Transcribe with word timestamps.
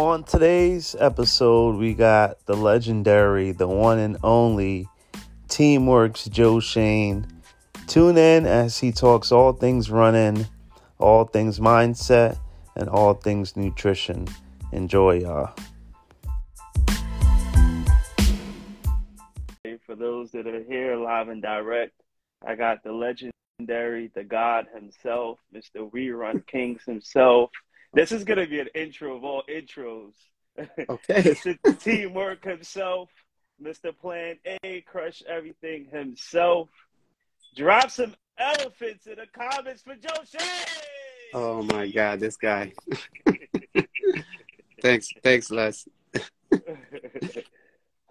on 0.00 0.24
today's 0.24 0.96
episode, 0.98 1.76
we 1.76 1.92
got 1.92 2.46
the 2.46 2.56
legendary, 2.56 3.52
the 3.52 3.68
one 3.68 3.98
and 3.98 4.16
only 4.22 4.88
TeamWRKs 5.48 6.30
Joe 6.30 6.58
Shayne. 6.58 7.26
Tune 7.86 8.16
in 8.16 8.46
as 8.46 8.78
he 8.78 8.92
talks 8.92 9.30
all 9.30 9.52
things 9.52 9.90
running, 9.90 10.46
all 10.98 11.24
things 11.24 11.60
mindset, 11.60 12.38
and 12.76 12.88
all 12.88 13.12
things 13.12 13.56
nutrition. 13.56 14.26
Enjoy, 14.72 15.18
y'all. 15.18 15.54
For 19.84 19.96
those 19.96 20.30
that 20.30 20.46
are 20.46 20.64
here 20.64 20.96
live 20.96 21.28
and 21.28 21.42
direct, 21.42 21.92
I 22.46 22.54
got 22.54 22.82
the 22.82 22.92
legendary, 22.92 24.10
the 24.14 24.24
God 24.24 24.66
himself, 24.74 25.40
Mr. 25.54 25.92
We 25.92 26.10
Run 26.10 26.42
Kings 26.46 26.84
himself. 26.86 27.50
This 27.92 28.12
is 28.12 28.24
gonna 28.24 28.46
be 28.46 28.60
an 28.60 28.68
intro 28.74 29.16
of 29.16 29.24
all 29.24 29.42
intros. 29.48 30.12
Okay. 30.58 30.66
Mr. 31.22 31.58
TeamWRK 31.64 32.44
himself, 32.44 33.10
Mr. 33.62 33.96
Plan 33.96 34.36
A, 34.62 34.82
crush 34.82 35.22
everything 35.28 35.86
himself. 35.86 36.68
Drop 37.56 37.90
some 37.90 38.14
elephants 38.38 39.06
in 39.06 39.16
the 39.16 39.26
comments 39.32 39.82
for 39.82 39.94
Joe 39.96 40.22
Shayne. 40.24 40.48
Oh 41.34 41.62
my 41.62 41.88
God, 41.88 42.20
this 42.20 42.36
guy. 42.36 42.72
thanks, 44.82 45.08
thanks, 45.22 45.50
Les. 45.50 45.88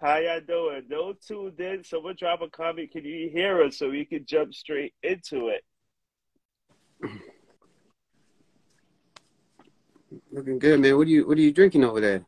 How 0.00 0.16
y'all 0.16 0.40
doing? 0.40 0.84
No 0.88 1.12
tuned 1.12 1.60
in. 1.60 1.84
Someone 1.84 2.16
drop 2.18 2.40
a 2.40 2.48
comment. 2.48 2.90
Can 2.90 3.04
you 3.04 3.28
hear 3.28 3.62
us 3.62 3.76
so 3.76 3.90
we 3.90 4.06
can 4.06 4.24
jump 4.24 4.54
straight 4.54 4.94
into 5.02 5.48
it? 5.48 5.64
Looking 10.32 10.58
good, 10.58 10.80
man. 10.80 10.96
What 10.96 11.06
are 11.06 11.10
you 11.10 11.26
What 11.26 11.38
are 11.38 11.40
you 11.40 11.52
drinking 11.52 11.84
over 11.84 12.00
there? 12.00 12.24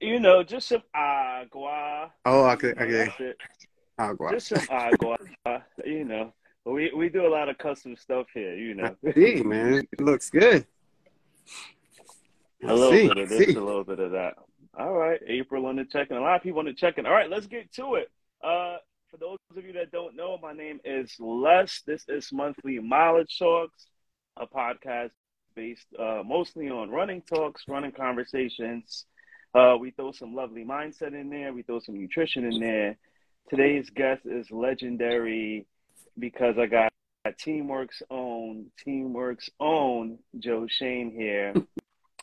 You 0.00 0.20
know, 0.20 0.42
just 0.42 0.68
some 0.68 0.82
agua. 0.94 2.12
Oh, 2.26 2.50
okay, 2.50 2.74
That's 2.76 3.38
Agua. 3.98 4.30
Just 4.32 4.48
some 4.48 4.66
agua. 4.70 5.16
you 5.84 6.04
know, 6.04 6.32
we 6.66 6.92
we 6.94 7.08
do 7.08 7.26
a 7.26 7.28
lot 7.28 7.48
of 7.48 7.56
custom 7.58 7.96
stuff 7.96 8.26
here. 8.34 8.54
You 8.54 8.74
know, 8.74 8.96
see, 9.14 9.42
man. 9.42 9.86
It 9.92 10.00
looks 10.00 10.28
good. 10.28 10.66
a 12.62 12.74
little 12.74 12.90
see, 12.90 13.08
bit 13.08 13.18
of 13.18 13.28
this, 13.28 13.46
see. 13.46 13.54
a 13.54 13.60
little 13.62 13.84
bit 13.84 14.00
of 14.00 14.12
that. 14.12 14.34
All 14.78 14.92
right, 14.92 15.20
April 15.26 15.66
on 15.66 15.76
the 15.76 15.84
check-in. 15.84 16.16
A 16.16 16.20
lot 16.20 16.36
of 16.36 16.42
people 16.42 16.60
on 16.60 16.64
the 16.66 16.74
check-in. 16.74 17.06
All 17.06 17.12
right, 17.12 17.30
let's 17.30 17.46
get 17.46 17.72
to 17.74 17.94
it. 17.94 18.10
Uh, 18.42 18.76
for 19.10 19.18
those 19.18 19.38
of 19.56 19.64
you 19.64 19.72
that 19.74 19.92
don't 19.92 20.16
know, 20.16 20.38
my 20.42 20.52
name 20.52 20.80
is 20.84 21.14
Les. 21.18 21.82
This 21.86 22.04
is 22.08 22.32
monthly 22.32 22.78
mileage 22.78 23.38
talks, 23.38 23.86
a 24.36 24.46
podcast 24.46 25.10
based 25.54 25.86
uh, 25.98 26.22
mostly 26.24 26.68
on 26.68 26.90
running 26.90 27.22
talks, 27.22 27.64
running 27.68 27.92
conversations. 27.92 29.06
Uh, 29.54 29.76
we 29.78 29.90
throw 29.90 30.12
some 30.12 30.34
lovely 30.34 30.64
mindset 30.64 31.14
in 31.18 31.28
there. 31.30 31.52
We 31.52 31.62
throw 31.62 31.80
some 31.80 31.98
nutrition 31.98 32.44
in 32.44 32.60
there. 32.60 32.96
Today's 33.50 33.90
guest 33.90 34.22
is 34.24 34.50
legendary 34.50 35.66
because 36.18 36.56
I 36.58 36.66
got 36.66 36.92
TeamWRKs 37.26 38.02
own, 38.10 38.66
TeamWRKs 38.84 39.50
own 39.60 40.18
Joe 40.38 40.66
Shayne 40.68 41.10
here. 41.10 41.54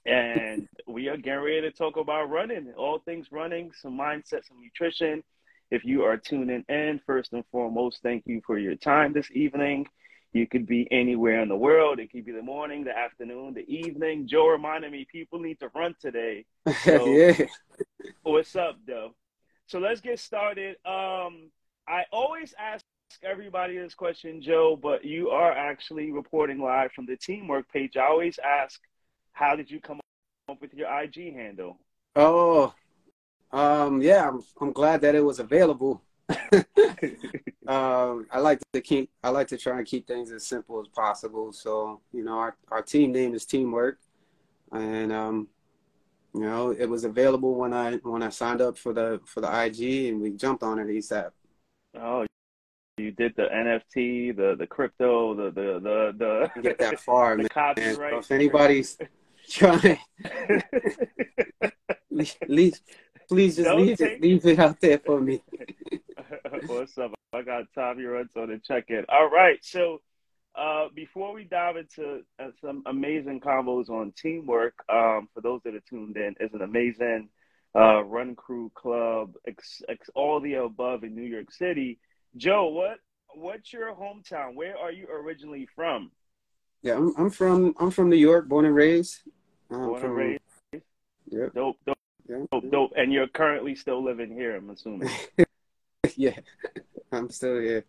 and 0.05 0.67
we 0.87 1.07
are 1.07 1.17
getting 1.17 1.43
ready 1.43 1.61
to 1.61 1.71
talk 1.71 1.97
about 1.97 2.29
running, 2.29 2.73
all 2.77 2.99
things 2.99 3.27
running, 3.31 3.71
some 3.81 3.97
mindset, 3.97 4.47
some 4.47 4.61
nutrition. 4.61 5.23
If 5.71 5.85
you 5.85 6.03
are 6.03 6.17
tuning 6.17 6.65
in, 6.67 6.99
first 7.05 7.31
and 7.33 7.43
foremost, 7.51 7.99
thank 8.01 8.23
you 8.25 8.41
for 8.45 8.57
your 8.57 8.75
time 8.75 9.13
this 9.13 9.29
evening. 9.31 9.87
You 10.31 10.45
could 10.47 10.67
be 10.67 10.87
anywhere 10.91 11.41
in 11.41 11.49
the 11.49 11.57
world. 11.57 11.99
It 11.99 12.11
could 12.11 12.25
be 12.25 12.31
the 12.31 12.41
morning, 12.43 12.83
the 12.83 12.95
afternoon, 12.97 13.55
the 13.55 13.67
evening. 13.67 14.27
Joe 14.27 14.47
reminded 14.47 14.91
me 14.91 15.07
people 15.11 15.39
need 15.39 15.59
to 15.59 15.69
run 15.73 15.95
today. 15.99 16.45
So- 16.83 17.05
yeah. 17.07 17.45
What's 18.23 18.55
up, 18.55 18.77
though? 18.85 19.15
So 19.67 19.79
let's 19.79 20.01
get 20.01 20.19
started. 20.19 20.77
Um, 20.85 21.51
I 21.87 22.03
always 22.11 22.53
ask 22.59 22.83
everybody 23.23 23.77
this 23.77 23.95
question, 23.95 24.41
Joe, 24.41 24.77
but 24.81 25.03
you 25.03 25.29
are 25.29 25.51
actually 25.51 26.11
reporting 26.11 26.59
live 26.61 26.91
from 26.91 27.05
the 27.05 27.17
TeamWRK 27.17 27.63
page. 27.71 27.97
I 27.97 28.05
always 28.05 28.39
ask, 28.39 28.79
how 29.33 29.55
did 29.55 29.69
you 29.69 29.79
come 29.79 29.99
up 30.49 30.61
with 30.61 30.73
your 30.73 30.87
IG 31.01 31.33
handle? 31.33 31.79
Oh, 32.15 32.73
um, 33.51 34.01
yeah. 34.01 34.27
I'm 34.27 34.43
I'm 34.61 34.71
glad 34.71 35.01
that 35.01 35.15
it 35.15 35.23
was 35.23 35.39
available. 35.39 36.01
um, 37.67 38.27
I 38.31 38.39
like 38.39 38.59
to 38.73 38.81
keep. 38.81 39.09
I 39.23 39.29
like 39.29 39.47
to 39.49 39.57
try 39.57 39.77
and 39.77 39.85
keep 39.87 40.07
things 40.07 40.31
as 40.31 40.45
simple 40.45 40.79
as 40.81 40.87
possible. 40.87 41.51
So 41.51 42.01
you 42.13 42.23
know, 42.23 42.37
our 42.37 42.55
our 42.71 42.81
team 42.81 43.11
name 43.11 43.33
is 43.33 43.45
TeamWRK, 43.45 43.95
and 44.71 45.11
um, 45.11 45.47
you 46.33 46.41
know, 46.41 46.71
it 46.71 46.85
was 46.87 47.03
available 47.03 47.55
when 47.55 47.73
I 47.73 47.95
when 47.97 48.21
I 48.23 48.29
signed 48.29 48.61
up 48.61 48.77
for 48.77 48.93
the 48.93 49.19
for 49.25 49.41
the 49.41 49.63
IG, 49.65 50.09
and 50.11 50.21
we 50.21 50.31
jumped 50.31 50.63
on 50.63 50.79
it 50.79 50.87
ASAP. 50.87 51.31
Oh, 51.99 52.25
you 52.97 53.11
did 53.11 53.33
the 53.35 53.43
NFT, 53.51 54.35
the 54.35 54.55
the 54.57 54.67
crypto, 54.67 55.33
the 55.33 55.51
the 55.51 55.79
the 55.79 56.49
the, 56.55 56.61
Get 56.61 56.77
that 56.79 56.99
far, 56.99 57.31
the 57.37 57.43
man. 57.43 57.49
copyright. 57.49 58.11
So 58.13 58.19
if 58.19 58.31
anybody's 58.31 58.97
trying, 59.49 59.97
please, 62.45 62.81
please 63.27 63.55
just 63.55 63.67
Don't 63.67 63.81
leave 63.85 63.97
take- 63.97 64.11
it, 64.11 64.21
leave 64.21 64.45
it 64.45 64.59
out 64.59 64.79
there 64.81 64.99
for 64.99 65.19
me. 65.21 65.41
What's 66.67 66.97
up? 66.97 67.11
I 67.33 67.41
got 67.41 67.65
Tommy 67.75 68.03
runs 68.05 68.31
on 68.35 68.49
the 68.49 68.59
check 68.59 68.85
in. 68.89 69.05
All 69.09 69.29
right. 69.29 69.59
So 69.61 70.01
uh, 70.55 70.87
before 70.95 71.33
we 71.33 71.43
dive 71.43 71.77
into 71.77 72.21
uh, 72.39 72.47
some 72.61 72.83
amazing 72.85 73.39
combos 73.39 73.89
on 73.89 74.13
TeamWRK, 74.13 74.71
um, 74.89 75.29
for 75.33 75.41
those 75.41 75.61
that 75.63 75.75
are 75.75 75.81
tuned 75.81 76.17
in, 76.17 76.35
is 76.39 76.53
an 76.53 76.61
amazing 76.61 77.29
uh, 77.75 78.03
run 78.03 78.35
crew 78.35 78.71
club, 78.73 79.35
ex, 79.47 79.81
ex, 79.87 80.09
all 80.15 80.39
the 80.39 80.55
above 80.55 81.03
in 81.03 81.15
New 81.15 81.23
York 81.23 81.51
City. 81.51 81.99
Joe, 82.35 82.67
what 82.69 82.97
what's 83.35 83.71
your 83.71 83.93
hometown? 83.93 84.55
Where 84.55 84.77
are 84.77 84.91
you 84.91 85.07
originally 85.07 85.67
from? 85.75 86.11
Yeah, 86.81 86.95
I'm, 86.95 87.13
I'm 87.17 87.29
from 87.29 87.75
I'm 87.79 87.91
from 87.91 88.09
New 88.09 88.15
York, 88.15 88.47
born 88.47 88.65
and 88.65 88.75
raised. 88.75 89.19
I'm 89.71 89.77
Born 89.85 89.93
and 89.93 90.01
from, 90.01 90.11
raised. 90.15 90.41
Yep. 91.31 91.53
Dope, 91.53 91.77
dope, 91.85 91.97
Yeah. 92.27 92.37
dope, 92.51 92.71
dope. 92.71 92.91
And 92.95 93.13
you're 93.13 93.27
currently 93.27 93.75
still 93.75 94.03
living 94.03 94.31
here, 94.31 94.55
I'm 94.55 94.69
assuming. 94.71 95.09
yeah, 96.15 96.37
I'm 97.11 97.29
still 97.29 97.59
here. 97.59 97.85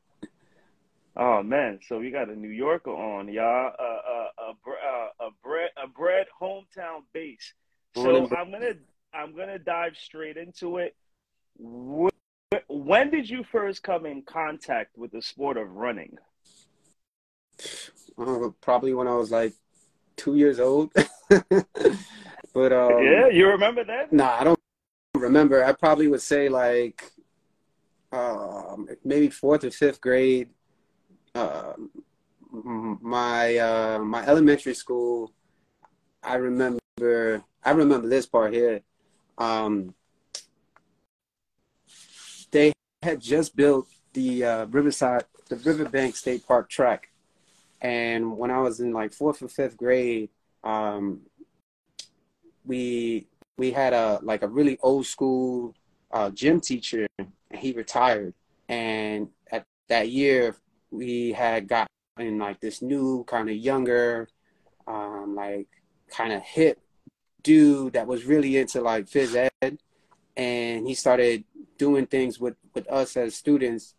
Oh 1.16 1.42
man, 1.42 1.80
so 1.86 1.98
we 1.98 2.10
got 2.10 2.28
a 2.28 2.36
New 2.36 2.48
Yorker 2.48 2.90
on, 2.90 3.28
y'all. 3.28 3.72
Uh, 3.78 3.82
uh, 3.82 4.28
a 4.38 4.50
uh, 4.50 5.26
a 5.26 5.30
bread 5.42 5.70
a 5.82 5.86
bread 5.88 6.26
hometown 6.40 7.02
base. 7.12 7.52
So. 7.96 8.28
I'm 8.36 8.50
gonna 8.50 8.74
I'm 9.12 9.36
gonna 9.36 9.58
dive 9.58 9.96
straight 9.96 10.36
into 10.36 10.78
it. 10.78 10.94
Wh- 11.58 12.08
When 12.68 13.10
did 13.10 13.28
you 13.28 13.44
first 13.44 13.82
come 13.82 14.06
in 14.06 14.22
contact 14.22 14.96
with 14.96 15.10
the 15.12 15.22
sport 15.22 15.56
of 15.56 15.72
running? 15.72 16.16
Uh, 18.16 18.50
probably 18.60 18.94
when 18.94 19.08
I 19.08 19.14
was 19.14 19.30
like 19.30 19.52
two 20.16 20.36
years 20.36 20.60
old. 20.60 20.92
but 21.28 22.72
um, 22.72 23.02
yeah, 23.04 23.28
you 23.28 23.48
remember 23.48 23.84
that? 23.84 24.12
Nah, 24.12 24.36
I 24.38 24.44
don't 24.44 24.60
remember. 25.14 25.64
I 25.64 25.72
probably 25.72 26.08
would 26.08 26.22
say 26.22 26.48
like 26.48 27.10
um, 28.12 28.88
maybe 29.04 29.28
fourth 29.28 29.64
or 29.64 29.70
fifth 29.70 30.00
grade. 30.00 30.50
M- 32.52 32.98
my 33.00 33.56
uh, 33.56 33.98
my 34.00 34.26
elementary 34.26 34.74
school. 34.74 35.32
I 36.22 36.34
remember. 36.34 37.44
I 37.64 37.70
remember 37.70 38.08
this 38.08 38.26
part 38.26 38.52
here. 38.52 38.80
Um, 39.38 39.94
they 42.50 42.72
had 43.02 43.20
just 43.20 43.54
built 43.56 43.88
the 44.12 44.44
uh, 44.44 44.66
Riverside, 44.66 45.24
the 45.48 45.56
Riverbank 45.56 46.16
State 46.16 46.46
Park 46.46 46.68
track, 46.68 47.08
and 47.80 48.36
when 48.36 48.50
I 48.50 48.60
was 48.60 48.80
in 48.80 48.92
like 48.92 49.12
fourth 49.12 49.42
or 49.42 49.48
fifth 49.48 49.76
grade, 49.76 50.30
um, 50.64 51.20
we 52.64 53.26
we 53.56 53.70
had 53.70 53.92
a 53.92 54.20
like 54.22 54.42
a 54.42 54.48
really 54.48 54.78
old 54.82 55.06
school 55.06 55.74
uh, 56.12 56.30
gym 56.30 56.60
teacher, 56.60 57.06
and 57.18 57.28
he 57.54 57.72
retired. 57.72 58.34
And 58.68 59.28
at 59.50 59.64
that 59.88 60.08
year, 60.08 60.56
we 60.90 61.32
had 61.32 61.68
gotten 61.68 61.88
in 62.18 62.38
like 62.38 62.60
this 62.60 62.82
new 62.82 63.24
kind 63.24 63.48
of 63.48 63.56
younger, 63.56 64.28
um, 64.86 65.34
like 65.34 65.68
kind 66.08 66.32
of 66.32 66.42
hip 66.42 66.78
dude 67.42 67.94
that 67.94 68.06
was 68.06 68.24
really 68.24 68.56
into 68.56 68.80
like 68.80 69.06
phys 69.06 69.50
ed, 69.62 69.78
and 70.36 70.86
he 70.86 70.94
started 70.94 71.44
doing 71.78 72.06
things 72.06 72.38
with 72.38 72.56
with 72.74 72.90
us 72.90 73.16
as 73.16 73.34
students, 73.34 73.94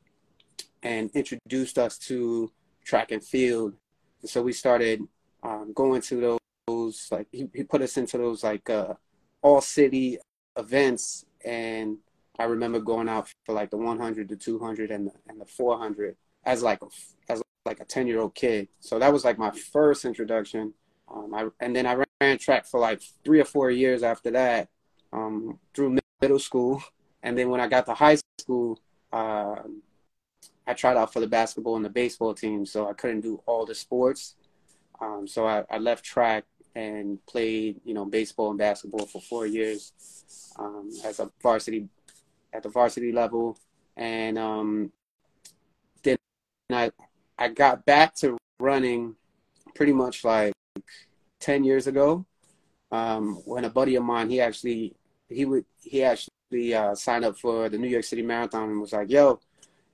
and 0.84 1.10
introduced 1.14 1.78
us 1.78 1.98
to 1.98 2.52
track 2.84 3.12
and 3.12 3.24
field. 3.24 3.74
And 4.22 4.30
so 4.30 4.42
we 4.42 4.54
started 4.54 5.02
um, 5.44 5.74
going 5.74 6.02
to 6.02 6.22
those 6.22 6.42
those 6.68 7.08
like 7.12 7.28
he, 7.32 7.48
he 7.54 7.64
put 7.64 7.82
us 7.82 7.98
into 7.98 8.18
those 8.18 8.44
like 8.44 8.70
uh 8.70 8.94
all 9.42 9.62
city 9.62 10.18
events 10.58 11.26
and 11.46 11.98
I 12.40 12.46
remember 12.46 12.80
going 12.80 13.10
out 13.10 13.34
for 13.46 13.54
like 13.54 13.70
the 13.70 13.78
100 13.78 14.30
the 14.30 14.36
200 14.36 14.92
and 14.92 15.08
the, 15.08 15.12
and 15.28 15.40
the 15.40 15.46
400 15.46 16.16
as 16.46 16.64
like 16.64 16.82
a 16.82 16.88
as 17.32 17.42
like 17.66 17.80
a 17.80 17.86
10 17.86 18.08
year 18.08 18.20
old 18.20 18.36
kid. 18.36 18.68
So 18.80 19.00
that 19.00 19.14
was 19.14 19.24
like 19.24 19.38
my 19.38 19.52
first 19.52 20.06
introduction. 20.06 20.74
Um 21.14 21.34
I, 21.34 21.48
and 21.60 21.76
then 21.76 21.86
I 21.86 22.04
ran 22.22 22.38
track 22.38 22.66
for 22.66 22.80
like 22.80 23.02
three 23.24 23.40
or 23.40 23.46
four 23.46 23.70
years 23.70 24.04
after 24.04 24.32
that, 24.32 24.70
um, 25.14 25.60
through 25.74 25.98
middle 26.22 26.40
school, 26.40 26.84
and 27.24 27.38
then 27.38 27.50
when 27.50 27.60
I 27.60 27.68
got 27.68 27.86
to 27.88 27.94
high 27.94 28.18
school, 28.40 28.80
uh, 29.12 29.56
I 30.66 30.74
tried 30.74 30.98
out 30.98 31.12
for 31.12 31.20
the 31.20 31.28
basketball 31.28 31.76
and 31.76 31.86
the 31.86 31.90
baseball 31.90 32.34
team, 32.34 32.66
so 32.66 32.90
I 32.90 32.94
couldn't 32.94 33.22
do 33.22 33.42
all 33.46 33.66
the 33.66 33.76
sports. 33.76 34.36
Um, 35.02 35.28
so 35.28 35.48
I, 35.48 35.64
I, 35.70 35.80
left 35.80 36.06
track 36.06 36.46
and 36.76 37.24
played, 37.26 37.82
you 37.84 37.94
know, 37.94 38.06
baseball 38.06 38.50
and 38.50 38.60
basketball 38.60 39.06
for 39.06 39.22
four 39.22 39.46
years 39.46 39.94
um, 40.58 40.90
as 41.04 41.20
a 41.20 41.30
varsity 41.42 41.88
at 42.54 42.64
the 42.64 42.70
varsity 42.70 43.12
level, 43.12 43.58
and 43.98 44.38
um, 44.38 44.92
then 46.04 46.18
I 46.72 46.92
I 47.38 47.50
got 47.50 47.86
back 47.86 48.16
to 48.16 48.38
running 48.60 49.16
pretty 49.76 49.94
much 49.94 50.24
like 50.24 50.54
ten 51.40 51.64
years 51.64 51.88
ago 51.88 52.26
um, 52.92 53.36
when 53.46 53.66
a 53.66 53.70
buddy 53.70 53.96
of 53.96 54.04
mine 54.04 54.30
he 54.30 54.42
actually 54.42 54.94
he 55.30 55.46
would 55.46 55.66
he 55.82 56.04
actually 56.04 56.74
uh, 56.74 56.94
signed 56.94 57.26
up 57.26 57.38
for 57.38 57.70
the 57.70 57.78
New 57.78 57.88
York 57.88 58.04
City 58.04 58.22
Marathon 58.22 58.70
and 58.70 58.82
was 58.82 58.94
like, 58.94 59.10
"Yo, 59.10 59.40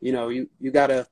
you 0.01 0.11
know, 0.11 0.29
you 0.29 0.49
you 0.59 0.71
gotta 0.71 1.07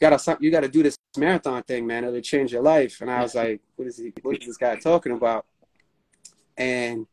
you 0.00 0.08
gotta 0.08 0.38
you 0.40 0.50
gotta 0.50 0.68
do 0.68 0.82
this 0.82 0.97
marathon 1.18 1.62
thing, 1.62 1.86
man. 1.86 2.04
It'll 2.04 2.20
change 2.20 2.52
your 2.52 2.62
life." 2.62 3.00
And 3.00 3.10
I 3.10 3.22
was 3.22 3.34
like, 3.34 3.60
"What 3.76 3.88
is 3.88 3.98
he? 3.98 4.12
What 4.22 4.38
is 4.38 4.46
this 4.46 4.56
guy 4.56 4.76
talking 4.76 5.12
about?" 5.12 5.46
And 6.56 7.06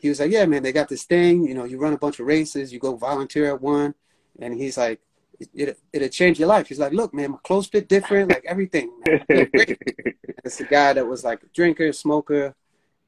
he 0.00 0.08
was 0.08 0.20
like, 0.20 0.30
"Yeah, 0.30 0.46
man, 0.46 0.62
they 0.62 0.72
got 0.72 0.88
this 0.88 1.04
thing. 1.04 1.46
You 1.46 1.54
know, 1.54 1.64
you 1.64 1.78
run 1.78 1.92
a 1.92 1.98
bunch 1.98 2.20
of 2.20 2.26
races, 2.26 2.72
you 2.72 2.78
go 2.78 2.96
volunteer 2.96 3.46
at 3.46 3.60
one." 3.60 3.94
And 4.40 4.54
he's 4.54 4.78
like, 4.78 5.00
it, 5.54 5.78
it'll 5.92 6.08
change 6.08 6.38
your 6.38 6.48
life. 6.48 6.68
He's 6.68 6.78
like, 6.78 6.92
look, 6.92 7.14
man, 7.14 7.32
my 7.32 7.38
clothes 7.42 7.68
fit 7.68 7.88
different, 7.88 8.30
like 8.30 8.44
everything. 8.44 8.90
it's 9.06 10.60
a 10.60 10.64
guy 10.64 10.92
that 10.92 11.06
was 11.06 11.24
like 11.24 11.42
a 11.42 11.46
drinker, 11.54 11.92
smoker, 11.92 12.54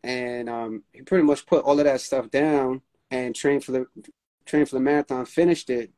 and 0.03 0.49
um, 0.49 0.83
he 0.93 1.03
pretty 1.03 1.25
much 1.25 1.47
put 1.47 1.65
all 1.65 1.79
of 1.79 1.85
that 1.85 2.01
stuff 2.01 2.31
down 2.31 2.83
and 3.11 3.35
trained 3.35 3.65
for 3.65 3.73
the 3.73 3.87
trained 4.47 4.69
for 4.69 4.77
the 4.77 4.81
marathon, 4.81 5.27
finished 5.27 5.71
it, 5.71 5.91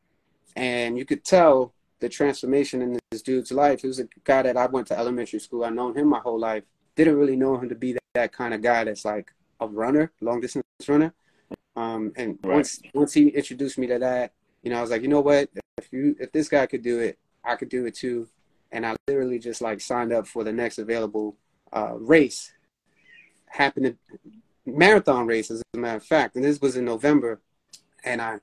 and 0.56 0.99
you 0.99 1.05
could 1.05 1.25
tell 1.25 1.75
the 2.02 2.08
transformation 2.08 2.82
in 2.82 2.99
this 3.10 3.22
dude's 3.22 3.52
life. 3.52 3.81
He 3.81 3.87
was 3.87 4.00
a 4.00 4.08
guy 4.25 4.43
that 4.43 4.56
I 4.56 4.66
went 4.66 4.88
to 4.88 4.99
elementary 4.99 5.38
school. 5.38 5.64
I 5.64 5.70
known 5.70 5.96
him 5.96 6.08
my 6.08 6.19
whole 6.19 6.38
life. 6.38 6.64
Didn't 6.96 7.16
really 7.16 7.37
know 7.37 7.56
him 7.56 7.69
to 7.69 7.76
be 7.76 7.93
that, 7.93 8.02
that 8.14 8.32
kind 8.32 8.52
of 8.52 8.60
guy 8.60 8.82
that's 8.84 9.04
like 9.04 9.32
a 9.60 9.69
runner, 9.69 10.12
long 10.20 10.40
distance 10.40 10.64
runner. 10.87 11.14
Um, 11.76 12.12
and 12.16 12.38
right. 12.43 12.56
once 12.56 12.81
once 12.93 13.14
he 13.14 13.28
introduced 13.28 13.78
me 13.78 13.87
to 13.87 14.00
that, 14.00 14.32
you 14.62 14.70
know, 14.70 14.78
I 14.78 14.82
was 14.82 14.90
like, 14.90 15.02
you 15.02 15.08
know 15.08 15.20
what? 15.20 15.49
If 15.78 15.93
you 15.93 16.16
if 16.19 16.32
this 16.32 16.49
guy 16.49 16.66
could 16.66 16.82
do 16.82 16.99
it, 16.99 17.19
I 17.44 17.54
could 17.54 17.69
do 17.69 17.87
it 17.87 17.94
too. 17.94 18.28
And 18.72 18.84
I 18.84 18.96
literally 19.06 19.38
just 19.38 19.62
like 19.62 19.81
signed 19.81 20.12
up 20.12 20.26
for 20.26 20.43
the 20.43 20.52
next 20.52 20.78
available 20.78 21.37
uh, 21.72 21.94
race. 21.94 22.52
Happened 23.46 23.87
to 23.87 23.96
marathon 24.66 25.26
race, 25.26 25.52
as 25.52 25.62
a 25.75 25.78
matter 25.78 25.98
of 25.98 26.05
fact, 26.05 26.34
and 26.34 26.44
this 26.44 26.60
was 26.60 26.76
in 26.76 26.84
November. 26.84 27.40
And 28.05 28.20
I 28.20 28.40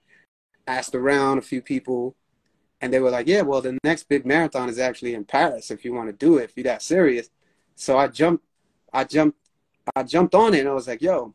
asked 0.66 0.96
around 0.96 1.40
a 1.40 1.42
few 1.42 1.62
people, 1.62 2.16
and 2.82 2.94
they 2.94 3.00
were 3.00 3.10
like, 3.10 3.28
"Yeah, 3.28 3.42
well, 3.42 3.62
the 3.62 3.78
next 3.84 4.04
big 4.10 4.26
marathon 4.26 4.70
is 4.70 4.80
actually 4.80 5.14
in 5.14 5.26
Paris. 5.26 5.72
If 5.72 5.84
you 5.86 5.94
want 5.94 6.10
to 6.10 6.14
do 6.14 6.38
it, 6.38 6.46
if 6.46 6.54
you're 6.56 6.64
that 6.66 6.82
serious." 6.82 7.30
So 7.76 7.98
I 7.98 8.08
jumped, 8.08 8.46
I 8.94 9.04
jumped, 9.04 9.38
I 9.96 10.04
jumped 10.04 10.36
on 10.36 10.54
it, 10.54 10.60
and 10.60 10.70
I 10.70 10.74
was 10.74 10.88
like, 10.88 11.02
"Yo, 11.02 11.34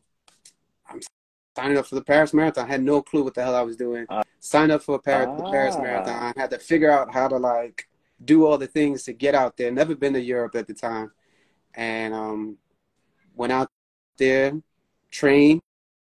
I'm 0.89 1.01
signing 1.57 1.79
up 1.79 1.87
for 1.87 1.95
the 1.95 2.03
Paris 2.03 2.35
Marathon. 2.35 2.67
I 2.67 2.69
had 2.69 2.83
no 2.83 3.03
clue 3.03 3.25
what 3.25 3.35
the 3.35 3.43
hell 3.43 3.55
I 3.55 3.63
was 3.63 3.77
doing. 3.77 4.07
Uh, 4.09 4.23
Signed 4.41 4.73
up 4.73 4.83
for 4.83 4.99
Paris, 4.99 5.29
ah. 5.31 5.37
the 5.37 5.51
Paris 5.51 5.77
Marathon. 5.77 6.35
I 6.37 6.39
had 6.39 6.51
to 6.51 6.59
figure 6.59 6.91
out 6.91 7.13
how 7.13 7.29
to 7.29 7.37
like 7.37 7.89
do 8.25 8.47
all 8.47 8.59
the 8.59 8.67
things 8.67 9.05
to 9.05 9.13
get 9.13 9.35
out 9.35 9.57
there. 9.57 9.71
Never 9.71 9.95
been 9.95 10.13
to 10.13 10.21
Europe 10.21 10.55
at 10.55 10.67
the 10.67 10.75
time, 10.75 11.11
and 11.75 12.13
um, 12.13 12.59
went 13.35 13.53
out 13.53 13.71
there, 14.19 14.53
trained, 15.11 15.63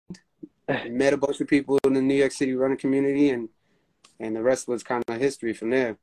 met 0.89 1.13
a 1.13 1.17
bunch 1.17 1.39
of 1.39 1.47
people 1.47 1.79
in 1.85 1.93
the 1.93 2.01
New 2.01 2.15
York 2.15 2.31
City 2.31 2.55
running 2.55 2.77
community, 2.77 3.29
and 3.29 3.49
and 4.19 4.35
the 4.35 4.43
rest 4.43 4.67
was 4.67 4.83
kind 4.83 5.03
of 5.07 5.19
history 5.19 5.53
from 5.53 5.69
there. 5.69 5.97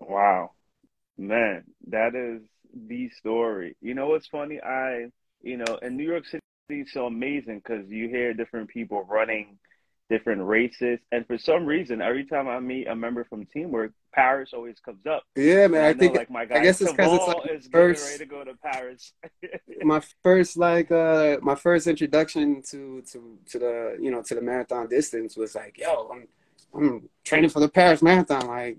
Wow, 0.00 0.52
man, 1.16 1.64
that 1.88 2.14
is 2.14 2.42
the 2.74 3.10
story. 3.10 3.76
You 3.80 3.94
know 3.94 4.08
what's 4.08 4.26
funny? 4.26 4.60
I, 4.60 5.06
you 5.42 5.56
know, 5.56 5.78
in 5.82 5.96
New 5.96 6.04
York 6.04 6.26
City 6.26 6.40
it's 6.70 6.92
so 6.92 7.06
amazing 7.06 7.62
because 7.64 7.88
you 7.88 8.08
hear 8.08 8.34
different 8.34 8.68
people 8.68 9.02
running 9.04 9.58
different 10.10 10.42
races, 10.42 10.98
and 11.12 11.26
for 11.26 11.38
some 11.38 11.66
reason, 11.66 12.00
every 12.00 12.24
time 12.24 12.48
I 12.48 12.60
meet 12.60 12.86
a 12.86 12.96
member 12.96 13.24
from 13.24 13.46
TeamWRK, 13.54 13.92
Paris 14.12 14.50
always 14.54 14.78
comes 14.80 15.04
up. 15.06 15.22
Yeah, 15.36 15.66
man. 15.66 15.84
I, 15.84 15.88
I 15.88 15.92
know, 15.92 15.98
think 15.98 16.16
like 16.16 16.30
my 16.30 16.44
guy 16.44 16.56
I 16.56 16.62
guess 16.62 16.80
it's 16.80 16.90
because 16.90 17.12
it's 17.12 17.26
like 17.26 17.50
is 17.50 17.68
first 17.70 18.06
ready 18.06 18.18
to 18.18 18.26
go 18.26 18.44
to 18.44 18.54
Paris. 18.54 19.12
my 19.82 20.00
first 20.22 20.56
like 20.56 20.90
uh 20.90 21.36
my 21.42 21.54
first 21.54 21.86
introduction 21.86 22.62
to 22.70 23.02
to 23.12 23.38
to 23.50 23.58
the 23.58 23.98
you 24.00 24.10
know 24.10 24.22
to 24.22 24.34
the 24.34 24.42
marathon 24.42 24.88
distance 24.88 25.36
was 25.36 25.54
like, 25.54 25.78
yo, 25.78 26.08
I'm 26.12 26.26
I'm 26.74 27.08
training 27.24 27.50
for 27.50 27.60
the 27.60 27.68
Paris 27.68 28.02
Marathon. 28.02 28.46
Like, 28.46 28.78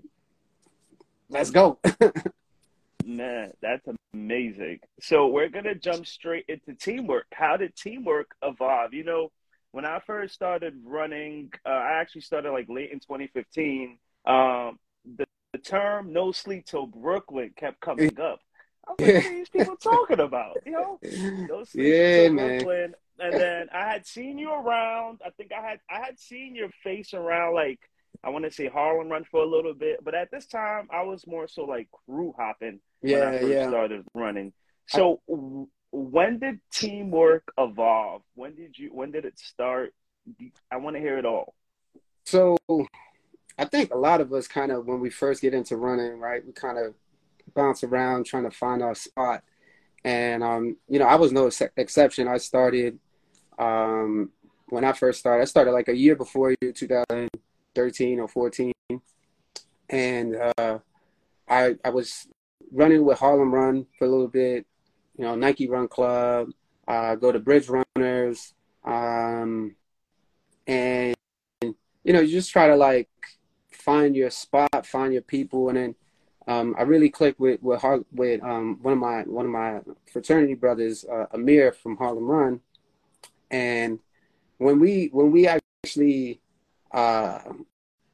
let's 1.28 1.50
go. 1.50 1.78
Man, 3.04 3.52
that's 3.60 3.86
amazing. 4.12 4.80
So 5.00 5.28
we're 5.28 5.48
gonna 5.48 5.74
jump 5.74 6.06
straight 6.06 6.44
into 6.48 6.72
TeamWRK. 6.72 7.22
How 7.32 7.56
did 7.56 7.74
TeamWRK 7.74 8.24
evolve? 8.42 8.94
You 8.94 9.04
know, 9.04 9.32
when 9.72 9.84
I 9.84 10.00
first 10.06 10.34
started 10.34 10.74
running, 10.84 11.52
uh, 11.64 11.70
I 11.70 12.00
actually 12.00 12.22
started 12.22 12.52
like 12.52 12.68
late 12.68 12.90
in 12.90 13.00
2015. 13.00 13.98
Um, 14.26 14.78
the, 15.16 15.26
the 15.52 15.58
term 15.58 16.12
"no 16.12 16.32
sleep 16.32 16.66
till 16.66 16.86
Brooklyn" 16.86 17.52
kept 17.56 17.80
coming 17.80 18.20
up. 18.20 18.40
I 18.86 18.92
was 18.92 19.00
like, 19.00 19.14
what 19.14 19.24
are 19.26 19.30
these 19.30 19.48
people 19.48 19.76
talking 19.76 20.20
about? 20.20 20.58
You 20.66 20.72
know, 20.72 20.98
no 21.48 21.64
sleep 21.64 21.86
yeah, 21.86 22.22
till 22.24 22.32
man. 22.34 22.48
Brooklyn. 22.48 22.94
And 23.20 23.34
then 23.34 23.68
I 23.72 23.90
had 23.90 24.06
seen 24.06 24.38
you 24.38 24.52
around. 24.52 25.20
I 25.24 25.30
think 25.30 25.50
I 25.52 25.60
had 25.60 25.80
I 25.90 26.00
had 26.04 26.18
seen 26.18 26.54
your 26.54 26.70
face 26.82 27.14
around 27.14 27.54
like 27.54 27.78
I 28.24 28.30
want 28.30 28.44
to 28.44 28.50
say 28.50 28.68
Harlem 28.68 29.08
Run 29.08 29.24
for 29.24 29.42
a 29.42 29.46
little 29.46 29.74
bit, 29.74 30.04
but 30.04 30.14
at 30.14 30.30
this 30.30 30.46
time 30.46 30.88
I 30.92 31.02
was 31.02 31.26
more 31.26 31.48
so 31.48 31.64
like 31.64 31.88
crew 32.06 32.34
hopping 32.36 32.80
when 33.00 33.12
yeah, 33.12 33.28
I 33.28 33.38
first 33.38 33.52
yeah. 33.52 33.68
started 33.68 34.04
running. 34.14 34.52
So 34.88 35.20
I, 35.30 35.64
when 35.92 36.38
did 36.38 36.60
TeamWRK 36.74 37.40
evolve? 37.58 38.22
When 38.34 38.54
did 38.54 38.78
you 38.78 38.90
when 38.92 39.10
did 39.10 39.24
it 39.24 39.38
start? 39.38 39.94
I 40.70 40.76
want 40.76 40.96
to 40.96 41.00
hear 41.00 41.18
it 41.18 41.24
all. 41.24 41.54
So 42.24 42.56
I 43.58 43.64
think 43.64 43.92
a 43.92 43.98
lot 43.98 44.20
of 44.20 44.32
us 44.32 44.48
kind 44.48 44.72
of 44.72 44.86
when 44.86 45.00
we 45.00 45.10
first 45.10 45.42
get 45.42 45.54
into 45.54 45.76
running, 45.76 46.18
right, 46.18 46.44
we 46.44 46.52
kind 46.52 46.78
of 46.78 46.94
bounce 47.54 47.82
around 47.82 48.24
trying 48.24 48.44
to 48.44 48.50
find 48.50 48.82
our 48.82 48.94
spot. 48.94 49.42
And 50.04 50.42
um, 50.42 50.76
you 50.88 50.98
know, 50.98 51.06
I 51.06 51.16
was 51.16 51.32
no 51.32 51.46
ex- 51.46 51.62
exception. 51.76 52.28
I 52.28 52.38
started 52.38 52.98
um, 53.60 54.30
when 54.70 54.84
I 54.84 54.92
first 54.92 55.20
started. 55.20 55.42
I 55.42 55.44
started 55.44 55.72
like 55.72 55.88
a 55.88 55.96
year 55.96 56.16
before 56.16 56.54
you, 56.60 56.72
2013 56.72 58.18
or 58.18 58.26
14, 58.26 58.72
and 59.90 60.36
uh, 60.36 60.78
I 61.48 61.76
I 61.84 61.90
was 61.90 62.26
running 62.72 63.04
with 63.04 63.18
Harlem 63.18 63.54
Run 63.54 63.86
for 63.98 64.06
a 64.06 64.10
little 64.10 64.28
bit, 64.28 64.66
you 65.16 65.24
know, 65.24 65.34
Nike 65.34 65.68
Run 65.68 65.88
Club, 65.88 66.48
uh, 66.88 67.14
go 67.16 67.30
to 67.30 67.38
Bridge 67.38 67.68
Runners, 67.68 68.54
um, 68.84 69.76
and 70.66 71.14
you 71.62 72.12
know, 72.12 72.20
you 72.20 72.28
just 72.28 72.50
try 72.50 72.68
to 72.68 72.76
like 72.76 73.08
find 73.70 74.16
your 74.16 74.30
spot, 74.30 74.86
find 74.86 75.12
your 75.12 75.22
people, 75.22 75.68
and 75.68 75.76
then 75.76 75.94
um, 76.48 76.74
I 76.78 76.82
really 76.82 77.10
clicked 77.10 77.38
with 77.38 77.62
with, 77.62 77.84
with 78.12 78.42
um, 78.42 78.78
one 78.80 78.94
of 78.94 78.98
my 78.98 79.22
one 79.22 79.44
of 79.44 79.52
my 79.52 79.80
fraternity 80.10 80.54
brothers, 80.54 81.04
uh, 81.04 81.26
Amir 81.32 81.72
from 81.72 81.96
Harlem 81.96 82.24
Run, 82.24 82.60
and 83.50 83.98
when 84.58 84.78
we 84.78 85.08
when 85.12 85.30
we 85.30 85.46
actually 85.46 86.40
uh, 86.92 87.40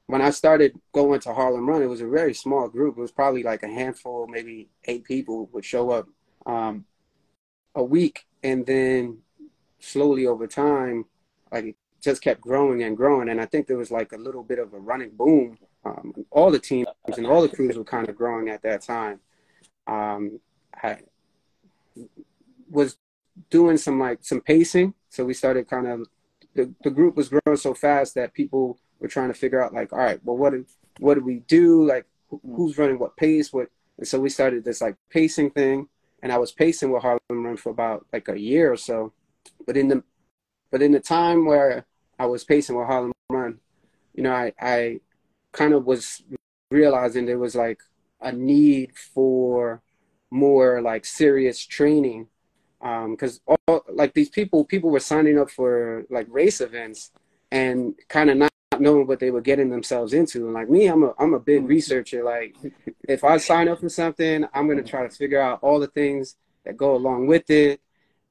when 0.07 0.23
I 0.23 0.31
started 0.31 0.78
going 0.93 1.21
to 1.21 1.35
Harlem 1.35 1.69
Run, 1.69 1.83
it 1.83 1.87
was 1.87 2.00
a 2.00 2.07
very 2.07 2.35
small 2.35 2.69
group. 2.69 2.97
It 2.97 3.00
was 3.00 3.11
probably 3.11 3.43
like 3.43 3.62
a 3.62 3.69
handful, 3.69 4.28
maybe 4.28 4.69
eight 4.85 5.05
people 5.05 5.49
would 5.52 5.64
show 5.64 5.90
up. 5.90 6.09
Um, 6.45 6.85
a 7.76 7.85
week 7.85 8.26
and 8.43 8.66
then 8.66 9.19
slowly 9.78 10.26
over 10.26 10.47
time 10.47 11.05
like 11.52 11.66
it 11.66 11.76
just 12.00 12.23
kept 12.23 12.40
growing 12.40 12.83
and 12.83 12.97
growing 12.97 13.28
and 13.28 13.40
i 13.40 13.47
think 13.47 13.66
there 13.66 13.76
was 13.76 13.90
like 13.90 14.12
a 14.12 14.16
little 14.16 14.43
bit 14.43 14.59
of 14.59 14.73
a 14.73 14.78
running 14.78 15.11
boom 15.11 15.57
um, 15.85 16.12
all 16.31 16.50
the 16.50 16.59
teams 16.59 16.88
and 17.16 17.26
all 17.26 17.43
the 17.43 17.49
crews 17.49 17.76
were 17.76 17.85
kind 17.85 18.09
of 18.09 18.16
growing 18.16 18.49
at 18.49 18.62
that 18.62 18.83
time 18.83 19.21
um, 19.87 20.40
i 20.83 20.97
was 22.71 22.97
doing 23.50 23.76
some 23.76 23.99
like 23.99 24.19
some 24.23 24.40
pacing. 24.40 24.95
So 25.09 25.25
we 25.25 25.35
started 25.35 25.69
kind 25.69 25.87
of 25.87 26.07
the, 26.55 26.73
the 26.83 26.90
group 26.90 27.16
was 27.16 27.28
growing 27.28 27.59
so 27.59 27.75
fast 27.75 28.14
that 28.14 28.35
people 28.35 28.78
were 28.99 29.09
trying 29.09 29.28
to 29.28 29.35
figure 29.35 29.62
out 29.62 29.75
like 29.75 29.93
all 29.93 29.99
right 29.99 30.21
well 30.25 30.37
what 30.37 30.52
do, 30.52 30.64
what 30.99 31.14
do 31.14 31.25
we 31.25 31.40
do? 31.40 31.87
Like 31.87 32.07
who's 32.28 32.78
running 32.78 32.99
what 32.99 33.16
pace? 33.16 33.52
What 33.52 33.69
and 33.99 34.07
so 34.07 34.21
we 34.21 34.28
started 34.28 34.64
this 34.64 34.81
like 34.81 34.97
pacing 35.11 35.50
thing. 35.50 35.88
And 36.23 36.33
I 36.33 36.38
was 36.38 36.52
pacing 36.52 36.90
with 36.90 37.02
Harlem 37.02 37.21
Run 37.31 37.57
for 37.57 37.71
about 37.71 38.07
like 38.12 38.28
a 38.28 38.40
year 38.40 38.73
or 38.73 38.76
so. 38.76 39.12
But 39.66 39.76
in 39.76 39.88
the 39.88 40.02
but 40.71 40.83
in 40.83 40.93
the 40.93 41.00
time 41.00 41.47
where 41.47 41.87
I 42.19 42.26
was 42.26 42.45
pacing 42.45 42.76
with 42.76 42.87
Harlem 42.87 43.12
Run, 43.31 43.61
you 44.14 44.23
know, 44.23 44.33
I 44.33 44.52
I 44.61 45.00
kind 45.52 45.73
of 45.73 45.85
was 45.85 46.23
realizing 46.71 47.26
there 47.26 47.38
was 47.38 47.55
like 47.55 47.81
a 48.21 48.33
need 48.33 48.97
for 48.97 49.83
more 50.31 50.83
like 50.83 51.05
serious 51.05 51.64
training 51.64 52.28
because 53.11 53.40
um, 53.49 53.57
all 53.69 53.85
like 53.88 54.14
these 54.14 54.28
people 54.28 54.64
people 54.64 54.90
were 54.90 55.00
signing 55.00 55.38
up 55.38 55.50
for 55.50 56.05
like 56.11 56.26
race 56.31 56.61
events 56.61 57.11
and 57.50 57.95
kind 58.09 58.31
of 58.31 58.37
not 58.37 58.52
knowing 58.78 59.07
what 59.07 59.21
they 59.21 59.31
were 59.31 59.40
getting 59.40 59.71
themselves 59.71 60.12
into. 60.12 60.45
And 60.45 60.55
like 60.55 60.69
me, 60.69 60.87
I'm 60.87 61.02
a 61.02 61.14
I'm 61.19 61.35
a 61.35 61.40
big 61.40 61.61
mm-hmm. 61.61 61.69
researcher. 61.69 62.23
Like 62.25 62.57
if 63.09 63.25
I 63.25 63.38
sign 63.38 63.69
up 63.69 63.81
for 63.81 63.88
something, 63.88 64.47
I'm 64.55 64.69
gonna 64.69 64.83
try 64.83 65.02
to 65.02 65.14
figure 65.14 65.40
out 65.40 65.61
all 65.62 65.81
the 65.81 65.87
things 65.88 66.37
that 66.64 66.76
go 66.76 66.95
along 66.95 67.26
with 67.26 67.49
it, 67.50 67.81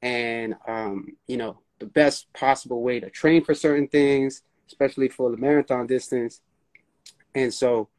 and 0.01 0.55
um, 0.67 1.17
you 1.27 1.37
know 1.37 1.59
the 1.79 1.85
best 1.85 2.31
possible 2.33 2.81
way 2.81 2.99
to 2.99 3.09
train 3.09 3.43
for 3.43 3.53
certain 3.53 3.87
things, 3.87 4.43
especially 4.67 5.09
for 5.09 5.31
the 5.31 5.37
marathon 5.37 5.87
distance. 5.87 6.41
And 7.33 7.53
so, 7.53 7.89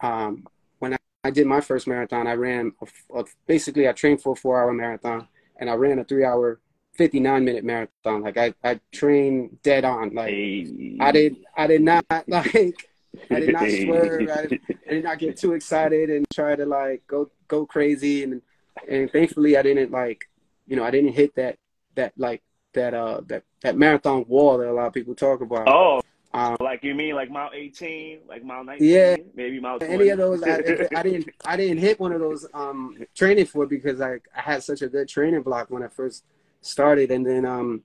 um, 0.00 0.46
when 0.78 0.94
I, 0.94 0.98
I, 1.24 1.30
did 1.30 1.46
my 1.46 1.60
first 1.60 1.88
marathon, 1.88 2.28
I 2.28 2.34
ran 2.34 2.72
a, 2.80 3.18
a, 3.18 3.24
basically 3.46 3.88
I 3.88 3.92
trained 3.92 4.22
for 4.22 4.34
a 4.34 4.36
four 4.36 4.62
hour 4.62 4.72
marathon, 4.72 5.26
and 5.58 5.70
I 5.70 5.74
ran 5.74 5.98
a 5.98 6.04
three 6.04 6.24
hour 6.24 6.60
59 6.94 7.44
minute 7.44 7.64
marathon. 7.64 8.22
Like 8.22 8.36
I, 8.36 8.54
I 8.62 8.80
trained 8.92 9.58
dead 9.62 9.84
on. 9.84 10.14
Like 10.14 10.30
hey. 10.30 10.96
I 11.00 11.12
did, 11.12 11.36
I 11.56 11.66
did 11.66 11.82
not 11.82 12.04
like, 12.28 12.88
I 13.30 13.40
did 13.40 13.52
not 13.52 13.68
swerve. 13.70 14.30
I 14.30 14.46
did, 14.46 14.60
I 14.88 14.90
did, 14.90 15.04
not 15.04 15.18
get 15.18 15.36
too 15.36 15.52
excited 15.52 16.10
and 16.10 16.26
try 16.32 16.56
to 16.56 16.66
like 16.66 17.06
go, 17.06 17.30
go 17.48 17.66
crazy. 17.66 18.22
And, 18.22 18.42
and 18.88 19.10
thankfully 19.10 19.56
I 19.56 19.62
didn't 19.62 19.90
like, 19.90 20.28
you 20.66 20.76
know, 20.76 20.84
I 20.84 20.90
didn't 20.90 21.12
hit 21.12 21.34
that, 21.36 21.58
that 21.94 22.12
like 22.16 22.42
that, 22.74 22.94
uh, 22.94 23.20
that, 23.26 23.44
that 23.62 23.76
marathon 23.76 24.24
wall 24.28 24.58
that 24.58 24.68
a 24.68 24.72
lot 24.72 24.86
of 24.86 24.92
people 24.92 25.14
talk 25.14 25.40
about. 25.40 25.68
Oh, 25.68 26.02
um, 26.34 26.56
like 26.58 26.82
you 26.82 26.96
mean 26.96 27.14
like 27.14 27.30
mile 27.30 27.50
18, 27.54 28.22
like 28.28 28.44
mile 28.44 28.64
19, 28.64 28.88
yeah, 28.88 29.16
maybe 29.34 29.60
mile 29.60 29.78
20. 29.78 29.94
Any 29.94 30.08
of 30.08 30.18
those, 30.18 30.42
I, 30.42 30.56
I, 30.56 31.02
didn't, 31.02 31.30
I 31.44 31.56
didn't 31.56 31.78
hit 31.78 32.00
one 32.00 32.12
of 32.12 32.20
those 32.20 32.44
um, 32.52 32.98
training 33.14 33.46
for 33.46 33.66
because 33.66 34.00
I, 34.00 34.14
I 34.36 34.40
had 34.40 34.64
such 34.64 34.82
a 34.82 34.88
good 34.88 35.08
training 35.08 35.42
block 35.42 35.70
when 35.70 35.84
I 35.84 35.88
first 35.88 36.24
started, 36.60 37.12
and 37.12 37.24
then 37.24 37.46
um, 37.46 37.84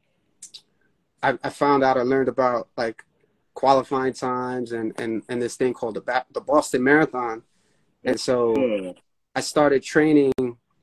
I, 1.22 1.38
I 1.44 1.50
found 1.50 1.84
out 1.84 1.98
I 1.98 2.02
learned 2.02 2.28
about 2.28 2.70
like 2.76 3.06
qualifying 3.54 4.14
times 4.14 4.72
and 4.72 5.00
and 5.00 5.22
and 5.30 5.40
this 5.40 5.56
thing 5.56 5.74
called 5.74 5.96
the 5.96 6.26
the 6.34 6.42
Boston 6.42 6.84
Marathon, 6.84 7.44
and 8.04 8.20
so. 8.20 8.96
I 9.36 9.42
started 9.42 9.84
training 9.84 10.34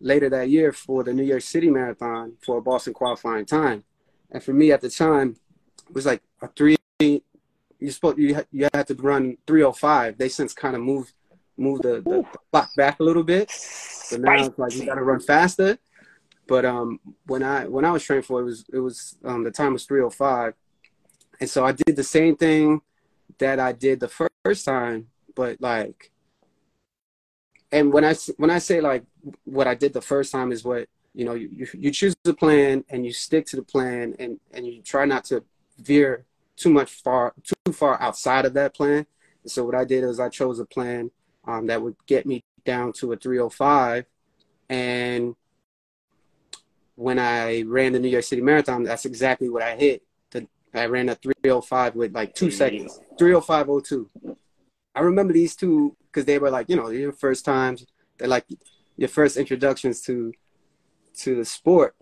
later 0.00 0.30
that 0.30 0.48
year 0.48 0.72
for 0.72 1.02
the 1.02 1.12
New 1.12 1.24
York 1.24 1.42
City 1.42 1.68
Marathon 1.68 2.34
for 2.40 2.58
a 2.58 2.62
Boston 2.62 2.94
qualifying 2.94 3.44
time, 3.44 3.82
and 4.30 4.40
for 4.42 4.52
me 4.52 4.70
at 4.70 4.80
the 4.80 4.88
time, 4.88 5.36
it 5.88 5.94
was 5.94 6.06
like 6.06 6.22
a 6.40 6.48
three. 6.48 6.75
You 7.86 7.92
supposed 7.92 8.18
you 8.18 8.42
you 8.50 8.68
had 8.74 8.88
to 8.88 8.94
run 8.94 9.36
305. 9.46 10.18
They 10.18 10.28
since 10.28 10.52
kind 10.52 10.74
of 10.74 10.82
moved 10.82 11.12
moved 11.56 11.84
the, 11.84 12.00
the, 12.00 12.26
the 12.32 12.38
clock 12.50 12.68
back 12.76 12.98
a 12.98 13.04
little 13.04 13.22
bit, 13.22 13.48
so 13.48 14.16
now 14.16 14.46
it's 14.46 14.58
like 14.58 14.74
you 14.74 14.86
got 14.86 14.96
to 14.96 15.04
run 15.04 15.20
faster. 15.20 15.78
But 16.48 16.64
um, 16.64 16.98
when 17.26 17.44
I 17.44 17.66
when 17.66 17.84
I 17.84 17.92
was 17.92 18.02
training 18.02 18.24
for 18.24 18.40
it, 18.40 18.44
was 18.44 18.64
it 18.72 18.80
was 18.80 19.16
um, 19.24 19.44
the 19.44 19.52
time 19.52 19.72
was 19.72 19.84
305, 19.84 20.54
and 21.40 21.48
so 21.48 21.64
I 21.64 21.70
did 21.70 21.94
the 21.94 22.02
same 22.02 22.34
thing 22.34 22.80
that 23.38 23.60
I 23.60 23.70
did 23.70 24.00
the 24.00 24.10
first 24.42 24.64
time, 24.64 25.06
but 25.36 25.60
like, 25.60 26.10
and 27.70 27.92
when 27.92 28.04
I 28.04 28.16
when 28.36 28.50
I 28.50 28.58
say 28.58 28.80
like 28.80 29.04
what 29.44 29.68
I 29.68 29.76
did 29.76 29.92
the 29.92 30.02
first 30.02 30.32
time 30.32 30.50
is 30.50 30.64
what 30.64 30.88
you 31.14 31.24
know 31.24 31.34
you 31.34 31.68
you 31.72 31.92
choose 31.92 32.16
the 32.24 32.34
plan 32.34 32.84
and 32.90 33.06
you 33.06 33.12
stick 33.12 33.46
to 33.46 33.54
the 33.54 33.62
plan 33.62 34.16
and 34.18 34.40
and 34.52 34.66
you 34.66 34.82
try 34.82 35.04
not 35.04 35.22
to 35.26 35.44
veer 35.78 36.24
too 36.56 36.70
much 36.70 36.90
far 36.90 37.34
too 37.42 37.72
far 37.72 38.00
outside 38.00 38.44
of 38.44 38.54
that 38.54 38.74
plan. 38.74 39.06
And 39.42 39.50
so 39.50 39.64
what 39.64 39.74
I 39.74 39.84
did 39.84 40.04
is 40.04 40.20
I 40.20 40.28
chose 40.28 40.58
a 40.58 40.64
plan 40.64 41.10
um, 41.46 41.66
that 41.66 41.82
would 41.82 41.96
get 42.06 42.26
me 42.26 42.42
down 42.64 42.92
to 42.94 43.12
a 43.12 43.16
305 43.16 44.06
and 44.68 45.36
when 46.96 47.18
I 47.18 47.62
ran 47.62 47.92
the 47.92 48.00
New 48.00 48.08
York 48.08 48.24
City 48.24 48.42
Marathon, 48.42 48.82
that's 48.82 49.04
exactly 49.04 49.48
what 49.48 49.62
I 49.62 49.76
hit. 49.76 50.02
The, 50.30 50.48
I 50.74 50.86
ran 50.86 51.08
a 51.10 51.14
305 51.14 51.94
with 51.94 52.14
like 52.14 52.34
two 52.34 52.50
seconds, 52.50 52.98
305.02. 53.20 54.36
I 54.94 55.00
remember 55.00 55.34
these 55.34 55.54
two 55.54 55.94
because 56.06 56.24
they 56.24 56.38
were 56.38 56.50
like, 56.50 56.70
you 56.70 56.76
know, 56.76 56.88
your 56.88 57.12
first 57.12 57.44
times. 57.44 57.86
They're 58.18 58.28
like 58.28 58.46
your 58.96 59.10
first 59.10 59.36
introductions 59.36 60.00
to 60.02 60.32
to 61.18 61.36
the 61.36 61.44
sport. 61.44 61.94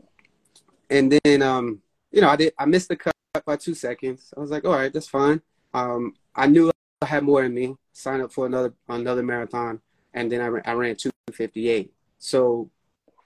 And 0.88 1.18
then, 1.24 1.42
um, 1.42 1.82
you 2.12 2.20
know, 2.20 2.28
I 2.28 2.36
did. 2.36 2.52
I 2.56 2.66
missed 2.66 2.88
the 2.88 2.96
cut 2.96 3.13
by 3.44 3.56
two 3.56 3.74
seconds. 3.74 4.32
I 4.36 4.40
was 4.40 4.50
like, 4.50 4.64
all 4.64 4.72
right, 4.74 4.92
that's 4.92 5.08
fine. 5.08 5.42
Um, 5.72 6.14
I 6.34 6.46
knew 6.46 6.70
I 7.02 7.06
had 7.06 7.24
more 7.24 7.44
in 7.44 7.54
me. 7.54 7.76
Signed 7.92 8.22
up 8.22 8.32
for 8.32 8.46
another 8.46 8.74
another 8.88 9.22
marathon, 9.22 9.80
and 10.14 10.30
then 10.30 10.40
I, 10.40 10.48
ran, 10.48 10.62
I 10.66 10.72
ran 10.72 10.96
258. 10.96 11.92
So 12.18 12.70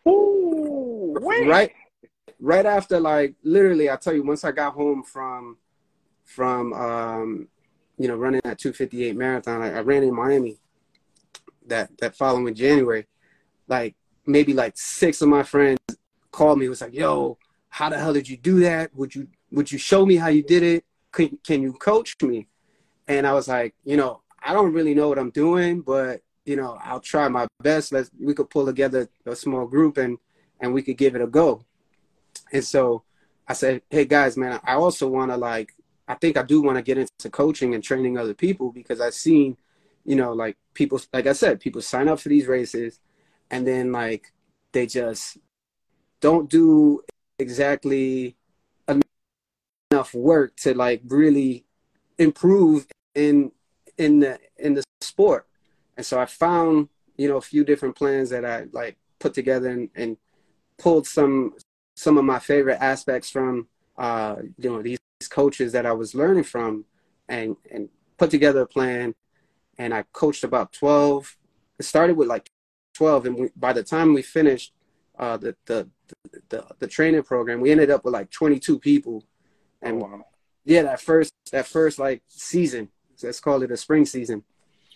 Ooh, 0.07 1.15
right 1.21 1.73
right 2.41 2.67
after 2.67 3.01
like 3.01 3.35
literally 3.43 3.91
i 3.91 3.97
tell 3.97 4.15
you 4.15 4.23
once 4.23 4.45
i 4.45 4.53
got 4.53 4.73
home 4.73 5.03
from 5.03 5.57
from 6.25 6.73
um 6.73 7.49
you 7.97 8.07
know 8.07 8.17
running 8.17 8.41
that 8.45 8.59
258 8.59 9.17
marathon 9.17 9.63
I, 9.63 9.79
I, 9.79 9.81
ran 9.81 10.05
in 10.05 10.15
miami 10.15 10.59
that 11.67 11.97
that 11.99 12.17
following 12.17 12.55
january 12.55 13.07
like 13.67 13.97
maybe 14.27 14.53
like 14.55 14.75
six 14.77 15.21
of 15.21 15.29
my 15.29 15.43
friends 15.43 15.81
called 16.31 16.59
me 16.59 16.69
was 16.69 16.81
like 16.81 16.95
yo 16.95 17.39
how 17.71 17.89
the 17.89 17.99
hell 17.99 18.13
did 18.13 18.29
you 18.29 18.37
do 18.37 18.61
that 18.61 18.95
would 18.95 19.15
you 19.15 19.27
would 19.51 19.71
you 19.71 19.79
show 19.79 20.05
me 20.05 20.17
how 20.17 20.29
you 20.29 20.43
did 20.43 20.63
it? 20.63 20.85
Can, 21.13 21.39
can 21.45 21.63
you 21.63 21.73
coach 21.73 22.17
me? 22.23 22.49
And 23.07 23.27
i 23.27 23.33
was 23.33 23.49
like 23.49 23.75
you 23.85 23.97
know 23.97 24.21
i 24.43 24.53
don't 24.53 24.75
really 24.75 24.95
know 24.95 25.09
what 25.09 25.19
i'm 25.19 25.31
doing 25.31 25.81
but 25.81 26.21
you 26.45 26.57
know 26.57 26.79
i'll 26.85 27.01
try 27.01 27.27
my 27.29 27.47
best. 27.63 27.91
Let's 27.91 28.11
we 28.21 28.35
could 28.35 28.51
pull 28.51 28.67
together 28.67 29.09
a 29.25 29.35
small 29.35 29.67
group 29.67 29.97
and 29.97 30.19
and 30.61 30.73
we 30.73 30.83
could 30.83 30.97
give 30.97 31.15
it 31.15 31.23
a 31.23 31.27
go. 31.27 31.65
And 32.53 32.65
so 32.65 33.05
I 33.47 33.53
said, 33.53 33.83
hey 33.91 34.05
guys, 34.05 34.37
man, 34.37 34.61
I 34.65 34.75
also 34.75 35.09
want 35.09 35.31
to 35.31 35.37
like, 35.37 35.75
I 36.07 36.15
think 36.15 36.37
I 36.37 36.43
do 36.43 36.63
want 36.63 36.77
to 36.77 36.83
get 36.83 36.99
into 36.99 37.31
coaching 37.31 37.75
and 37.75 37.85
training 37.85 38.19
other 38.19 38.35
people 38.35 38.73
because 38.73 39.01
I've 39.01 39.15
seen, 39.15 39.57
you 40.05 40.17
know, 40.17 40.33
like 40.33 40.57
people, 40.75 41.01
like 41.13 41.27
I 41.27 41.33
said, 41.33 41.61
people 41.61 41.83
sign 41.83 42.09
up 42.09 42.21
for 42.21 42.29
these 42.29 42.47
races 42.47 43.01
and 43.51 43.67
then 43.67 43.93
like 43.93 44.33
they 44.73 44.87
just 44.87 45.39
don't 46.21 46.49
do 46.51 47.03
exactly 47.39 48.37
enough 49.91 50.15
work 50.15 50.57
to 50.57 50.75
like 50.75 51.03
really 51.07 51.65
improve 52.19 52.87
in 53.15 53.51
in 53.97 54.21
the 54.21 54.39
in 54.57 54.75
the 54.75 54.83
sport 55.01 55.47
and 55.97 56.05
so 56.05 56.21
i 56.21 56.27
found 56.27 56.89
you 57.17 57.29
know 57.29 57.37
a 57.37 57.41
few 57.41 57.65
different 57.65 57.97
plans 57.97 58.31
that 58.31 58.45
i 58.45 58.65
like 58.73 58.97
put 59.19 59.35
together 59.35 59.69
and, 59.69 59.89
and 59.95 60.17
pulled 60.79 61.07
some 61.07 61.55
some 61.95 62.17
of 62.17 62.25
my 62.25 62.39
favorite 62.39 62.79
aspects 62.81 63.29
from 63.29 63.67
uh, 63.99 64.37
you 64.57 64.71
know 64.71 64.81
these 64.81 64.99
coaches 65.29 65.73
that 65.73 65.85
I 65.85 65.93
was 65.93 66.15
learning 66.15 66.45
from, 66.45 66.85
and 67.29 67.57
and 67.71 67.89
put 68.17 68.31
together 68.31 68.63
a 68.63 68.67
plan. 68.67 69.15
And 69.79 69.93
I 69.93 70.05
coached 70.13 70.45
about 70.45 70.73
twelve. 70.73 71.37
It 71.79 71.83
started 71.85 72.17
with 72.17 72.29
like 72.29 72.49
twelve, 72.95 73.27
and 73.27 73.37
we, 73.37 73.51
by 73.57 73.73
the 73.73 73.83
time 73.83 74.15
we 74.15 74.23
finished 74.23 74.73
uh, 75.19 75.37
the, 75.37 75.57
the 75.67 75.89
the 76.49 76.65
the 76.79 76.87
training 76.87 77.25
program, 77.25 77.61
we 77.61 77.73
ended 77.73 77.91
up 77.91 78.05
with 78.05 78.15
like 78.15 78.31
twenty 78.31 78.61
two 78.61 78.79
people. 78.79 79.25
And 79.83 80.03
oh, 80.03 80.07
wow. 80.07 80.25
yeah, 80.65 80.83
that 80.83 81.01
first 81.01 81.33
that 81.53 81.67
first 81.67 81.99
like 81.99 82.23
season, 82.29 82.89
let's 83.23 83.41
call 83.41 83.63
it 83.63 83.71
a 83.71 83.77
spring 83.77 84.07
season. 84.07 84.45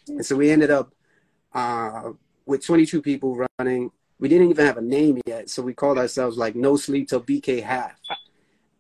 And 0.09 0.25
so 0.27 0.37
we 0.37 0.51
ended 0.51 0.71
up 0.71 0.93
uh, 1.53 2.13
with 2.47 2.65
22 2.65 3.03
people 3.03 3.47
running 3.59 3.91
we 4.23 4.29
didn't 4.29 4.51
even 4.51 4.65
have 4.65 4.77
a 4.77 4.83
name 4.83 5.21
yet, 5.27 5.51
so 5.51 5.63
we 5.63 5.75
called 5.75 5.99
ourselves 5.99 6.37
like 6.37 6.55
No 6.55 6.77
Sleep 6.77 7.09
Till 7.09 7.21
BK 7.21 7.61
Half. 7.61 7.99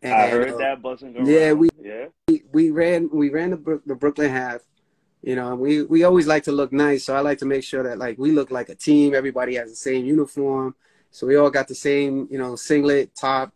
And, 0.00 0.14
I 0.14 0.28
heard 0.28 0.50
uh, 0.50 0.58
that 0.58 0.80
buzzing 0.80 1.16
Yeah, 1.26 1.52
we 1.52 1.68
yeah 1.82 2.06
we, 2.28 2.44
we 2.52 2.70
ran 2.70 3.10
we 3.12 3.28
ran 3.28 3.50
the, 3.50 3.82
the 3.84 3.96
Brooklyn 3.96 4.30
Half. 4.30 4.60
You 5.20 5.34
know, 5.34 5.56
we 5.56 5.82
we 5.82 6.04
always 6.04 6.28
like 6.28 6.44
to 6.44 6.52
look 6.52 6.72
nice, 6.72 7.04
so 7.04 7.16
I 7.16 7.20
like 7.20 7.38
to 7.38 7.44
make 7.44 7.64
sure 7.64 7.82
that 7.82 7.98
like 7.98 8.18
we 8.18 8.30
look 8.30 8.52
like 8.52 8.68
a 8.68 8.76
team. 8.76 9.16
Everybody 9.16 9.56
has 9.56 9.70
the 9.70 9.76
same 9.76 10.04
uniform, 10.04 10.76
so 11.10 11.26
we 11.26 11.34
all 11.34 11.50
got 11.50 11.66
the 11.66 11.74
same 11.74 12.28
you 12.30 12.38
know 12.38 12.54
singlet 12.54 13.12
top, 13.16 13.52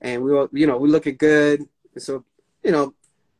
and 0.00 0.22
we 0.22 0.32
all 0.32 0.48
you 0.52 0.66
know 0.66 0.78
we 0.78 0.88
looking 0.88 1.16
good. 1.16 1.68
So 1.98 2.24
you 2.62 2.72
know, 2.72 2.94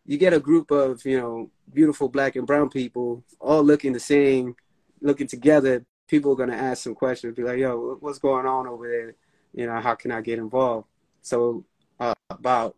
you 0.04 0.18
get 0.18 0.32
a 0.32 0.40
group 0.40 0.70
of 0.70 1.04
you 1.04 1.18
know 1.20 1.50
beautiful 1.72 2.08
black 2.08 2.36
and 2.36 2.46
brown 2.46 2.70
people 2.70 3.24
all 3.40 3.62
looking 3.62 3.92
the 3.92 4.00
same, 4.00 4.56
looking 5.00 5.26
together 5.26 5.84
people 6.08 6.32
are 6.32 6.36
going 6.36 6.50
to 6.50 6.56
ask 6.56 6.84
some 6.84 6.94
questions, 6.94 7.34
be 7.34 7.42
like, 7.42 7.58
yo, 7.58 7.96
what's 8.00 8.18
going 8.18 8.46
on 8.46 8.66
over 8.66 8.88
there? 8.88 9.14
You 9.54 9.66
know, 9.66 9.80
how 9.80 9.94
can 9.94 10.12
I 10.12 10.20
get 10.20 10.38
involved? 10.38 10.86
So, 11.22 11.64
uh, 11.98 12.14
about 12.30 12.76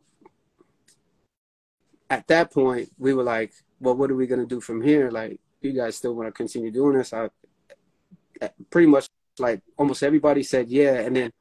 at 2.10 2.26
that 2.28 2.52
point, 2.52 2.90
we 2.98 3.12
were 3.12 3.22
like, 3.22 3.52
well, 3.80 3.96
what 3.96 4.10
are 4.10 4.14
we 4.14 4.26
going 4.26 4.40
to 4.40 4.46
do 4.46 4.60
from 4.60 4.80
here? 4.80 5.10
Like, 5.10 5.40
you 5.60 5.72
guys 5.72 5.96
still 5.96 6.14
want 6.14 6.28
to 6.28 6.32
continue 6.32 6.70
doing 6.70 6.96
this? 6.96 7.12
I 7.12 7.28
pretty 8.70 8.86
much 8.86 9.08
like 9.38 9.60
almost 9.76 10.02
everybody 10.02 10.42
said 10.42 10.68
yeah. 10.68 10.94
And 10.94 11.14
then 11.14 11.32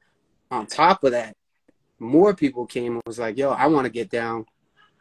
on 0.50 0.66
top 0.66 1.04
of 1.04 1.12
that, 1.12 1.36
more 1.98 2.34
people 2.34 2.66
came 2.66 2.94
and 2.94 3.02
was 3.06 3.18
like, 3.18 3.36
yo, 3.36 3.50
I 3.50 3.66
want 3.66 3.86
to 3.86 3.90
get 3.90 4.10
down. 4.10 4.46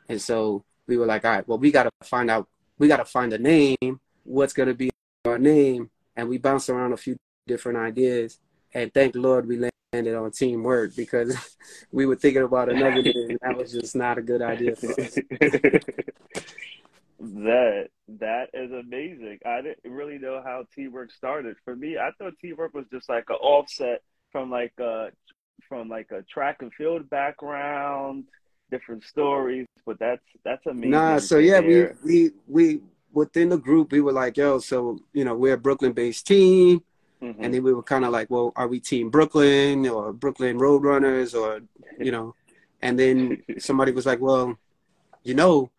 And 0.09 0.21
so 0.21 0.63
we 0.87 0.97
were 0.97 1.05
like, 1.05 1.25
all 1.25 1.31
right, 1.31 1.47
well, 1.47 1.57
we 1.57 1.71
got 1.71 1.83
to 1.83 1.91
find 2.03 2.29
out, 2.29 2.47
we 2.77 2.87
got 2.87 2.97
to 2.97 3.05
find 3.05 3.33
a 3.33 3.37
name. 3.37 3.99
What's 4.23 4.53
going 4.53 4.69
to 4.69 4.75
be 4.75 4.89
our 5.25 5.37
name? 5.37 5.89
and 6.17 6.27
we 6.27 6.37
bounced 6.37 6.69
around 6.69 6.91
a 6.91 6.97
few 6.97 7.15
different 7.45 7.77
ideas. 7.77 8.39
And 8.73 8.93
thank 8.93 9.15
Lord 9.15 9.47
we 9.47 9.69
landed 9.93 10.15
on 10.15 10.31
TeamWRK 10.31 10.97
because 10.97 11.55
we 11.91 12.05
were 12.05 12.17
thinking 12.17 12.43
about 12.43 12.69
another 12.69 13.01
name 13.03 13.29
and 13.29 13.39
that 13.41 13.55
was 13.55 13.71
just 13.71 13.95
not 13.95 14.17
a 14.17 14.21
good 14.21 14.41
idea 14.41 14.75
for 14.75 14.91
us. 14.99 15.13
that 17.19 17.87
that 18.09 18.49
is 18.53 18.71
amazing. 18.71 19.39
I 19.45 19.61
didn't 19.61 19.91
really 19.91 20.17
know 20.17 20.41
how 20.43 20.65
TeamWRK 20.75 21.11
started. 21.11 21.55
For 21.63 21.75
me, 21.75 21.97
I 21.97 22.11
thought 22.17 22.33
TeamWRK 22.43 22.73
was 22.73 22.85
just 22.91 23.07
like 23.07 23.29
an 23.29 23.35
offset 23.35 24.01
from 24.31 24.49
like 24.49 24.73
a 24.79 25.11
from 25.67 25.89
like 25.89 26.11
a 26.11 26.21
track 26.23 26.57
and 26.61 26.73
field 26.73 27.09
background, 27.09 28.25
different 28.71 29.03
stories. 29.03 29.67
But 29.85 29.99
that's 29.99 30.23
that's 30.43 30.65
amazing. 30.65 30.91
Nah, 30.91 31.19
so 31.19 31.37
yeah, 31.37 31.59
we 31.59 31.87
we 32.03 32.31
we 32.47 32.81
within 33.13 33.49
the 33.49 33.57
group 33.57 33.91
we 33.91 34.01
were 34.01 34.11
like, 34.11 34.37
yo, 34.37 34.59
so 34.59 34.99
you 35.13 35.23
know, 35.23 35.35
we're 35.35 35.53
a 35.53 35.57
Brooklyn 35.57 35.93
based 35.93 36.27
team. 36.27 36.83
Mm-hmm. 37.21 37.43
And 37.43 37.53
then 37.53 37.63
we 37.63 37.73
were 37.73 37.83
kind 37.83 38.05
of 38.05 38.11
like, 38.11 38.29
well, 38.29 38.53
are 38.55 38.67
we 38.67 38.79
Team 38.79 39.09
Brooklyn 39.09 39.87
or 39.87 40.13
Brooklyn 40.13 40.59
Roadrunners 40.59 41.33
or, 41.33 41.61
you 41.97 42.11
know? 42.11 42.35
And 42.81 42.97
then 42.99 43.43
somebody 43.57 43.91
was 43.91 44.05
like, 44.05 44.21
well, 44.21 44.57
you 45.23 45.33
know, 45.33 45.71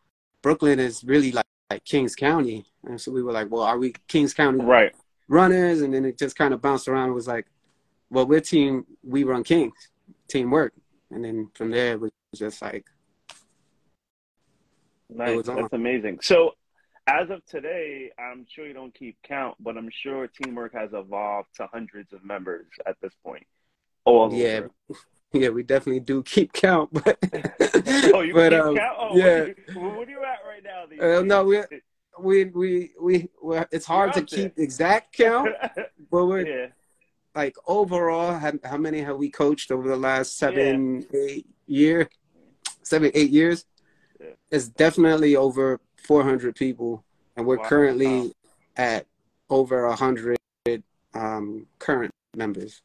Brooklyn 0.42 0.78
is 0.78 1.04
really 1.04 1.32
like, 1.32 1.46
like 1.70 1.84
Kings 1.84 2.16
County. 2.16 2.66
And 2.84 3.00
so 3.00 3.12
we 3.12 3.22
were 3.22 3.32
like, 3.32 3.50
well, 3.50 3.62
are 3.62 3.78
we 3.78 3.94
Kings 4.08 4.34
County 4.34 4.64
right. 4.64 4.92
runners? 5.28 5.82
And 5.82 5.94
then 5.94 6.04
it 6.04 6.18
just 6.18 6.36
kind 6.36 6.52
of 6.52 6.60
bounced 6.60 6.88
around. 6.88 7.10
It 7.10 7.14
was 7.14 7.28
like, 7.28 7.46
well, 8.10 8.26
we're 8.26 8.40
team, 8.40 8.86
we 9.02 9.24
run 9.24 9.44
Kings, 9.44 9.72
TeamWRK. 10.32 10.70
And 11.10 11.24
then 11.24 11.50
from 11.54 11.70
there, 11.70 11.92
it 11.92 12.00
was 12.00 12.10
just 12.34 12.60
like, 12.60 12.84
nice. 15.08 15.46
That's 15.46 15.72
amazing. 15.72 16.18
So 16.22 16.54
as 17.06 17.30
of 17.30 17.44
today, 17.46 18.10
I'm 18.18 18.46
sure 18.48 18.66
you 18.66 18.74
don't 18.74 18.94
keep 18.94 19.16
count, 19.22 19.56
but 19.60 19.76
I'm 19.78 19.90
sure 19.90 20.28
TeamWRK 20.28 20.74
has 20.74 20.90
evolved 20.92 21.48
to 21.56 21.66
hundreds 21.72 22.12
of 22.12 22.24
members 22.24 22.66
at 22.86 22.96
this 23.00 23.12
point. 23.24 23.46
All 24.04 24.32
yeah, 24.32 24.60
over. 24.60 24.70
yeah, 25.32 25.48
we 25.48 25.62
definitely 25.62 26.00
do 26.00 26.22
keep 26.22 26.52
count. 26.52 26.90
But 26.92 27.18
oh, 28.14 28.20
you 28.20 28.34
but, 28.34 28.50
keep 28.50 28.60
um, 28.60 28.76
count? 28.76 28.96
Oh, 28.98 29.16
yeah. 29.16 29.46
What, 29.74 29.96
what 29.96 30.08
are 30.08 30.10
you 30.10 30.22
at 30.22 30.38
right 30.46 30.62
now? 30.62 31.18
Uh, 31.18 31.22
no, 31.22 31.44
we 31.44 31.62
we 32.20 32.92
we 33.00 33.28
we 33.42 33.60
it's 33.70 33.86
hard 33.86 34.12
to 34.14 34.22
keep 34.22 34.58
exact 34.58 35.16
count, 35.16 35.50
but 36.10 36.26
we're 36.26 36.46
yeah. 36.46 36.66
Like 37.34 37.56
overall. 37.66 38.38
How, 38.38 38.52
how, 38.64 38.76
many 38.76 39.00
have 39.00 39.16
we 39.16 39.30
coached 39.30 39.70
over 39.70 39.88
the 39.88 39.96
last 39.96 40.38
seven, 40.38 41.06
yeah. 41.12 41.20
eight 41.20 41.46
year, 41.66 42.08
seven, 42.82 43.10
eight 43.14 43.30
years? 43.30 43.64
Yeah. 44.20 44.30
It's 44.50 44.68
definitely 44.68 45.36
over 45.36 45.80
400 46.06 46.54
people, 46.54 47.04
and 47.36 47.46
we're 47.46 47.58
wow. 47.58 47.68
currently 47.68 48.32
at 48.76 49.06
over 49.50 49.86
100 49.88 50.36
um, 51.14 51.66
current 51.78 52.12
members. 52.36 52.82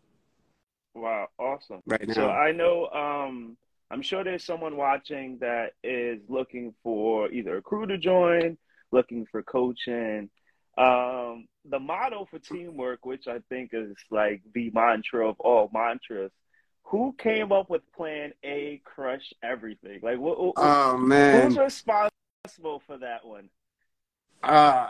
Wow, 0.95 1.27
awesome. 1.39 1.81
Right 1.85 2.07
now. 2.07 2.13
So 2.13 2.29
I 2.29 2.51
know 2.51 2.88
um, 2.88 3.57
I'm 3.89 4.01
sure 4.01 4.23
there's 4.23 4.43
someone 4.43 4.77
watching 4.77 5.38
that 5.39 5.73
is 5.83 6.19
looking 6.27 6.73
for 6.83 7.31
either 7.31 7.57
a 7.57 7.62
crew 7.62 7.85
to 7.88 7.97
join, 7.97 8.57
looking 8.91 9.25
for 9.25 9.41
coaching. 9.43 10.29
Um, 10.77 11.48
the 11.65 11.80
motto 11.80 12.27
for 12.30 12.39
TeamWRK, 12.39 12.98
which 13.03 13.27
I 13.27 13.39
think 13.50 13.72
is 13.74 13.96
like 14.10 14.42
the 14.53 14.72
mantra 14.72 15.30
of 15.30 15.39
all 15.39 15.70
mantras, 15.74 16.32
who 16.84 17.15
came 17.18 17.51
up 17.51 17.70
with 17.70 17.82
Plan 17.96 18.34
A, 18.44 18.82
crush 18.84 19.34
everything? 19.44 20.00
Like, 20.01 20.20
what? 20.20 20.38
oh 20.58 20.98
man, 20.98 21.48
who's 21.48 21.58
responsible? 21.58 22.13
responsible 22.46 22.82
for 22.86 22.98
that 22.98 23.25
one? 23.25 23.50
Uh, 24.42 24.89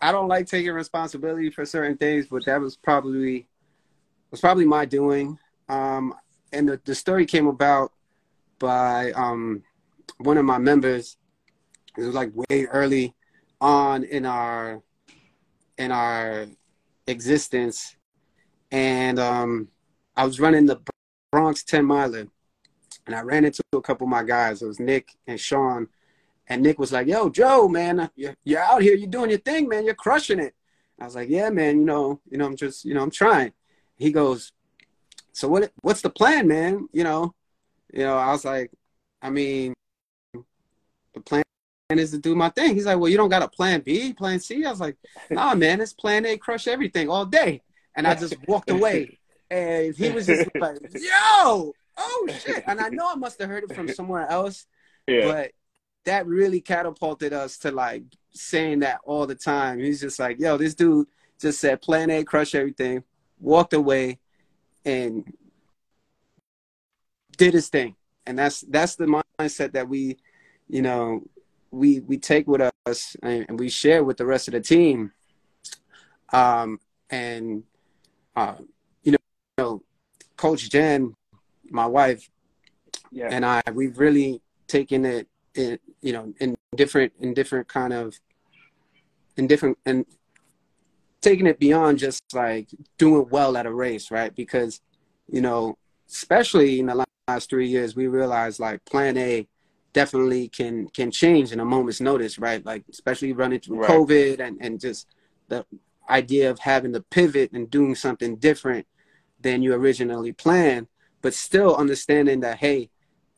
I 0.00 0.12
don't 0.12 0.28
like 0.28 0.46
taking 0.46 0.72
responsibility 0.72 1.50
for 1.50 1.64
certain 1.64 1.96
things, 1.96 2.26
but 2.30 2.44
that 2.46 2.60
was 2.60 2.76
probably 2.76 3.48
was 4.30 4.40
probably 4.40 4.66
my 4.66 4.84
doing. 4.84 5.38
Um, 5.68 6.14
and 6.52 6.68
the, 6.68 6.80
the 6.84 6.94
story 6.94 7.26
came 7.26 7.48
about 7.48 7.92
by 8.58 9.10
um, 9.12 9.62
one 10.18 10.36
of 10.36 10.44
my 10.44 10.58
members. 10.58 11.16
It 11.96 12.02
was 12.02 12.14
like 12.14 12.30
way 12.34 12.66
early 12.66 13.14
on 13.60 14.04
in 14.04 14.26
our 14.26 14.82
in 15.78 15.92
our 15.92 16.46
existence, 17.06 17.96
and 18.70 19.18
um, 19.18 19.68
I 20.16 20.24
was 20.24 20.40
running 20.40 20.66
the 20.66 20.80
Bronx 21.30 21.62
Ten 21.62 21.84
Miler, 21.84 22.28
and 23.06 23.14
I 23.14 23.20
ran 23.20 23.44
into 23.44 23.62
a 23.72 23.80
couple 23.80 24.06
of 24.06 24.10
my 24.10 24.22
guys. 24.22 24.62
It 24.62 24.66
was 24.66 24.80
Nick 24.80 25.10
and 25.26 25.38
Sean, 25.38 25.88
and 26.48 26.62
Nick 26.62 26.78
was 26.78 26.92
like, 26.92 27.06
"Yo, 27.06 27.28
Joe, 27.28 27.68
man, 27.68 28.10
you're, 28.16 28.36
you're 28.44 28.60
out 28.60 28.82
here, 28.82 28.94
you're 28.94 29.10
doing 29.10 29.30
your 29.30 29.38
thing, 29.40 29.68
man, 29.68 29.84
you're 29.84 29.94
crushing 29.94 30.38
it." 30.40 30.54
I 31.00 31.04
was 31.04 31.14
like, 31.14 31.28
"Yeah, 31.28 31.50
man, 31.50 31.80
you 31.80 31.84
know, 31.84 32.20
you 32.30 32.38
know, 32.38 32.46
I'm 32.46 32.56
just, 32.56 32.84
you 32.84 32.94
know, 32.94 33.02
I'm 33.02 33.10
trying." 33.10 33.52
He 33.96 34.12
goes, 34.12 34.52
"So 35.32 35.48
what? 35.48 35.72
What's 35.82 36.02
the 36.02 36.10
plan, 36.10 36.48
man? 36.48 36.88
You 36.92 37.04
know, 37.04 37.34
you 37.92 38.04
know." 38.04 38.16
I 38.16 38.30
was 38.30 38.44
like, 38.44 38.72
"I 39.22 39.30
mean, 39.30 39.74
the 41.14 41.20
plan 41.20 41.42
is 41.90 42.10
to 42.10 42.18
do 42.18 42.34
my 42.34 42.48
thing." 42.50 42.74
He's 42.74 42.86
like, 42.86 42.98
"Well, 42.98 43.08
you 43.08 43.16
don't 43.16 43.28
got 43.28 43.42
a 43.42 43.48
plan 43.48 43.80
B, 43.80 44.12
plan 44.12 44.40
C?" 44.40 44.64
I 44.64 44.70
was 44.70 44.80
like, 44.80 44.96
"Nah, 45.30 45.54
man, 45.54 45.80
it's 45.80 45.92
plan 45.92 46.26
A, 46.26 46.36
crush 46.36 46.66
everything 46.66 47.08
all 47.08 47.26
day." 47.26 47.62
And 47.96 48.06
I 48.06 48.14
just 48.14 48.36
walked 48.46 48.70
away, 48.70 49.18
and 49.50 49.94
he 49.94 50.10
was 50.10 50.26
just 50.26 50.50
like, 50.58 50.78
"Yo, 50.94 51.72
oh 51.96 52.28
shit!" 52.44 52.64
And 52.66 52.80
I 52.80 52.88
know 52.88 53.10
I 53.10 53.14
must 53.14 53.40
have 53.40 53.48
heard 53.48 53.64
it 53.64 53.74
from 53.74 53.88
somewhere 53.88 54.28
else, 54.28 54.66
yeah. 55.06 55.26
but 55.26 55.52
that 56.06 56.26
really 56.26 56.60
catapulted 56.60 57.32
us 57.32 57.58
to 57.58 57.70
like 57.70 58.04
saying 58.30 58.80
that 58.80 59.00
all 59.04 59.26
the 59.26 59.34
time. 59.34 59.78
He's 59.78 60.00
just 60.00 60.18
like, 60.18 60.38
yo, 60.38 60.56
this 60.56 60.74
dude 60.74 61.08
just 61.40 61.60
said 61.60 61.82
plan 61.82 62.10
A, 62.10 62.24
crush 62.24 62.54
everything, 62.54 63.02
walked 63.38 63.74
away 63.74 64.18
and 64.84 65.30
did 67.36 67.54
his 67.54 67.68
thing. 67.68 67.96
And 68.26 68.38
that's 68.38 68.62
that's 68.62 68.96
the 68.96 69.22
mindset 69.38 69.72
that 69.72 69.88
we, 69.88 70.16
you 70.68 70.82
know, 70.82 71.22
we 71.70 72.00
we 72.00 72.18
take 72.18 72.46
with 72.46 72.70
us 72.86 73.16
and 73.22 73.58
we 73.58 73.68
share 73.68 74.04
with 74.04 74.16
the 74.16 74.26
rest 74.26 74.48
of 74.48 74.52
the 74.52 74.60
team. 74.60 75.12
Um 76.32 76.80
and 77.10 77.64
uh 78.34 78.56
you 79.02 79.12
know, 79.12 79.18
you 79.58 79.64
know 79.64 79.82
Coach 80.36 80.70
Jen, 80.70 81.14
my 81.70 81.86
wife, 81.86 82.28
yeah. 83.10 83.28
and 83.30 83.44
I, 83.44 83.62
we've 83.72 83.98
really 83.98 84.42
taken 84.66 85.04
it 85.04 85.28
in, 85.54 85.78
you 86.02 86.12
know 86.12 86.32
in 86.38 86.56
different 86.76 87.12
in 87.20 87.34
different 87.34 87.68
kind 87.68 87.92
of 87.92 88.14
in 89.36 89.46
different 89.46 89.78
and 89.86 90.04
taking 91.20 91.46
it 91.46 91.58
beyond 91.58 91.98
just 91.98 92.22
like 92.34 92.68
doing 92.98 93.26
well 93.30 93.56
at 93.56 93.66
a 93.66 93.72
race 93.72 94.10
right 94.10 94.34
because 94.34 94.80
you 95.28 95.40
know 95.40 95.76
especially 96.08 96.78
in 96.78 96.86
the 96.86 97.04
last 97.26 97.50
three 97.50 97.68
years 97.68 97.96
we 97.96 98.06
realized 98.06 98.60
like 98.60 98.84
plan 98.84 99.16
a 99.16 99.46
definitely 100.00 100.48
can 100.48 100.74
can 100.88 101.10
change 101.10 101.52
in 101.52 101.60
a 101.60 101.64
moment's 101.64 102.00
notice 102.00 102.38
right 102.38 102.62
like 102.66 102.84
especially 102.90 103.32
running 103.32 103.60
through 103.60 103.80
right. 103.80 103.90
covid 103.90 104.40
and 104.40 104.58
and 104.60 104.78
just 104.78 105.06
the 105.48 105.64
idea 106.10 106.50
of 106.50 106.58
having 106.58 106.92
to 106.92 107.00
pivot 107.00 107.50
and 107.52 107.70
doing 107.70 107.94
something 107.94 108.36
different 108.36 108.86
than 109.40 109.62
you 109.62 109.72
originally 109.72 110.32
planned 110.32 110.86
but 111.22 111.32
still 111.32 111.74
understanding 111.76 112.40
that 112.40 112.58
hey 112.58 112.90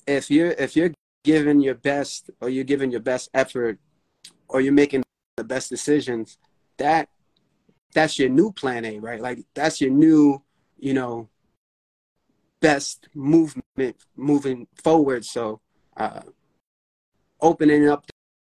if 0.07 0.31
you're 0.31 0.51
if 0.67 0.75
you're 0.75 0.93
giving 1.23 1.61
your 1.61 1.75
best 1.75 2.31
or 2.41 2.49
you're 2.49 2.65
giving 2.65 2.91
your 2.91 3.01
best 3.01 3.29
effort 3.35 3.79
or 4.49 4.61
you're 4.61 4.73
making 4.73 5.03
the 5.37 5.45
best 5.45 5.69
decisions, 5.71 6.39
that 6.79 7.09
that's 7.95 8.19
your 8.19 8.29
new 8.29 8.53
plan 8.53 8.85
A, 8.85 8.99
right? 8.99 9.21
Like 9.21 9.45
that's 9.55 9.81
your 9.81 9.91
new, 9.91 10.43
you 10.79 10.95
know, 10.95 11.29
best 12.61 13.09
movement 13.15 13.97
moving 14.17 14.67
forward. 14.83 15.25
So 15.25 15.61
uh, 15.97 16.23
opening 17.41 17.89
up 17.89 18.07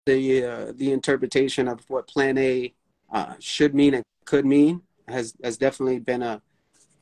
the 0.05 0.43
uh, 0.43 0.71
the 0.75 0.91
interpretation 0.91 1.67
of 1.67 1.87
what 1.89 2.07
plan 2.07 2.37
A 2.37 2.73
uh, 3.11 3.35
should 3.39 3.75
mean 3.75 3.93
and 3.93 4.03
could 4.25 4.45
mean 4.45 4.81
has 5.07 5.33
has 5.43 5.57
definitely 5.57 5.99
been 5.99 6.23
a 6.23 6.41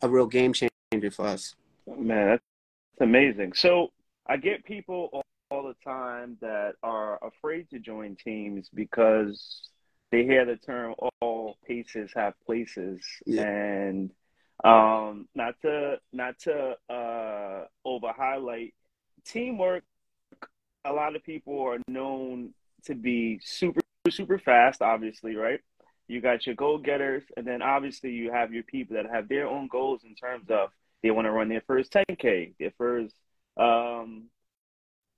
a 0.01 0.09
real 0.09 0.27
game 0.27 0.53
changer 0.53 1.11
for 1.11 1.25
us. 1.25 1.55
Man, 1.87 2.27
that's 2.27 2.43
amazing. 2.99 3.53
So 3.53 3.91
I 4.27 4.37
get 4.37 4.65
people 4.65 5.23
all 5.51 5.63
the 5.63 5.75
time 5.83 6.37
that 6.41 6.73
are 6.83 7.19
afraid 7.25 7.69
to 7.69 7.79
join 7.79 8.15
teams 8.15 8.69
because 8.73 9.69
they 10.11 10.23
hear 10.23 10.45
the 10.45 10.57
term 10.57 10.95
all 11.21 11.57
paces 11.67 12.11
have 12.15 12.33
places 12.45 13.05
yeah. 13.25 13.43
and 13.43 14.11
um, 14.63 15.27
not 15.35 15.55
to 15.61 15.97
not 16.13 16.39
to 16.39 16.75
uh, 16.89 17.65
over 17.83 18.11
highlight 18.15 18.73
TeamWRK 19.27 19.81
a 20.85 20.93
lot 20.93 21.15
of 21.15 21.23
people 21.23 21.61
are 21.61 21.79
known 21.87 22.53
to 22.85 22.95
be 22.95 23.39
super 23.43 23.81
super 24.09 24.37
fast 24.37 24.81
obviously 24.81 25.35
right 25.35 25.59
you 26.07 26.21
got 26.21 26.45
your 26.45 26.55
goal 26.55 26.77
getters 26.77 27.23
and 27.35 27.45
then 27.45 27.61
obviously 27.61 28.11
you 28.11 28.31
have 28.31 28.53
your 28.53 28.63
people 28.63 28.95
that 28.95 29.09
have 29.11 29.27
their 29.27 29.47
own 29.47 29.67
goals 29.67 30.03
in 30.03 30.13
terms 30.15 30.45
of 30.49 30.69
they 31.01 31.09
want 31.09 31.25
to 31.25 31.31
run 31.31 31.49
their 31.49 31.63
first 31.65 31.91
10k 31.91 32.53
their 32.59 32.71
first 32.77 33.15
um, 33.57 34.29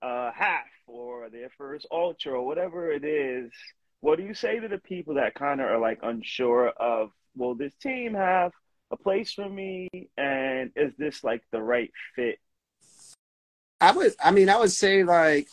uh, 0.02 0.30
half 0.32 0.66
or 0.86 1.28
their 1.30 1.50
first 1.56 1.86
ultra 1.90 2.32
or 2.32 2.46
whatever 2.46 2.90
it 2.90 3.04
is, 3.04 3.52
what 4.00 4.18
do 4.18 4.24
you 4.24 4.34
say 4.34 4.58
to 4.58 4.68
the 4.68 4.78
people 4.78 5.14
that 5.14 5.34
kind 5.34 5.60
of 5.60 5.68
are 5.68 5.78
like 5.78 6.00
unsure 6.02 6.68
of, 6.68 7.10
will 7.36 7.54
this 7.54 7.74
team 7.76 8.14
have 8.14 8.52
a 8.90 8.96
place 8.96 9.32
for 9.32 9.48
me? 9.48 9.88
And 10.16 10.70
is 10.76 10.92
this 10.96 11.24
like 11.24 11.42
the 11.50 11.62
right 11.62 11.90
fit? 12.14 12.38
I 13.80 13.92
would, 13.92 14.14
I 14.22 14.30
mean, 14.30 14.48
I 14.48 14.58
would 14.58 14.72
say 14.72 15.04
like, 15.04 15.48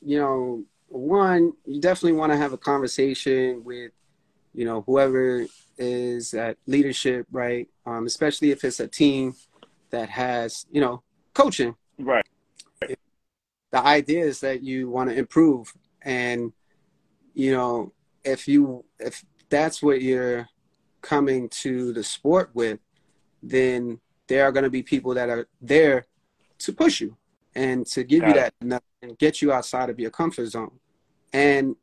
you 0.00 0.18
know, 0.18 0.64
one, 0.88 1.52
you 1.66 1.80
definitely 1.80 2.18
want 2.18 2.32
to 2.32 2.38
have 2.38 2.52
a 2.52 2.58
conversation 2.58 3.64
with, 3.64 3.92
you 4.54 4.64
know, 4.64 4.82
whoever 4.82 5.46
is 5.78 6.34
at 6.34 6.58
leadership, 6.66 7.26
right? 7.30 7.68
Um, 7.86 8.06
especially 8.06 8.50
if 8.50 8.64
it's 8.64 8.80
a 8.80 8.88
team 8.88 9.34
that 9.90 10.08
has, 10.10 10.66
you 10.70 10.80
know, 10.80 11.02
coaching. 11.34 11.74
Right. 11.98 12.26
The 12.80 13.82
idea 13.82 14.24
is 14.24 14.40
that 14.40 14.62
you 14.62 14.90
want 14.90 15.08
to 15.08 15.16
improve, 15.16 15.72
and 16.02 16.52
you 17.32 17.52
know, 17.52 17.92
if 18.22 18.46
you 18.46 18.84
if 18.98 19.24
that's 19.48 19.82
what 19.82 20.02
you're 20.02 20.46
coming 21.00 21.48
to 21.48 21.94
the 21.94 22.04
sport 22.04 22.50
with, 22.52 22.80
then 23.42 23.98
there 24.26 24.44
are 24.44 24.52
going 24.52 24.64
to 24.64 24.70
be 24.70 24.82
people 24.82 25.14
that 25.14 25.30
are 25.30 25.48
there 25.62 26.06
to 26.62 26.72
push 26.72 27.00
you 27.00 27.16
and 27.54 27.86
to 27.86 28.04
give 28.04 28.20
Got 28.20 28.28
you 28.28 28.34
that 28.70 28.82
and 29.02 29.18
get 29.18 29.42
you 29.42 29.52
outside 29.52 29.90
of 29.90 29.98
your 30.00 30.10
comfort 30.10 30.46
zone. 30.46 30.78
And 31.32 31.76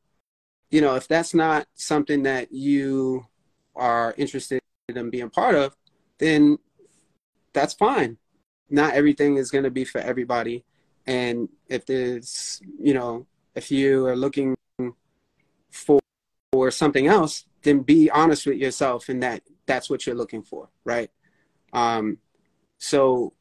you 0.69 0.81
know, 0.81 0.95
if 0.95 1.07
that's 1.07 1.33
not 1.33 1.67
something 1.75 2.23
that 2.23 2.51
you 2.51 3.25
are 3.75 4.13
interested 4.17 4.61
in 4.87 5.09
being 5.09 5.29
part 5.29 5.55
of, 5.55 5.75
then 6.19 6.57
that's 7.53 7.73
fine. 7.73 8.17
Not 8.69 8.93
everything 8.93 9.37
is 9.37 9.49
going 9.49 9.63
to 9.63 9.71
be 9.71 9.83
for 9.83 9.99
everybody. 9.99 10.63
And 11.07 11.49
if 11.67 11.85
there's, 11.87 12.61
you 12.79 12.93
know, 12.93 13.25
if 13.55 13.71
you 13.71 14.05
are 14.05 14.15
looking 14.15 14.55
for, 15.71 15.99
for 16.51 16.69
something 16.69 17.07
else, 17.07 17.45
then 17.63 17.79
be 17.79 18.11
honest 18.11 18.45
with 18.45 18.57
yourself 18.57 19.09
in 19.09 19.21
that 19.21 19.41
that's 19.65 19.89
what 19.89 20.05
you're 20.05 20.15
looking 20.15 20.43
for, 20.43 20.69
right? 20.83 21.09
Um, 21.73 22.19
so 22.77 23.33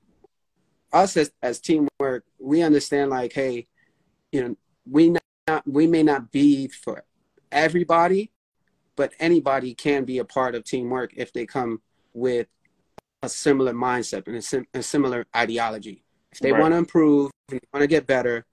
us 0.93 1.17
as, 1.17 1.31
as 1.43 1.61
TeamWRK, 1.61 2.23
we 2.39 2.63
understand 2.63 3.11
like, 3.11 3.33
hey, 3.33 3.67
you 4.33 4.43
know, 4.43 4.57
we 4.91 5.11
not 5.11 5.23
we 5.67 5.87
may 5.87 6.03
not 6.03 6.31
be 6.31 6.69
for 6.69 7.05
everybody, 7.51 8.31
but 8.97 9.13
anybody 9.19 9.75
can 9.75 10.05
be 10.05 10.19
a 10.19 10.25
part 10.25 10.55
of 10.55 10.65
TeamWRK 10.65 11.11
if 11.17 11.33
they 11.33 11.47
come 11.47 11.81
with 12.13 12.47
a 13.23 13.29
similar 13.29 13.73
mindset 13.73 14.27
and 14.27 14.37
a, 14.37 14.43
sim- 14.43 14.67
a 14.75 14.83
similar 14.83 15.27
ideology. 15.35 16.05
If 16.33 16.41
they 16.41 16.53
right. 16.53 16.61
want 16.61 16.73
to 16.73 16.79
improve, 16.79 17.31
want 17.51 17.83
to 17.83 17.87
get 17.87 18.07
better, 18.07 18.45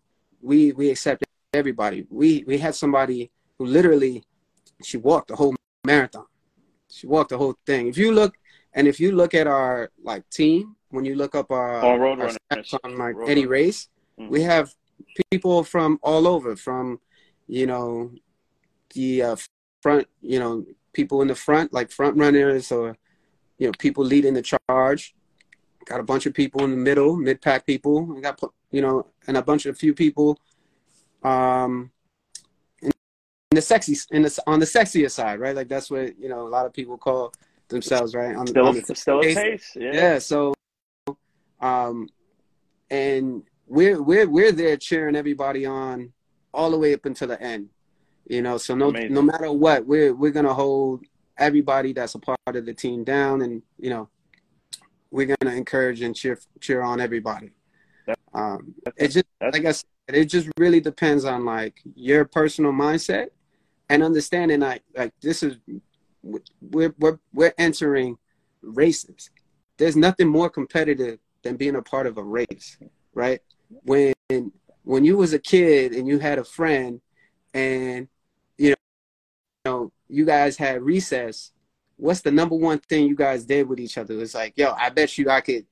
we 0.41 0.71
we 0.73 0.89
accept 0.89 1.23
everybody. 1.53 2.05
We 2.09 2.43
we 2.47 2.57
had 2.57 2.75
somebody 2.75 3.31
who 3.57 3.65
literally 3.65 4.23
she 4.83 4.97
walked 4.97 5.29
the 5.29 5.35
whole 5.35 5.55
marathon. 5.85 6.25
She 6.89 7.07
walked 7.07 7.29
the 7.29 7.37
whole 7.37 7.55
thing. 7.65 7.87
If 7.87 7.97
you 7.97 8.11
look 8.11 8.35
and 8.73 8.87
if 8.87 8.99
you 8.99 9.11
look 9.13 9.33
at 9.33 9.47
our 9.47 9.91
like 10.03 10.29
team, 10.29 10.75
when 10.95 11.05
you 11.05 11.15
look 11.15 11.35
up 11.35 11.51
our, 11.51 11.83
oh, 11.83 11.95
road 11.97 12.19
our 12.21 12.31
on 12.83 12.97
like 12.97 13.15
road 13.15 13.29
any 13.29 13.45
race, 13.45 13.89
mm-hmm. 14.19 14.31
we 14.31 14.41
have 14.41 14.73
people 15.31 15.63
from 15.63 15.99
all 16.01 16.27
over, 16.27 16.55
from 16.55 16.99
you 17.47 17.67
know 17.67 18.11
the 18.93 19.21
uh, 19.21 19.35
front, 19.81 20.07
you 20.21 20.39
know 20.39 20.65
people 20.93 21.21
in 21.21 21.27
the 21.27 21.35
front, 21.35 21.73
like 21.73 21.91
front 21.91 22.17
runners 22.17 22.71
or 22.71 22.95
you 23.57 23.67
know, 23.67 23.73
people 23.77 24.03
leading 24.03 24.33
the 24.33 24.41
charge. 24.41 25.15
Got 25.85 25.99
a 25.99 26.03
bunch 26.03 26.25
of 26.25 26.33
people 26.33 26.63
in 26.63 26.71
the 26.71 26.77
middle, 26.77 27.15
mid 27.15 27.41
pack 27.41 27.65
people. 27.65 28.03
We 28.03 28.21
got 28.21 28.41
you 28.71 28.81
know, 28.81 29.05
and 29.27 29.37
a 29.37 29.41
bunch 29.41 29.67
of 29.67 29.77
few 29.77 29.93
people, 29.93 30.39
um, 31.23 31.91
in, 32.81 32.91
the 33.51 33.61
sexy, 33.61 33.95
in 34.11 34.23
the 34.23 34.43
on 34.47 34.59
the 34.59 34.65
sexier 34.65 35.11
side, 35.11 35.39
right? 35.39 35.55
Like 35.55 35.67
that's 35.67 35.91
what 35.91 36.17
you 36.17 36.27
know 36.27 36.47
a 36.47 36.49
lot 36.49 36.65
of 36.65 36.73
people 36.73 36.97
call 36.97 37.33
themselves, 37.67 38.15
right? 38.15 38.35
On, 38.35 38.47
still, 38.47 38.67
on 38.67 38.75
the 38.75 38.95
still 38.95 39.19
a 39.19 39.33
pace, 39.33 39.73
yeah. 39.75 39.93
Yeah. 39.93 40.19
So, 40.19 40.55
um, 41.61 42.07
and 42.89 43.43
we're 43.67 44.01
we're 44.01 44.27
we're 44.29 44.51
there 44.51 44.77
cheering 44.77 45.15
everybody 45.15 45.65
on 45.65 46.11
all 46.53 46.71
the 46.71 46.77
way 46.77 46.93
up 46.93 47.05
until 47.05 47.27
the 47.27 47.41
end. 47.41 47.69
You 48.27 48.41
know, 48.41 48.57
so 48.57 48.75
no 48.75 48.89
Amazing. 48.89 49.13
no 49.13 49.21
matter 49.21 49.51
what, 49.51 49.85
we're 49.85 50.13
we're 50.13 50.31
gonna 50.31 50.53
hold 50.53 51.05
everybody 51.37 51.93
that's 51.93 52.15
a 52.15 52.19
part 52.19 52.39
of 52.47 52.65
the 52.65 52.73
team 52.73 53.03
down, 53.03 53.41
and 53.41 53.61
you 53.77 53.89
know, 53.89 54.09
we're 55.11 55.35
gonna 55.39 55.55
encourage 55.55 56.01
and 56.01 56.15
cheer 56.15 56.39
cheer 56.59 56.81
on 56.81 56.99
everybody. 56.99 57.51
Um, 58.33 58.75
it 58.97 59.09
just 59.09 59.25
like 59.41 59.65
I 59.65 59.71
said, 59.71 59.85
it 60.09 60.25
just 60.25 60.49
really 60.57 60.81
depends 60.81 61.25
on 61.25 61.45
like 61.45 61.81
your 61.95 62.25
personal 62.25 62.71
mindset 62.71 63.27
and 63.89 64.03
understanding 64.03 64.59
like 64.59 64.83
like 64.95 65.13
this 65.21 65.43
is 65.43 65.57
we're 66.21 66.93
we're 66.99 67.19
we're 67.33 67.53
entering 67.57 68.17
races. 68.61 69.29
There's 69.77 69.95
nothing 69.95 70.27
more 70.27 70.49
competitive 70.49 71.19
than 71.45 71.55
being 71.55 71.75
a 71.75 71.81
part 71.81 72.07
of 72.07 72.17
a 72.17 72.23
race, 72.23 72.77
right? 73.13 73.39
When 73.83 74.13
when 74.83 75.05
you 75.05 75.15
was 75.15 75.33
a 75.33 75.39
kid 75.39 75.93
and 75.93 76.07
you 76.07 76.19
had 76.19 76.39
a 76.39 76.43
friend 76.43 76.99
and 77.53 78.07
you 78.57 78.71
know, 78.71 78.75
you 79.63 79.71
know 79.71 79.91
you 80.09 80.25
guys 80.25 80.57
had 80.57 80.81
recess, 80.81 81.51
what's 81.97 82.21
the 82.21 82.31
number 82.31 82.55
one 82.55 82.79
thing 82.79 83.07
you 83.07 83.15
guys 83.15 83.45
did 83.45 83.69
with 83.69 83.79
each 83.79 83.97
other? 83.97 84.19
It's 84.21 84.33
like, 84.33 84.53
yo, 84.57 84.71
I 84.71 84.89
bet 84.89 85.17
you 85.17 85.29
I 85.29 85.41
could 85.41 85.65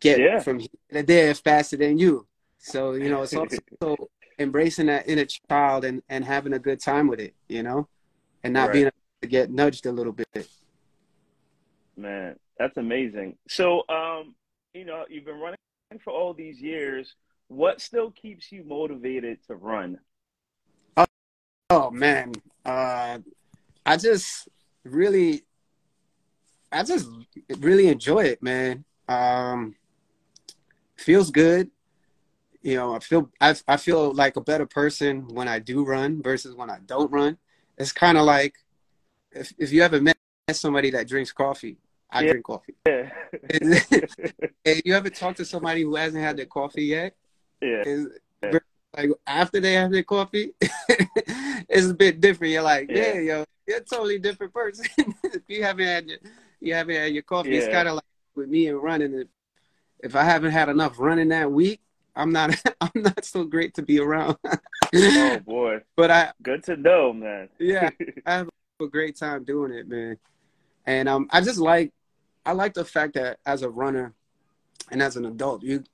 get 0.00 0.18
yeah. 0.18 0.40
from 0.40 0.58
here 0.58 0.68
to 0.92 1.02
there 1.04 1.32
faster 1.34 1.76
than 1.76 1.96
you. 1.96 2.26
So, 2.58 2.92
you 2.92 3.08
know, 3.08 3.22
it's 3.22 3.34
also 3.36 3.96
embracing 4.38 4.86
that 4.86 5.08
inner 5.08 5.26
child 5.26 5.84
and, 5.84 6.02
and 6.08 6.24
having 6.24 6.54
a 6.54 6.58
good 6.58 6.80
time 6.80 7.06
with 7.06 7.20
it, 7.20 7.34
you 7.48 7.62
know, 7.62 7.88
and 8.42 8.52
not 8.52 8.68
right. 8.68 8.72
being 8.72 8.86
able 8.86 8.94
to 9.22 9.28
get 9.28 9.50
nudged 9.50 9.86
a 9.86 9.92
little 9.92 10.12
bit. 10.12 10.48
Man, 11.96 12.36
that's 12.58 12.76
amazing. 12.76 13.36
So, 13.48 13.84
um, 13.88 14.34
you 14.74 14.84
know, 14.84 15.04
you've 15.08 15.24
been 15.24 15.38
running 15.38 15.56
for 16.02 16.12
all 16.12 16.34
these 16.34 16.60
years. 16.60 17.14
What 17.48 17.80
still 17.80 18.10
keeps 18.10 18.52
you 18.52 18.64
motivated 18.64 19.38
to 19.48 19.56
run? 19.56 19.98
Oh, 20.96 21.06
oh 21.70 21.90
man, 21.90 22.32
uh, 22.64 23.18
I 23.84 23.96
just 23.96 24.48
really, 24.84 25.42
I 26.70 26.84
just 26.84 27.08
really 27.58 27.88
enjoy 27.88 28.24
it, 28.24 28.42
man. 28.42 28.84
Um, 29.08 29.74
feels 30.96 31.30
good. 31.30 31.70
You 32.62 32.76
know, 32.76 32.94
I 32.94 33.00
feel 33.00 33.30
I 33.40 33.56
I 33.66 33.76
feel 33.78 34.12
like 34.12 34.36
a 34.36 34.40
better 34.42 34.66
person 34.66 35.26
when 35.28 35.48
I 35.48 35.58
do 35.58 35.84
run 35.84 36.22
versus 36.22 36.54
when 36.54 36.70
I 36.70 36.78
don't 36.86 37.10
run. 37.10 37.38
It's 37.78 37.92
kind 37.92 38.18
of 38.18 38.24
like 38.26 38.54
if 39.32 39.52
if 39.58 39.72
you 39.72 39.82
ever 39.82 40.00
met 40.00 40.16
somebody 40.52 40.90
that 40.90 41.08
drinks 41.08 41.32
coffee, 41.32 41.78
I 42.12 42.22
yeah. 42.22 42.32
drink 42.32 42.44
coffee. 42.44 42.74
Yeah. 42.86 43.10
you 44.84 44.94
ever 44.94 45.10
talk 45.10 45.36
to 45.36 45.44
somebody 45.44 45.82
who 45.82 45.94
hasn't 45.94 46.22
had 46.22 46.36
their 46.36 46.46
coffee 46.46 46.84
yet? 46.84 47.14
Yeah. 47.60 47.84
yeah. 48.42 48.58
Like 48.96 49.10
after 49.26 49.60
they 49.60 49.74
have 49.74 49.92
their 49.92 50.02
coffee, 50.02 50.52
it's 50.60 51.88
a 51.88 51.94
bit 51.94 52.20
different. 52.20 52.52
You're 52.52 52.62
like, 52.62 52.90
yeah, 52.90 53.14
yo, 53.14 53.44
you're 53.66 53.78
a 53.78 53.84
totally 53.84 54.18
different 54.18 54.52
person. 54.52 54.86
if 55.22 55.42
you 55.46 55.62
haven't 55.62 55.86
had 55.86 56.06
your, 56.08 56.18
you 56.60 56.74
haven't 56.74 56.96
had 56.96 57.12
your 57.12 57.22
coffee, 57.22 57.56
it's 57.56 57.68
kind 57.68 57.86
of 57.86 57.94
like 57.94 58.04
with 58.34 58.48
me 58.48 58.66
and 58.66 58.82
running. 58.82 59.14
If, 59.14 59.28
if 60.00 60.16
I 60.16 60.24
haven't 60.24 60.50
had 60.50 60.68
enough 60.68 60.98
running 60.98 61.28
that 61.28 61.52
week, 61.52 61.80
I'm 62.16 62.32
not, 62.32 62.60
I'm 62.80 62.90
not 63.02 63.24
so 63.24 63.44
great 63.44 63.74
to 63.74 63.82
be 63.82 64.00
around. 64.00 64.36
oh 64.92 65.38
boy! 65.46 65.78
But 65.94 66.10
I, 66.10 66.32
good 66.42 66.64
to 66.64 66.76
know, 66.76 67.12
man. 67.12 67.48
yeah, 67.60 67.90
I 68.26 68.32
have 68.32 68.48
a 68.80 68.86
great 68.88 69.16
time 69.16 69.44
doing 69.44 69.72
it, 69.72 69.86
man. 69.88 70.16
And 70.86 71.08
um, 71.08 71.28
I 71.30 71.40
just 71.40 71.58
like, 71.58 71.92
I 72.44 72.52
like 72.52 72.74
the 72.74 72.84
fact 72.84 73.14
that 73.14 73.38
as 73.44 73.62
a 73.62 73.70
runner, 73.70 74.14
and 74.90 75.02
as 75.02 75.16
an 75.16 75.24
adult, 75.24 75.62
you, 75.62 75.84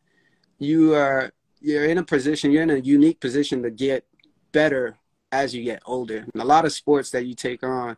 you 0.58 0.94
are, 0.94 1.32
you're 1.60 1.84
in 1.84 1.98
a 1.98 2.02
position, 2.02 2.50
you're 2.50 2.62
in 2.62 2.70
a 2.70 2.78
unique 2.78 3.20
position 3.20 3.62
to 3.62 3.70
get 3.70 4.06
better 4.52 4.96
as 5.32 5.54
you 5.54 5.64
get 5.64 5.82
older. 5.84 6.18
And 6.18 6.42
a 6.42 6.44
lot 6.44 6.64
of 6.64 6.72
sports 6.72 7.10
that 7.10 7.26
you 7.26 7.34
take 7.34 7.62
on, 7.62 7.96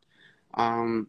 um, 0.55 1.09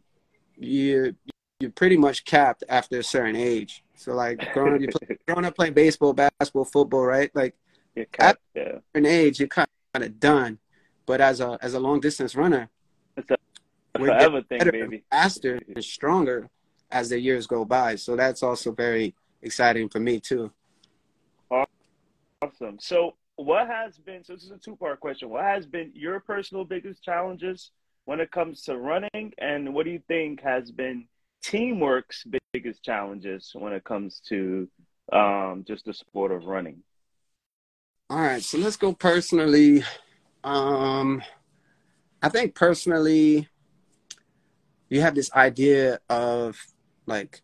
you 0.57 1.15
you're 1.59 1.71
pretty 1.71 1.97
much 1.97 2.23
capped 2.23 2.63
after 2.69 2.99
a 2.99 3.03
certain 3.03 3.35
age. 3.35 3.83
So 3.95 4.13
like 4.13 4.53
growing 4.53 4.75
up, 4.75 4.81
you 4.81 4.87
play, 4.87 5.17
growing 5.27 5.45
up 5.45 5.55
playing 5.55 5.73
baseball, 5.73 6.13
basketball, 6.13 6.65
football, 6.65 7.05
right? 7.05 7.29
Like 7.33 7.55
you're 7.95 8.05
capped, 8.05 8.41
at 8.55 8.61
yeah. 8.67 8.79
an 8.95 9.05
age, 9.05 9.39
you're 9.39 9.49
kind 9.49 9.67
of 9.93 10.19
done. 10.19 10.59
But 11.05 11.21
as 11.21 11.41
a 11.41 11.57
as 11.61 11.73
a 11.73 11.79
long 11.79 11.99
distance 11.99 12.35
runner, 12.35 12.69
it's 13.17 13.29
a, 13.31 13.37
a 13.95 13.99
forever 13.99 14.41
thing, 14.43 14.61
baby. 14.71 15.03
Faster 15.11 15.59
and 15.67 15.83
stronger 15.83 16.49
as 16.91 17.09
the 17.09 17.19
years 17.19 17.47
go 17.47 17.65
by. 17.65 17.95
So 17.95 18.15
that's 18.15 18.43
also 18.43 18.71
very 18.71 19.15
exciting 19.41 19.89
for 19.89 19.99
me 19.99 20.19
too. 20.19 20.51
Awesome. 22.41 22.77
So 22.79 23.15
what 23.39 23.67
has 23.67 23.97
been 23.97 24.21
so 24.23 24.33
this 24.33 24.43
is 24.43 24.51
a 24.51 24.57
two 24.57 24.75
part 24.75 24.99
question 24.99 25.29
what 25.29 25.43
has 25.45 25.65
been 25.65 25.89
your 25.93 26.19
personal 26.19 26.65
biggest 26.65 27.01
challenges 27.01 27.71
when 28.03 28.19
it 28.19 28.29
comes 28.31 28.63
to 28.63 28.77
running 28.77 29.33
and 29.37 29.73
what 29.73 29.85
do 29.85 29.91
you 29.91 30.01
think 30.09 30.41
has 30.41 30.71
been 30.71 31.05
TeamWRK's 31.45 32.25
biggest 32.51 32.83
challenges 32.83 33.51
when 33.53 33.71
it 33.71 33.85
comes 33.85 34.21
to 34.27 34.67
um, 35.13 35.63
just 35.65 35.85
the 35.85 35.93
sport 35.93 36.33
of 36.33 36.43
running 36.43 36.83
all 38.09 38.19
right 38.19 38.43
so 38.43 38.57
let's 38.57 38.75
go 38.75 38.91
personally 38.91 39.83
um, 40.43 41.21
i 42.21 42.27
think 42.27 42.55
personally 42.55 43.47
you 44.89 44.99
have 44.99 45.15
this 45.15 45.31
idea 45.31 45.99
of 46.09 46.57
like 47.09 47.41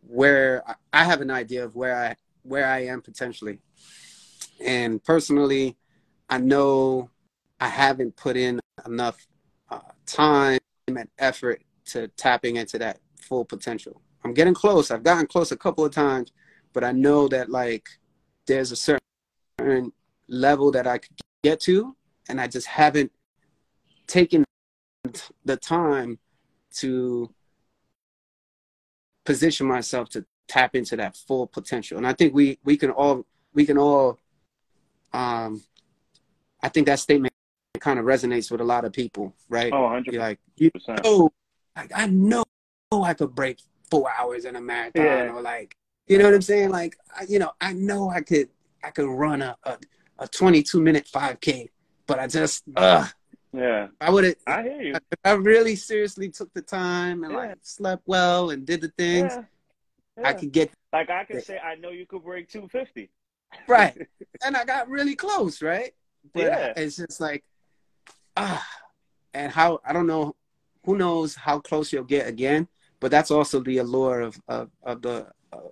where 0.00 0.64
I 0.92 1.04
have 1.04 1.20
an 1.20 1.30
idea 1.30 1.64
of 1.64 1.76
where 1.76 1.94
I 1.94 2.16
where 2.42 2.66
I 2.66 2.86
am 2.86 3.02
potentially. 3.02 3.60
And 4.64 5.02
personally, 5.04 5.76
I 6.30 6.38
know 6.38 7.10
I 7.60 7.68
haven't 7.68 8.16
put 8.16 8.36
in 8.36 8.60
enough 8.86 9.26
uh, 9.70 9.80
time 10.06 10.58
and 10.86 11.08
effort 11.18 11.62
to 11.86 12.08
tapping 12.08 12.56
into 12.56 12.78
that 12.78 12.98
full 13.20 13.44
potential. 13.44 14.00
I'm 14.24 14.34
getting 14.34 14.54
close. 14.54 14.90
I've 14.90 15.02
gotten 15.02 15.26
close 15.26 15.52
a 15.52 15.56
couple 15.56 15.84
of 15.84 15.92
times, 15.92 16.32
but 16.72 16.84
I 16.84 16.92
know 16.92 17.28
that 17.28 17.50
like 17.50 17.88
there's 18.46 18.72
a 18.72 18.76
certain 18.76 19.92
level 20.28 20.70
that 20.72 20.86
I 20.86 20.98
could 20.98 21.16
get 21.42 21.60
to, 21.60 21.94
and 22.28 22.40
I 22.40 22.46
just 22.46 22.66
haven't 22.66 23.12
taken 24.06 24.44
the 25.44 25.56
time 25.56 26.18
to 26.76 27.32
position 29.28 29.66
myself 29.66 30.08
to 30.08 30.24
tap 30.48 30.74
into 30.74 30.96
that 30.96 31.14
full 31.14 31.46
potential. 31.46 31.98
And 31.98 32.06
I 32.06 32.14
think 32.14 32.32
we 32.32 32.58
we 32.64 32.78
can 32.78 32.90
all 32.90 33.26
we 33.52 33.66
can 33.66 33.76
all 33.76 34.18
um 35.12 35.62
I 36.62 36.70
think 36.70 36.86
that 36.86 36.98
statement 36.98 37.34
kind 37.78 37.98
of 37.98 38.06
resonates 38.06 38.50
with 38.50 38.62
a 38.62 38.64
lot 38.64 38.86
of 38.86 38.92
people, 38.94 39.34
right? 39.50 39.70
Oh, 39.70 39.82
100 39.82 40.14
You're 40.14 40.22
like 40.22 40.40
you 40.56 40.70
know 41.04 41.30
like 41.76 41.92
I 41.94 42.06
know 42.06 42.42
I 42.90 43.12
could 43.12 43.34
break 43.34 43.58
four 43.90 44.10
hours 44.18 44.46
in 44.46 44.56
a 44.56 44.62
marathon 44.62 45.04
yeah. 45.04 45.34
or 45.34 45.42
like 45.42 45.76
you 46.06 46.16
know 46.16 46.24
what 46.24 46.32
I'm 46.32 46.40
saying? 46.40 46.70
Like 46.70 46.96
I, 47.14 47.24
you 47.28 47.38
know, 47.38 47.52
I 47.60 47.74
know 47.74 48.08
I 48.08 48.22
could 48.22 48.48
I 48.82 48.88
could 48.88 49.10
run 49.10 49.42
a, 49.42 49.58
a, 49.64 49.76
a 50.20 50.26
22 50.26 50.80
minute 50.80 51.06
5k, 51.06 51.68
but 52.06 52.18
I 52.18 52.28
just 52.28 52.64
uh 52.76 53.06
yeah. 53.52 53.88
I 54.00 54.10
would 54.10 54.24
have. 54.24 54.34
I 54.46 54.62
hear 54.62 54.82
you. 54.82 54.94
I, 55.24 55.30
I, 55.30 55.32
really 55.32 55.76
seriously 55.76 56.28
took 56.28 56.52
the 56.54 56.62
time 56.62 57.24
and 57.24 57.32
yeah. 57.32 57.38
like 57.38 57.56
slept 57.62 58.02
well 58.06 58.50
and 58.50 58.66
did 58.66 58.80
the 58.80 58.88
things. 58.88 59.32
Yeah. 59.34 59.42
Yeah. 60.18 60.28
I 60.28 60.32
could 60.34 60.52
get. 60.52 60.70
Like 60.92 61.10
I 61.10 61.24
could 61.24 61.44
say, 61.44 61.58
I 61.58 61.76
know 61.76 61.90
you 61.90 62.06
could 62.06 62.24
break 62.24 62.48
250. 62.48 63.10
Right. 63.66 63.96
and 64.44 64.56
I 64.56 64.64
got 64.64 64.88
really 64.88 65.14
close, 65.14 65.62
right? 65.62 65.92
But 66.34 66.42
yeah. 66.42 66.72
it's 66.76 66.96
just 66.96 67.20
like, 67.20 67.44
ah, 68.36 68.66
and 69.34 69.52
how 69.52 69.80
I 69.84 69.92
don't 69.92 70.06
know, 70.06 70.34
who 70.84 70.96
knows 70.96 71.34
how 71.34 71.60
close 71.60 71.92
you'll 71.92 72.04
get 72.04 72.26
again. 72.26 72.68
But 73.00 73.10
that's 73.10 73.30
also 73.30 73.60
the 73.60 73.78
allure 73.78 74.20
of 74.20 74.40
of, 74.48 74.70
of 74.82 75.02
the 75.02 75.28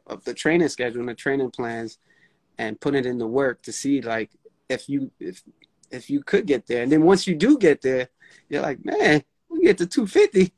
of 0.06 0.24
the 0.24 0.34
training 0.34 0.68
schedule 0.68 1.00
and 1.00 1.08
the 1.08 1.14
training 1.14 1.50
plans, 1.50 1.98
and 2.58 2.80
putting 2.80 3.00
it 3.00 3.06
in 3.06 3.18
the 3.18 3.26
work 3.26 3.62
to 3.62 3.72
see 3.72 4.00
like 4.00 4.30
if 4.68 4.88
you 4.88 5.10
if 5.18 5.42
if 5.90 6.10
you 6.10 6.22
could 6.22 6.46
get 6.46 6.66
there. 6.66 6.82
And 6.82 6.90
then 6.90 7.02
once 7.02 7.26
you 7.26 7.34
do 7.34 7.58
get 7.58 7.82
there, 7.82 8.08
you're 8.48 8.62
like, 8.62 8.84
man, 8.84 9.22
we 9.48 9.62
get 9.62 9.78
to 9.78 9.86
250. 9.86 10.52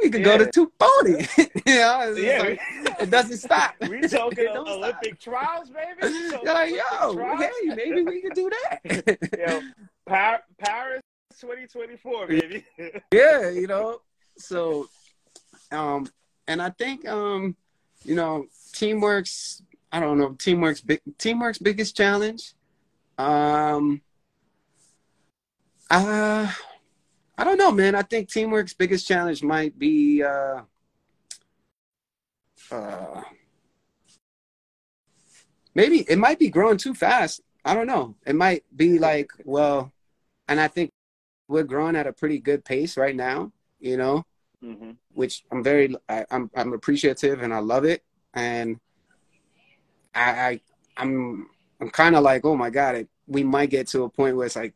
We 0.00 0.10
could 0.10 0.20
yeah. 0.20 0.38
go 0.38 0.44
to 0.44 0.50
240. 0.50 1.60
you 1.66 1.74
know, 1.74 2.14
yeah. 2.16 2.42
Like, 2.42 2.60
it 3.00 3.10
doesn't 3.10 3.38
stop. 3.38 3.74
We 3.88 4.00
talking 4.02 4.46
Olympic 4.56 5.20
stop. 5.20 5.34
trials, 5.34 5.70
baby. 5.70 6.12
You're 6.42 6.54
like, 6.54 6.70
yo, 6.70 7.14
trials? 7.14 7.40
hey, 7.40 7.74
maybe 7.74 8.02
we 8.02 8.22
could 8.22 8.34
do 8.34 8.50
that. 8.50 9.18
yo, 9.38 9.60
Paris 10.58 11.02
2024, 11.40 12.26
baby. 12.28 12.64
yeah, 13.12 13.48
you 13.48 13.66
know. 13.66 14.00
So, 14.36 14.88
um, 15.72 16.08
and 16.46 16.62
I 16.62 16.70
think, 16.70 17.06
um, 17.08 17.56
you 18.04 18.14
know, 18.14 18.46
TeamWRK's. 18.72 19.62
I 19.90 20.00
don't 20.00 20.18
know, 20.18 20.30
TeamWRK's 20.30 20.82
big. 20.82 21.00
TeamWRK's 21.18 21.58
biggest 21.58 21.96
challenge. 21.96 22.54
Um, 23.16 24.02
uh, 25.90 26.52
I 27.36 27.44
don't 27.44 27.58
know, 27.58 27.70
man. 27.70 27.94
I 27.94 28.02
think 28.02 28.28
TeamWRK's 28.28 28.74
biggest 28.74 29.06
challenge 29.06 29.42
might 29.42 29.78
be 29.78 30.22
uh, 30.22 30.62
uh, 32.70 33.22
maybe 35.74 36.00
it 36.08 36.18
might 36.18 36.38
be 36.38 36.50
growing 36.50 36.76
too 36.76 36.94
fast. 36.94 37.40
I 37.64 37.74
don't 37.74 37.86
know. 37.86 38.16
It 38.26 38.34
might 38.34 38.64
be 38.74 38.98
like, 38.98 39.30
well, 39.44 39.92
and 40.48 40.60
I 40.60 40.68
think 40.68 40.90
we're 41.48 41.64
growing 41.64 41.96
at 41.96 42.06
a 42.06 42.12
pretty 42.12 42.38
good 42.38 42.64
pace 42.64 42.96
right 42.96 43.14
now, 43.14 43.52
you 43.78 43.96
know, 43.96 44.24
mm-hmm. 44.62 44.92
which 45.12 45.44
I'm 45.50 45.62
very, 45.62 45.94
I, 46.08 46.24
I'm, 46.30 46.50
I'm 46.54 46.72
appreciative 46.72 47.42
and 47.42 47.52
I 47.52 47.58
love 47.58 47.84
it. 47.84 48.02
And 48.34 48.78
I, 50.14 50.30
I 50.30 50.60
I'm, 50.96 51.48
I'm 51.80 51.90
kind 51.90 52.16
of 52.16 52.22
like, 52.22 52.44
oh 52.44 52.56
my 52.56 52.70
God, 52.70 52.96
it, 52.96 53.08
we 53.26 53.44
might 53.44 53.70
get 53.70 53.88
to 53.88 54.04
a 54.04 54.08
point 54.08 54.36
where 54.36 54.46
it's 54.46 54.56
like, 54.56 54.74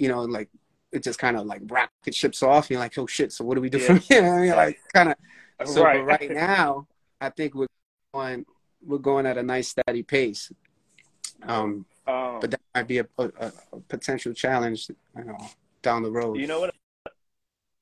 you 0.00 0.08
know, 0.08 0.22
like 0.22 0.48
it 0.92 1.02
just 1.02 1.18
kind 1.18 1.36
of 1.36 1.46
like 1.46 1.60
rocket 1.66 2.14
ships 2.14 2.42
off. 2.42 2.64
And 2.64 2.70
you're 2.70 2.80
like, 2.80 2.96
oh 2.98 3.06
shit, 3.06 3.32
so 3.32 3.44
what 3.44 3.54
do 3.54 3.60
we 3.60 3.70
do 3.70 3.78
yeah. 3.78 3.86
from 3.86 3.98
here? 4.08 4.26
I 4.26 4.40
mean, 4.40 4.50
like 4.50 4.80
kind 4.92 5.10
of. 5.10 5.68
So 5.68 5.84
right. 5.84 6.02
right 6.02 6.30
now, 6.30 6.86
I 7.20 7.28
think 7.28 7.54
we're 7.54 7.66
going 8.14 8.46
we're 8.84 8.98
going 8.98 9.26
at 9.26 9.36
a 9.36 9.42
nice 9.42 9.68
steady 9.68 10.02
pace. 10.02 10.50
Um, 11.42 11.84
um 12.06 12.38
but 12.40 12.50
that 12.50 12.60
might 12.74 12.88
be 12.88 12.98
a, 12.98 13.06
a, 13.18 13.30
a, 13.38 13.52
potential 13.88 14.32
challenge, 14.32 14.88
you 15.16 15.24
know, 15.24 15.36
down 15.82 16.02
the 16.02 16.10
road. 16.10 16.38
You 16.38 16.46
know 16.46 16.60
what? 16.60 16.74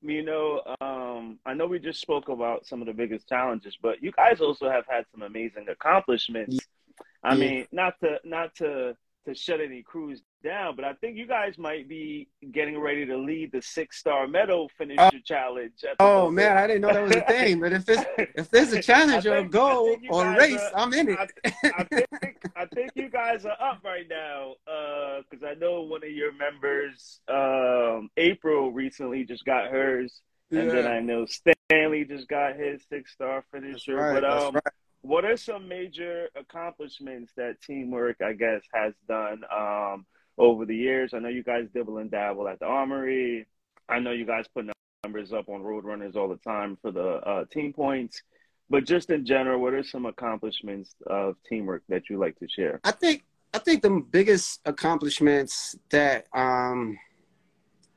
You 0.01 0.23
know, 0.23 0.61
um, 0.79 1.39
I 1.45 1.53
know 1.53 1.67
we 1.67 1.79
just 1.79 1.99
spoke 1.99 2.29
about 2.29 2.65
some 2.65 2.81
of 2.81 2.87
the 2.87 2.93
biggest 2.93 3.27
challenges, 3.27 3.77
but 3.81 4.01
you 4.01 4.11
guys 4.11 4.39
also 4.39 4.69
have 4.69 4.85
had 4.87 5.05
some 5.11 5.23
amazing 5.23 5.67
accomplishments. 5.69 6.55
Yeah. 6.55 7.01
I 7.31 7.35
mean, 7.35 7.67
not 7.71 7.99
to 8.01 8.17
not 8.23 8.55
to 8.55 8.95
to 9.25 9.35
shut 9.35 9.61
any 9.61 9.81
crews 9.83 10.21
down, 10.43 10.75
but 10.75 10.85
I 10.85 10.93
think 10.93 11.17
you 11.17 11.27
guys 11.27 11.57
might 11.57 11.87
be 11.87 12.29
getting 12.51 12.79
ready 12.79 13.05
to 13.05 13.17
lead 13.17 13.51
the 13.51 13.61
six 13.61 13.99
star 13.99 14.27
medal 14.27 14.69
finisher 14.77 15.01
uh, 15.01 15.11
challenge. 15.25 15.73
oh 15.99 16.31
man, 16.31 16.57
I 16.57 16.67
didn't 16.67 16.81
know 16.81 16.93
that 16.93 17.03
was 17.03 17.15
a 17.15 17.21
thing. 17.21 17.59
But 17.59 17.73
if 17.73 17.87
it's 17.87 18.03
if 18.35 18.49
there's 18.49 18.73
a 18.73 18.81
challenge 18.81 19.25
or 19.25 19.37
a 19.37 19.47
goal 19.47 19.97
or 20.09 20.25
a 20.25 20.37
race, 20.37 20.59
are, 20.73 20.81
I'm 20.81 20.93
in 20.93 21.09
it. 21.09 21.19
I, 21.19 21.71
I, 21.77 21.83
think 21.83 22.07
I 22.55 22.65
think 22.65 22.91
you 22.95 23.09
guys 23.09 23.45
are 23.45 23.57
up 23.61 23.79
right 23.83 24.07
now 24.09 24.53
because 24.65 25.43
uh, 25.43 25.47
I 25.47 25.53
know 25.55 25.81
one 25.81 26.03
of 26.03 26.11
your 26.11 26.31
members, 26.33 27.19
um, 27.27 28.09
April, 28.17 28.71
recently 28.71 29.25
just 29.25 29.45
got 29.45 29.69
hers, 29.69 30.21
yeah. 30.49 30.61
and 30.61 30.71
then 30.71 30.87
I 30.87 30.99
know 30.99 31.25
Stanley 31.25 32.05
just 32.05 32.27
got 32.27 32.55
his 32.55 32.81
six 32.89 33.11
star 33.11 33.43
finisher. 33.51 33.95
Right, 33.95 34.21
but 34.21 34.23
um, 34.23 34.53
right. 34.55 34.63
What 35.09 35.25
are 35.25 35.37
some 35.37 35.67
major 35.67 36.29
accomplishments 36.35 37.31
that 37.35 37.55
TeamWRK, 37.67 38.21
I 38.23 38.33
guess, 38.33 38.61
has 38.73 38.93
done? 39.07 39.41
Um, 39.51 40.05
over 40.39 40.65
the 40.65 40.75
years. 40.75 41.13
I 41.13 41.19
know 41.19 41.29
you 41.29 41.43
guys 41.43 41.67
dibble 41.73 41.97
and 41.97 42.09
dabble 42.09 42.47
at 42.47 42.59
the 42.59 42.65
Armory. 42.65 43.45
I 43.89 43.99
know 43.99 44.11
you 44.11 44.25
guys 44.25 44.45
put 44.55 44.65
numbers 45.03 45.33
up 45.33 45.49
on 45.49 45.61
Roadrunners 45.61 46.15
all 46.15 46.29
the 46.29 46.37
time 46.37 46.77
for 46.81 46.91
the 46.91 47.07
uh, 47.07 47.45
team 47.51 47.73
points. 47.73 48.21
But 48.69 48.85
just 48.85 49.09
in 49.09 49.25
general, 49.25 49.59
what 49.59 49.73
are 49.73 49.83
some 49.83 50.05
accomplishments 50.05 50.95
of 51.07 51.35
TeamWRK 51.51 51.81
that 51.89 52.03
you 52.09 52.19
like 52.19 52.37
to 52.39 52.47
share? 52.47 52.79
I 52.83 52.91
think 52.91 53.25
I 53.53 53.57
think 53.57 53.81
the 53.81 53.89
biggest 54.11 54.61
accomplishments 54.65 55.75
that 55.89 56.27
um, 56.33 56.97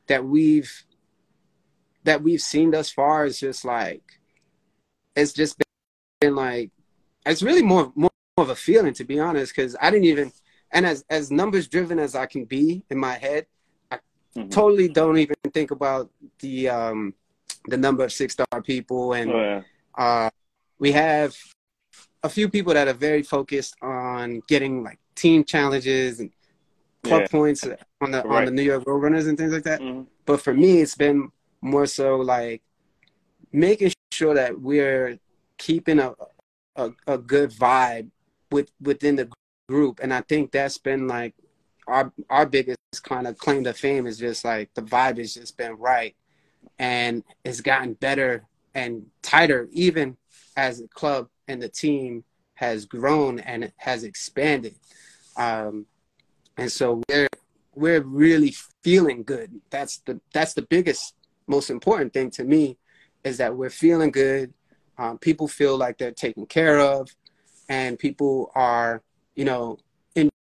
that 0.06 0.24
we've 0.24 0.72
that 2.04 2.22
we've 2.22 2.40
seen 2.40 2.70
thus 2.70 2.90
far 2.90 3.26
is 3.26 3.38
just 3.38 3.64
like 3.64 4.02
it's 5.14 5.34
just 5.34 5.62
been 6.20 6.34
like 6.34 6.70
it's 7.26 7.42
really 7.42 7.62
more 7.62 7.92
more 7.94 8.10
of 8.36 8.50
a 8.50 8.54
feeling 8.54 8.94
to 8.94 9.04
be 9.04 9.18
honest 9.18 9.54
because 9.54 9.76
I 9.80 9.90
didn't 9.90 10.06
even 10.06 10.32
and 10.70 10.86
as 10.86 11.04
as 11.10 11.30
numbers 11.30 11.68
driven 11.68 11.98
as 11.98 12.14
I 12.14 12.26
can 12.26 12.44
be 12.44 12.82
in 12.90 12.98
my 12.98 13.14
head, 13.14 13.46
I 13.90 13.96
mm-hmm. 14.36 14.48
totally 14.48 14.88
don't 14.88 15.18
even 15.18 15.36
think 15.52 15.70
about 15.70 16.10
the 16.40 16.68
um 16.68 17.14
the 17.66 17.76
number 17.76 18.04
of 18.04 18.12
six 18.12 18.32
star 18.32 18.62
people 18.62 19.12
and 19.12 19.30
oh, 19.30 19.40
yeah. 19.40 19.62
uh 20.02 20.30
we 20.78 20.92
have 20.92 21.36
a 22.22 22.28
few 22.28 22.48
people 22.48 22.74
that 22.74 22.88
are 22.88 22.94
very 22.94 23.22
focused 23.22 23.76
on 23.82 24.42
getting 24.48 24.82
like 24.82 24.98
team 25.14 25.44
challenges 25.44 26.20
and 26.20 26.30
club 27.04 27.22
yeah. 27.22 27.28
points 27.28 27.64
on 28.00 28.10
the 28.10 28.22
right. 28.22 28.38
on 28.38 28.44
the 28.46 28.50
New 28.50 28.62
York 28.62 28.84
Roadrunners 28.84 29.28
and 29.28 29.36
things 29.36 29.52
like 29.52 29.64
that. 29.64 29.80
Mm-hmm. 29.80 30.02
But 30.24 30.40
for 30.40 30.54
me, 30.54 30.80
it's 30.80 30.94
been 30.94 31.30
more 31.60 31.86
so 31.86 32.16
like 32.16 32.62
making 33.52 33.92
sure 34.12 34.34
that 34.34 34.60
we're 34.60 35.18
keeping 35.58 35.98
a 35.98 36.14
a, 36.76 36.90
a 37.06 37.18
good 37.18 37.50
vibe 37.50 38.10
with 38.50 38.70
within 38.80 39.16
the 39.16 39.28
group. 39.68 40.00
And 40.02 40.12
I 40.12 40.20
think 40.22 40.52
that's 40.52 40.78
been 40.78 41.08
like 41.08 41.34
our 41.86 42.12
our 42.30 42.46
biggest 42.46 42.78
kind 43.02 43.26
of 43.26 43.38
claim 43.38 43.64
to 43.64 43.72
fame 43.72 44.06
is 44.06 44.18
just 44.18 44.44
like 44.44 44.72
the 44.74 44.82
vibe 44.82 45.18
has 45.18 45.34
just 45.34 45.56
been 45.56 45.76
right. 45.76 46.14
And 46.78 47.24
it's 47.44 47.60
gotten 47.60 47.94
better 47.94 48.44
and 48.74 49.06
tighter 49.22 49.68
even 49.72 50.16
as 50.56 50.80
the 50.80 50.88
club 50.88 51.28
and 51.48 51.62
the 51.62 51.68
team 51.68 52.24
has 52.54 52.86
grown 52.86 53.40
and 53.40 53.72
has 53.76 54.04
expanded. 54.04 54.74
Um, 55.36 55.86
and 56.56 56.70
so 56.70 57.02
we're 57.08 57.28
we're 57.74 58.02
really 58.02 58.54
feeling 58.82 59.22
good. 59.22 59.60
That's 59.70 59.98
the 59.98 60.20
that's 60.32 60.54
the 60.54 60.62
biggest, 60.62 61.14
most 61.46 61.70
important 61.70 62.12
thing 62.12 62.30
to 62.32 62.44
me, 62.44 62.78
is 63.24 63.38
that 63.38 63.56
we're 63.56 63.70
feeling 63.70 64.10
good. 64.10 64.52
Um, 65.02 65.18
people 65.18 65.48
feel 65.48 65.76
like 65.76 65.98
they're 65.98 66.12
taken 66.12 66.46
care 66.46 66.78
of, 66.78 67.14
and 67.68 67.98
people 67.98 68.52
are 68.54 69.02
you 69.34 69.44
know, 69.44 69.78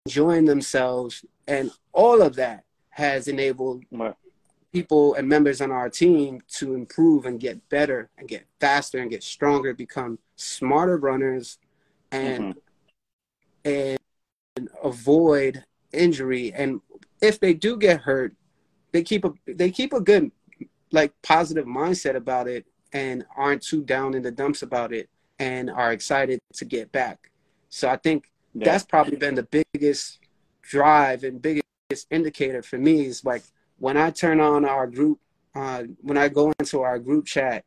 enjoying 0.06 0.44
themselves. 0.44 1.24
And 1.46 1.70
all 1.92 2.22
of 2.22 2.36
that 2.36 2.64
has 2.90 3.28
enabled 3.28 3.84
people 4.72 5.14
and 5.14 5.28
members 5.28 5.60
on 5.60 5.70
our 5.70 5.88
team 5.88 6.42
to 6.48 6.74
improve 6.74 7.26
and 7.26 7.40
get 7.40 7.68
better 7.68 8.10
and 8.18 8.28
get 8.28 8.46
faster 8.60 8.98
and 8.98 9.10
get 9.10 9.22
stronger, 9.22 9.72
become 9.72 10.18
smarter 10.36 10.96
runners 10.96 11.58
and 12.10 12.54
mm-hmm. 13.64 13.96
and 14.56 14.68
avoid 14.82 15.64
injury. 15.92 16.52
And 16.52 16.80
if 17.20 17.40
they 17.40 17.54
do 17.54 17.76
get 17.76 18.00
hurt, 18.00 18.34
they 18.92 19.02
keep 19.02 19.24
a 19.24 19.32
they 19.46 19.70
keep 19.70 19.92
a 19.92 20.00
good 20.00 20.30
like 20.90 21.12
positive 21.22 21.66
mindset 21.66 22.16
about 22.16 22.48
it 22.48 22.64
and 22.92 23.24
aren't 23.36 23.62
too 23.62 23.82
down 23.82 24.14
in 24.14 24.22
the 24.22 24.30
dumps 24.30 24.62
about 24.62 24.92
it 24.92 25.08
and 25.38 25.70
are 25.70 25.92
excited 25.92 26.40
to 26.54 26.64
get 26.64 26.90
back. 26.92 27.30
So 27.68 27.88
I 27.88 27.96
think 27.96 28.30
yeah. 28.54 28.64
that's 28.64 28.84
probably 28.84 29.16
been 29.16 29.34
the 29.34 29.64
biggest 29.72 30.18
drive 30.62 31.24
and 31.24 31.40
biggest 31.40 31.64
indicator 32.10 32.62
for 32.62 32.78
me 32.78 33.06
is 33.06 33.24
like 33.24 33.42
when 33.78 33.96
I 33.96 34.10
turn 34.10 34.40
on 34.40 34.64
our 34.64 34.86
group, 34.86 35.20
uh, 35.54 35.84
when 36.02 36.18
I 36.18 36.28
go 36.28 36.52
into 36.58 36.82
our 36.82 36.98
group 36.98 37.26
chat 37.26 37.64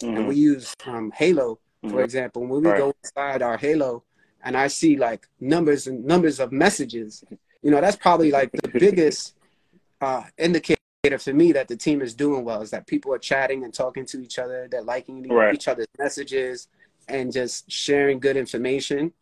mm-hmm. 0.00 0.16
and 0.16 0.28
we 0.28 0.36
use 0.36 0.74
um, 0.86 1.12
Heylo, 1.18 1.58
for 1.82 1.88
mm-hmm. 1.88 1.98
example, 1.98 2.42
when 2.46 2.62
we 2.62 2.68
right. 2.68 2.78
go 2.78 2.94
inside 3.02 3.42
our 3.42 3.58
Heylo 3.58 4.02
and 4.44 4.56
I 4.56 4.68
see 4.68 4.96
like 4.96 5.26
numbers 5.40 5.86
and 5.86 6.04
numbers 6.04 6.40
of 6.40 6.52
messages, 6.52 7.24
you 7.62 7.70
know, 7.70 7.80
that's 7.80 7.96
probably 7.96 8.30
like 8.30 8.52
the 8.52 8.68
biggest 8.68 9.34
uh, 10.00 10.22
indicator 10.38 10.80
for 11.18 11.32
me 11.32 11.52
that 11.52 11.68
the 11.68 11.76
team 11.76 12.02
is 12.02 12.12
doing 12.12 12.44
well 12.44 12.60
is 12.60 12.70
that 12.70 12.86
people 12.86 13.14
are 13.14 13.18
chatting 13.18 13.64
and 13.64 13.72
talking 13.72 14.04
to 14.06 14.20
each 14.20 14.38
other, 14.38 14.66
they're 14.68 14.82
liking 14.82 15.26
right. 15.28 15.54
each 15.54 15.68
other's 15.68 15.86
messages 15.96 16.68
and 17.08 17.32
just 17.32 17.70
sharing 17.70 18.18
good 18.18 18.36
information. 18.36 19.12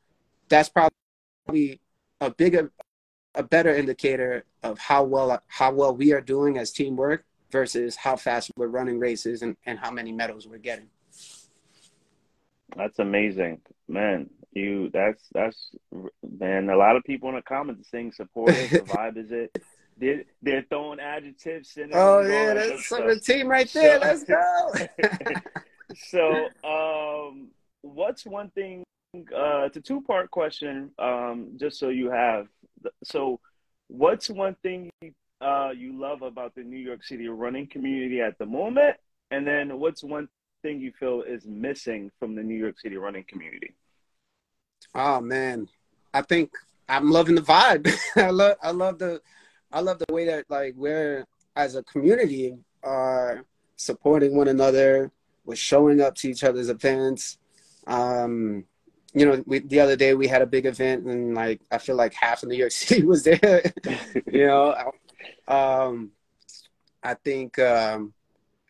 That's 0.48 0.70
probably 0.70 1.80
a 2.20 2.30
bigger, 2.30 2.72
a 3.34 3.42
better 3.42 3.74
indicator 3.74 4.44
of 4.62 4.78
how 4.78 5.04
well 5.04 5.42
how 5.48 5.70
well 5.72 5.94
we 5.94 6.12
are 6.12 6.20
doing 6.20 6.56
as 6.58 6.72
TeamWRK 6.72 7.20
versus 7.52 7.94
how 7.94 8.16
fast 8.16 8.50
we're 8.56 8.68
running 8.68 8.98
races 8.98 9.42
and, 9.42 9.56
and 9.66 9.78
how 9.78 9.90
many 9.90 10.12
medals 10.12 10.48
we're 10.48 10.58
getting. 10.58 10.88
That's 12.74 12.98
amazing, 12.98 13.60
man. 13.86 14.30
You 14.52 14.90
that's 14.92 15.22
that's 15.32 15.70
man. 16.40 16.70
A 16.70 16.76
lot 16.76 16.96
of 16.96 17.04
people 17.04 17.28
in 17.28 17.34
the 17.34 17.42
comments 17.42 17.90
saying 17.90 18.12
support 18.12 18.48
the 18.70 18.80
vibe 18.80 19.18
is 19.18 19.30
it 19.30 19.62
they're, 19.96 20.24
they're 20.42 20.64
throwing 20.68 21.00
adjectives 21.00 21.76
in. 21.76 21.90
Oh 21.92 22.20
yeah, 22.20 22.54
that's 22.54 22.88
some 22.88 23.02
of 23.02 23.08
the 23.08 23.20
team 23.20 23.48
right 23.48 23.68
there. 23.72 24.00
So, 24.00 24.06
Let's 24.06 24.24
go. 24.24 24.72
so, 26.62 27.28
um, 27.28 27.48
what's 27.82 28.26
one 28.26 28.50
thing? 28.50 28.84
Uh, 29.14 29.64
it's 29.64 29.76
a 29.76 29.80
two 29.80 30.02
part 30.02 30.30
question. 30.30 30.90
Um, 30.98 31.52
just 31.56 31.78
so 31.78 31.88
you 31.88 32.10
have. 32.10 32.48
So, 33.04 33.40
what's 33.88 34.28
one 34.28 34.56
thing 34.62 34.90
uh, 35.40 35.70
you 35.74 35.98
love 35.98 36.22
about 36.22 36.54
the 36.54 36.62
New 36.62 36.78
York 36.78 37.02
City 37.02 37.28
running 37.28 37.66
community 37.66 38.20
at 38.20 38.38
the 38.38 38.46
moment? 38.46 38.96
And 39.30 39.46
then, 39.46 39.78
what's 39.78 40.04
one 40.04 40.28
thing 40.62 40.80
you 40.80 40.92
feel 40.98 41.22
is 41.22 41.46
missing 41.46 42.10
from 42.18 42.34
the 42.34 42.42
New 42.42 42.56
York 42.56 42.78
City 42.78 42.96
running 42.96 43.24
community? 43.28 43.74
Oh 44.94 45.20
man, 45.20 45.68
I 46.12 46.22
think 46.22 46.50
I'm 46.88 47.10
loving 47.10 47.34
the 47.34 47.42
vibe. 47.42 47.90
I 48.16 48.30
love 48.30 48.56
I 48.62 48.70
love 48.70 48.98
the 48.98 49.20
I 49.72 49.80
love 49.80 49.98
the 49.98 50.12
way 50.12 50.26
that 50.26 50.44
like 50.48 50.74
we're 50.76 51.26
as 51.54 51.74
a 51.74 51.82
community 51.84 52.56
are 52.82 53.44
supporting 53.76 54.36
one 54.36 54.48
another. 54.48 55.10
We're 55.44 55.56
showing 55.56 56.00
up 56.00 56.14
to 56.16 56.30
each 56.30 56.44
other's 56.44 56.68
events. 56.68 57.38
Um, 57.86 58.64
you 59.14 59.24
know, 59.24 59.42
we, 59.46 59.60
the 59.60 59.80
other 59.80 59.96
day 59.96 60.14
we 60.14 60.28
had 60.28 60.42
a 60.42 60.46
big 60.46 60.66
event 60.66 61.06
and 61.06 61.34
like 61.34 61.60
I 61.70 61.78
feel 61.78 61.96
like 61.96 62.14
half 62.14 62.42
of 62.42 62.48
New 62.48 62.56
York 62.56 62.72
City 62.72 63.04
was 63.04 63.24
there. 63.24 63.72
you 64.30 64.46
know, 64.46 64.92
um, 65.48 66.10
I 67.02 67.14
think, 67.14 67.58
um, 67.58 68.12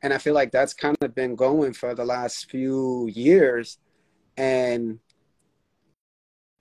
and 0.02 0.12
I 0.12 0.18
feel 0.18 0.34
like 0.34 0.52
that's 0.52 0.74
kind 0.74 0.96
of 1.00 1.14
been 1.14 1.34
going 1.34 1.72
for 1.72 1.94
the 1.94 2.04
last 2.04 2.50
few 2.50 3.08
years, 3.08 3.78
and 4.36 5.00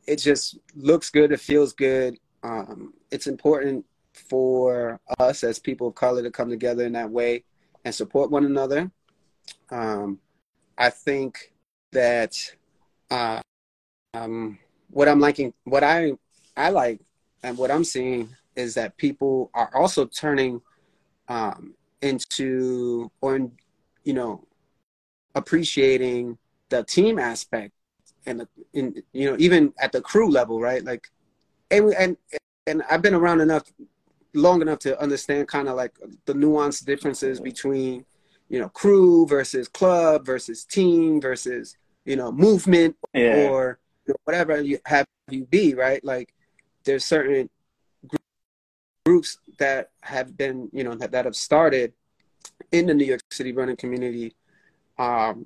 it 0.08 0.18
just 0.18 0.58
looks 0.74 1.10
good. 1.10 1.32
It 1.32 1.42
feels 1.42 1.74
good. 1.74 2.18
Um, 2.44 2.94
it's 3.12 3.28
important 3.28 3.86
for 4.16 5.00
us 5.20 5.44
as 5.44 5.60
people 5.60 5.88
of 5.88 5.96
color 5.96 6.24
to 6.24 6.32
come 6.32 6.50
together 6.50 6.86
in 6.86 6.94
that 6.94 7.10
way 7.10 7.44
and 7.84 7.94
support 7.94 8.32
one 8.32 8.46
another. 8.46 8.90
Um, 9.70 10.20
I 10.78 10.90
think 10.90 11.54
that 11.92 12.36
uh, 13.12 13.42
um, 14.14 14.58
what 14.90 15.08
I'm 15.08 15.20
liking, 15.20 15.54
what 15.64 15.84
I 15.84 16.14
I 16.58 16.70
like, 16.70 17.02
and 17.44 17.58
what 17.58 17.72
I'm 17.72 17.84
seeing 17.84 18.30
is 18.56 18.74
that 18.76 18.98
people 18.98 19.52
are 19.54 19.70
also 19.76 20.06
turning 20.06 20.62
um, 21.28 21.76
into 22.02 23.12
or 23.22 23.52
you 24.04 24.14
know 24.14 24.46
appreciating 25.36 26.38
the 26.70 26.84
team 26.84 27.20
aspect 27.20 27.74
and 28.26 28.48
in 28.74 29.04
you 29.14 29.30
know 29.30 29.36
even 29.40 29.74
at 29.80 29.92
the 29.92 30.02
crew 30.02 30.30
level, 30.30 30.60
right? 30.60 30.84
Like, 30.84 31.10
and 31.72 31.94
and 31.94 32.18
and 32.68 32.84
I've 32.90 33.02
been 33.02 33.14
around 33.14 33.42
enough 33.42 33.64
long 34.36 34.62
enough 34.62 34.80
to 34.80 35.00
understand 35.02 35.48
kind 35.48 35.68
of 35.68 35.76
like 35.76 35.94
the 36.26 36.34
nuanced 36.34 36.86
differences 36.86 37.40
between 37.40 38.06
you 38.50 38.60
know 38.60 38.70
crew 38.70 39.26
versus 39.28 39.68
club 39.68 40.26
versus 40.26 40.64
team 40.66 41.20
versus 41.20 41.78
you 42.06 42.16
know 42.16 42.32
movement 42.32 42.96
yeah. 43.14 43.48
or 43.50 43.80
you 44.06 44.14
know, 44.14 44.18
whatever 44.26 44.62
you 44.62 44.78
have 44.86 45.06
you 45.30 45.46
be 45.46 45.74
right 45.74 46.04
like 46.04 46.34
there's 46.84 47.04
certain 47.04 47.50
groups 49.06 49.38
that 49.58 49.90
have 50.02 50.38
been 50.38 50.70
you 50.74 50.84
know 50.84 50.96
that, 50.96 51.12
that 51.12 51.26
have 51.26 51.36
started 51.36 51.94
in 52.72 52.86
the 52.86 52.94
new 52.94 53.06
york 53.06 53.22
city 53.32 53.52
running 53.52 53.76
community 53.76 54.36
um, 54.98 55.46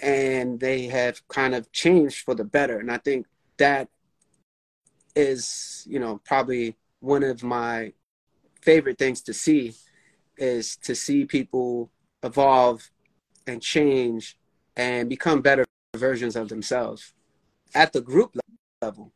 and 0.00 0.58
they 0.58 0.86
have 0.86 1.26
kind 1.28 1.54
of 1.54 1.70
changed 1.72 2.24
for 2.24 2.34
the 2.34 2.44
better 2.44 2.78
and 2.78 2.90
i 2.90 2.98
think 2.98 3.26
that 3.56 3.88
is 5.14 5.86
you 5.88 5.98
know 5.98 6.20
probably 6.24 6.76
one 7.02 7.24
of 7.24 7.42
my 7.42 7.92
favorite 8.60 8.96
things 8.96 9.20
to 9.22 9.34
see 9.34 9.74
is 10.38 10.76
to 10.76 10.94
see 10.94 11.24
people 11.24 11.90
evolve 12.22 12.90
and 13.46 13.60
change 13.60 14.38
and 14.76 15.08
become 15.08 15.42
better 15.42 15.64
versions 15.96 16.36
of 16.36 16.48
themselves 16.48 17.12
at 17.74 17.92
the 17.92 18.00
group 18.00 18.36
level 18.80 19.12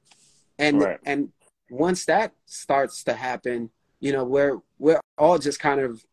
and 0.58 0.82
right. 0.82 0.98
and 1.06 1.30
once 1.70 2.04
that 2.04 2.32
starts 2.44 3.04
to 3.04 3.14
happen 3.14 3.70
you 4.00 4.12
know 4.12 4.24
we're 4.24 4.58
we're 4.78 5.00
all 5.16 5.38
just 5.38 5.60
kind 5.60 5.80
of 5.80 6.04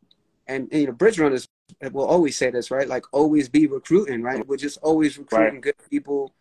and, 0.47 0.69
and 0.71 0.81
you 0.81 0.87
know 0.87 0.93
bridge 0.93 1.19
runners 1.19 1.47
will 1.91 2.05
always 2.05 2.37
say 2.37 2.51
this 2.51 2.69
right 2.69 2.87
like 2.87 3.03
always 3.11 3.49
be 3.49 3.65
recruiting 3.65 4.21
right 4.21 4.47
we're 4.47 4.57
just 4.57 4.77
always 4.83 5.17
recruiting 5.17 5.55
right. 5.55 5.61
good 5.61 5.75
people 5.89 6.33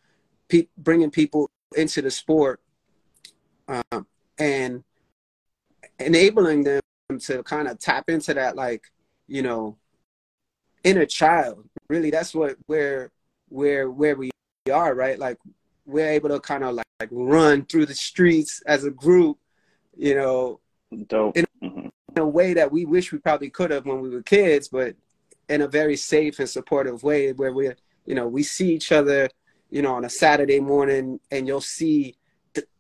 pe- 0.49 0.69
bringing 0.77 1.11
people 1.11 1.49
into 1.75 2.03
the 2.03 2.11
sport 2.11 2.61
um, 3.69 4.07
and 4.39 4.85
enabling 6.07 6.65
them 6.65 6.81
to 7.21 7.43
kind 7.43 7.69
of 7.69 7.79
tap 7.79 8.09
into 8.09 8.35
that 8.35 8.57
like 8.57 8.85
you 9.29 9.43
know 9.43 9.77
inner 10.85 11.07
child 11.07 11.65
really 11.89 12.11
that's 12.11 12.35
what 12.35 12.57
where 12.67 13.11
where 13.49 13.91
where 13.91 14.17
we 14.17 14.31
are 14.73 14.95
right 14.95 15.19
like 15.19 15.39
we're 15.85 16.09
able 16.09 16.29
to 16.29 16.41
kind 16.41 16.65
of 16.65 16.75
like, 16.75 16.87
like 17.01 17.09
run 17.13 17.65
through 17.65 17.87
the 17.87 17.95
streets 17.95 18.63
as 18.67 18.85
a 18.85 18.91
group 18.91 19.39
you 19.97 20.15
know 20.15 20.61
Dope. 21.07 21.37
In, 21.37 21.47
mm-hmm. 21.63 21.89
in 22.17 22.19
a 22.23 22.27
way 22.27 22.55
that 22.55 22.71
we 22.71 22.85
wish 22.85 23.13
we 23.13 23.19
probably 23.19 23.51
could 23.51 23.71
have 23.71 23.87
when 23.87 24.01
we 24.01 24.11
were 24.11 24.23
kids 24.23 24.69
but 24.69 24.95
in 25.49 25.63
a 25.63 25.69
very 25.69 25.97
safe 25.97 26.39
and 26.39 26.49
supportive 26.49 27.03
way 27.03 27.33
where 27.33 27.53
we're 27.53 27.77
you 28.07 28.15
know 28.15 28.27
we 28.27 28.43
see 28.43 28.73
each 28.75 28.93
other 28.93 29.29
you 29.71 29.83
know 29.83 29.95
on 29.95 30.05
a 30.05 30.11
saturday 30.11 30.61
morning 30.61 31.21
and 31.31 31.47
you'll 31.47 31.61
see 31.61 32.17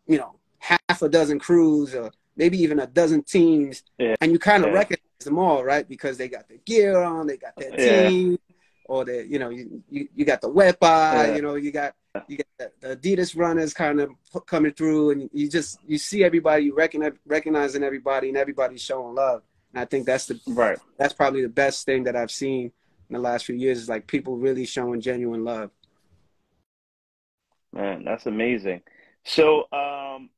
you 0.07 0.19
know 0.19 0.35
half 0.59 1.03
a 1.03 1.09
dozen 1.09 1.39
crews 1.39 1.95
or 1.95 2.11
maybe 2.37 2.59
even 2.59 2.79
a 2.81 2.87
dozen 2.87 3.23
teams, 3.23 3.83
yeah. 3.99 4.15
and 4.21 4.33
you 4.33 4.39
kind 4.39 4.65
of 4.65 4.71
yeah. 4.71 4.79
recognize 4.79 5.25
them 5.25 5.39
all, 5.39 5.65
right? 5.65 5.89
Because 5.89 6.17
they 6.19 6.29
got 6.29 6.49
their 6.49 6.59
gear 6.65 7.03
on, 7.03 7.27
they 7.27 7.37
got 7.37 7.55
their 7.57 7.71
team, 7.71 8.39
or 8.87 9.05
the 9.05 9.27
you 9.27 9.39
know 9.39 9.51
you, 9.51 9.83
you, 9.91 10.09
you 10.15 10.25
got 10.25 10.41
the 10.41 10.77
eye, 10.83 11.35
you 11.35 11.43
know 11.43 11.55
you 11.55 11.71
got 11.71 11.95
you 12.29 12.39
got 12.39 12.71
the 12.81 12.97
Adidas 12.97 13.37
runners 13.37 13.73
kind 13.73 14.01
of 14.01 14.11
coming 14.47 14.73
through, 14.73 15.11
and 15.11 15.31
you 15.33 15.49
just 15.49 15.79
you 15.87 15.99
see 15.99 16.25
everybody, 16.25 16.65
you 16.65 16.75
recognize 16.75 17.13
recognizing 17.27 17.83
everybody, 17.83 18.29
and 18.29 18.37
everybody's 18.37 18.83
showing 18.83 19.15
love. 19.15 19.43
And 19.73 19.81
I 19.81 19.87
think 19.87 20.07
that's 20.07 20.27
the 20.27 20.39
right. 20.49 20.79
That's 20.99 21.15
probably 21.15 21.43
the 21.43 21.49
best 21.49 21.87
thing 21.87 22.05
that 22.05 22.17
I've 22.17 22.31
seen 22.31 22.73
in 23.09 23.15
the 23.15 23.19
last 23.19 23.47
few 23.47 23.55
years 23.55 23.79
is 23.79 23.89
like 23.89 24.07
people 24.07 24.37
really 24.37 24.67
showing 24.67 25.01
genuine 25.01 25.45
love. 25.45 25.71
Man, 27.73 28.05
that's 28.05 28.27
amazing. 28.27 28.83
So, 29.25 29.67
um, 29.73 30.29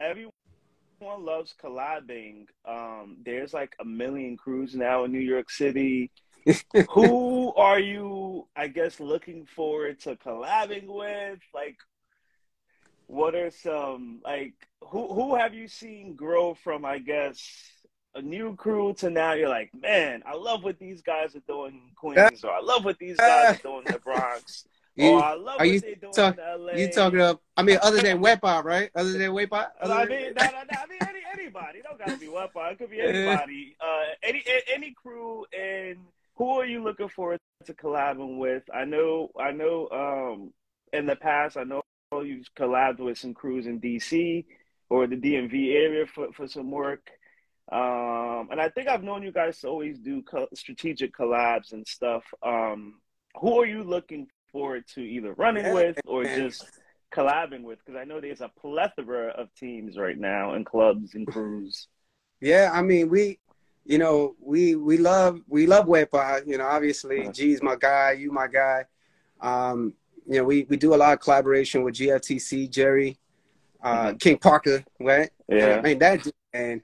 everyone 0.00 0.32
everyone 1.06 1.24
loves 1.24 1.54
collabing. 1.62 2.46
Um, 2.66 3.18
there's 3.24 3.54
like 3.54 3.74
a 3.80 3.84
million 3.84 4.36
crews 4.36 4.74
now 4.74 5.04
in 5.04 5.12
New 5.12 5.20
York 5.20 5.50
City. 5.50 6.10
Who 6.90 7.52
are 7.54 7.78
you, 7.78 8.46
I 8.56 8.68
guess, 8.68 9.00
looking 9.00 9.46
forward 9.46 10.00
to 10.00 10.16
collabing 10.16 10.86
with? 10.86 11.40
Like, 11.54 11.76
what 13.06 13.34
are 13.34 13.50
some 13.50 14.20
like 14.24 14.54
who 14.82 15.12
who 15.12 15.36
have 15.36 15.54
you 15.54 15.68
seen 15.68 16.14
grow 16.14 16.54
from? 16.54 16.84
I 16.84 16.98
guess 16.98 17.40
a 18.14 18.22
new 18.22 18.56
crew 18.56 18.94
to 18.94 19.10
now 19.10 19.34
you're 19.34 19.48
like, 19.48 19.70
man, 19.80 20.22
I 20.26 20.34
love 20.34 20.64
what 20.64 20.78
these 20.78 21.02
guys 21.02 21.36
are 21.36 21.42
doing 21.46 21.74
in 21.74 21.94
Queens, 21.94 22.42
or 22.44 22.50
I 22.50 22.60
love 22.60 22.84
what 22.84 22.98
these 22.98 23.16
guys 23.16 23.58
are 23.58 23.62
doing 23.62 23.84
in 23.86 23.92
the 23.92 23.98
Bronx. 24.00 24.66
You, 24.96 25.10
oh, 25.10 25.16
I 25.18 25.34
love 25.34 25.56
are 25.58 25.66
you 25.66 25.78
they 25.78 25.94
doing 25.94 26.12
talk- 26.14 26.38
you 26.74 26.90
talking 26.90 27.20
about? 27.20 27.42
I 27.54 27.62
mean, 27.62 27.78
other 27.82 28.00
than 28.00 28.18
Wepa, 28.18 28.64
right? 28.64 28.90
Other 28.94 29.12
than 29.12 29.30
Wepa. 29.32 29.68
I 29.82 30.06
mean, 30.06 30.32
no, 30.34 30.44
no, 30.44 30.50
no, 30.50 30.78
I 30.78 30.86
mean, 30.88 30.98
any, 31.02 31.20
anybody. 31.32 31.80
It 31.80 31.84
don't 31.84 31.98
got 31.98 32.08
to 32.08 32.16
be 32.16 32.26
Wepa. 32.26 32.72
It 32.72 32.78
could 32.78 32.90
be 32.90 33.00
anybody. 33.02 33.76
Uh, 33.78 34.04
any 34.22 34.42
any 34.74 34.94
crew. 34.94 35.44
And 35.58 35.98
who 36.36 36.48
are 36.58 36.64
you 36.64 36.82
looking 36.82 37.10
forward 37.10 37.38
to 37.66 37.74
collabing 37.74 38.38
with? 38.38 38.62
I 38.74 38.86
know, 38.86 39.30
I 39.38 39.52
know. 39.52 39.88
Um, 39.92 40.52
in 40.94 41.04
the 41.04 41.16
past, 41.16 41.58
I 41.58 41.64
know 41.64 41.82
you 42.12 42.42
collabed 42.58 42.98
with 42.98 43.18
some 43.18 43.34
crews 43.34 43.66
in 43.66 43.80
DC 43.80 44.46
or 44.88 45.06
the 45.06 45.16
DMV 45.16 45.74
area 45.74 46.06
for 46.06 46.32
for 46.32 46.48
some 46.48 46.70
work. 46.70 47.10
Um, 47.70 48.48
and 48.50 48.60
I 48.60 48.70
think 48.70 48.88
I've 48.88 49.02
known 49.02 49.22
you 49.24 49.32
guys 49.32 49.60
to 49.60 49.68
always 49.68 49.98
do 49.98 50.22
co- 50.22 50.48
strategic 50.54 51.14
collabs 51.14 51.72
and 51.72 51.86
stuff. 51.86 52.22
Um, 52.42 53.00
who 53.40 53.60
are 53.60 53.66
you 53.66 53.82
looking 53.82 54.28
forward 54.56 54.84
to 54.94 55.00
either 55.02 55.34
running 55.34 55.66
Yeah, 55.66 55.74
with 55.74 55.98
or 56.06 56.24
just 56.24 56.64
collabing 57.12 57.62
with? 57.62 57.78
Because 57.84 57.98
I 58.00 58.04
know 58.04 58.20
there's 58.20 58.40
a 58.40 58.50
plethora 58.60 59.28
of 59.36 59.52
teams 59.54 59.98
right 59.98 60.18
now 60.18 60.54
and 60.54 60.64
clubs 60.64 61.14
and 61.14 61.26
crews. 61.26 61.88
Yeah, 62.40 62.70
I 62.72 62.80
mean, 62.82 63.10
we, 63.10 63.38
you 63.84 63.98
know, 63.98 64.34
we 64.40 64.74
we 64.74 64.96
love 64.96 65.40
we 65.46 65.66
love 65.66 65.86
Wepa. 65.86 66.46
You 66.46 66.56
know, 66.58 66.66
obviously, 66.66 67.20
Uh-huh. 67.22 67.32
G's 67.32 67.62
my 67.62 67.76
guy, 67.76 68.12
you 68.12 68.30
my 68.32 68.46
guy. 68.46 68.84
Um, 69.40 69.92
you 70.26 70.38
know, 70.38 70.44
we 70.44 70.64
we 70.70 70.76
do 70.78 70.94
a 70.94 71.00
lot 71.04 71.12
of 71.12 71.20
collaboration 71.20 71.82
with 71.82 71.94
GFTC, 71.96 72.70
Jerry, 72.70 73.18
uh, 73.82 74.12
Mhm. 74.12 74.20
King 74.20 74.38
Parker, 74.38 74.82
right? 75.00 75.30
Yeah. 75.48 75.76
I 75.76 75.82
mean 75.82 75.98
that 75.98 76.26
and 76.54 76.80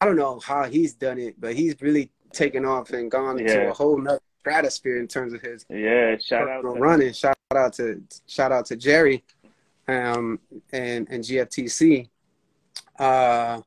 I 0.00 0.06
don't 0.06 0.16
know 0.16 0.40
how 0.40 0.64
he's 0.64 0.94
done 0.94 1.18
it, 1.18 1.40
but 1.40 1.54
he's 1.54 1.80
really 1.80 2.10
taken 2.32 2.64
off 2.64 2.90
and 2.90 3.08
gone 3.10 3.38
Yeah. 3.38 3.70
a 3.70 3.72
whole 3.72 3.96
nother 3.96 4.20
stratosphere 4.54 4.98
in 4.98 5.08
terms 5.08 5.32
of 5.32 5.40
his 5.40 5.64
Yeah. 5.70 6.18
Shout 6.18 6.42
out 6.48 6.56
personal 6.62 6.74
to 6.74 6.80
running. 6.80 7.12
Shout 7.14 7.36
out 7.54 7.72
to 7.74 8.02
shout 8.26 8.52
out 8.52 8.66
to 8.66 8.76
Jerry, 8.76 9.24
um, 9.88 10.38
and 10.72 11.08
and 11.10 11.24
GFTC. 11.24 12.10
Uh, 12.98 13.62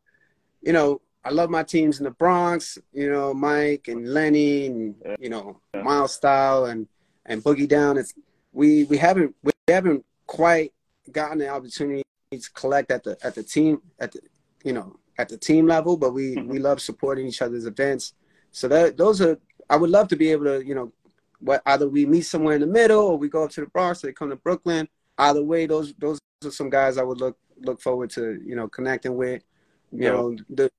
you 0.61 0.73
know, 0.73 1.01
I 1.25 1.31
love 1.31 1.49
my 1.49 1.63
teams 1.63 1.97
in 1.99 2.03
the 2.03 2.11
Bronx. 2.11 2.77
You 2.93 3.09
know, 3.11 3.33
Mike 3.33 3.87
and 3.87 4.07
Lenny, 4.13 4.67
and 4.67 4.95
you 5.19 5.29
know, 5.29 5.59
Yeah. 5.73 5.81
Miles 5.81 6.13
Style 6.13 6.65
and 6.65 6.87
and 7.25 7.43
Boogie 7.43 7.67
Down. 7.67 7.97
It's 7.97 8.13
we 8.53 8.83
we 8.85 8.97
haven't 8.97 9.35
we 9.43 9.51
haven't 9.67 10.05
quite 10.27 10.73
gotten 11.11 11.39
the 11.39 11.47
opportunity 11.49 12.03
to 12.31 12.51
collect 12.53 12.91
at 12.91 13.03
the 13.03 13.17
at 13.23 13.33
the 13.33 13.41
team 13.43 13.81
at 13.99 14.11
the 14.11 14.19
you 14.63 14.73
know 14.73 14.99
at 15.17 15.27
the 15.29 15.37
team 15.37 15.65
level, 15.65 15.97
but 15.97 16.11
we 16.13 16.35
Mhm. 16.35 16.47
we 16.47 16.59
love 16.59 16.79
supporting 16.81 17.25
each 17.25 17.41
other's 17.41 17.65
events. 17.65 18.13
So 18.51 18.67
that 18.67 18.95
those 18.97 19.21
are 19.21 19.37
I 19.69 19.75
would 19.75 19.89
love 19.89 20.07
to 20.09 20.15
be 20.15 20.31
able 20.31 20.45
to 20.45 20.65
you 20.65 20.75
know 20.75 20.91
what 21.39 21.61
either 21.65 21.87
we 21.87 22.05
meet 22.05 22.21
somewhere 22.21 22.55
in 22.55 22.61
the 22.61 22.67
middle 22.67 23.01
or 23.01 23.17
we 23.17 23.29
go 23.29 23.43
up 23.43 23.51
to 23.51 23.61
the 23.61 23.67
Bronx 23.67 24.03
or 24.03 24.07
they 24.07 24.13
come 24.13 24.29
to 24.29 24.35
Brooklyn. 24.35 24.87
Either 25.17 25.43
way, 25.43 25.65
those 25.65 25.93
those 25.99 26.19
are 26.43 26.51
some 26.51 26.69
guys 26.69 26.97
I 26.97 27.03
would 27.03 27.19
look 27.19 27.37
look 27.61 27.81
forward 27.81 28.09
to 28.11 28.41
you 28.45 28.55
know 28.55 28.67
connecting 28.67 29.15
with. 29.15 29.43
You 29.91 30.09
Dope. 30.09 30.13
know 30.13 30.37
the 30.49 30.71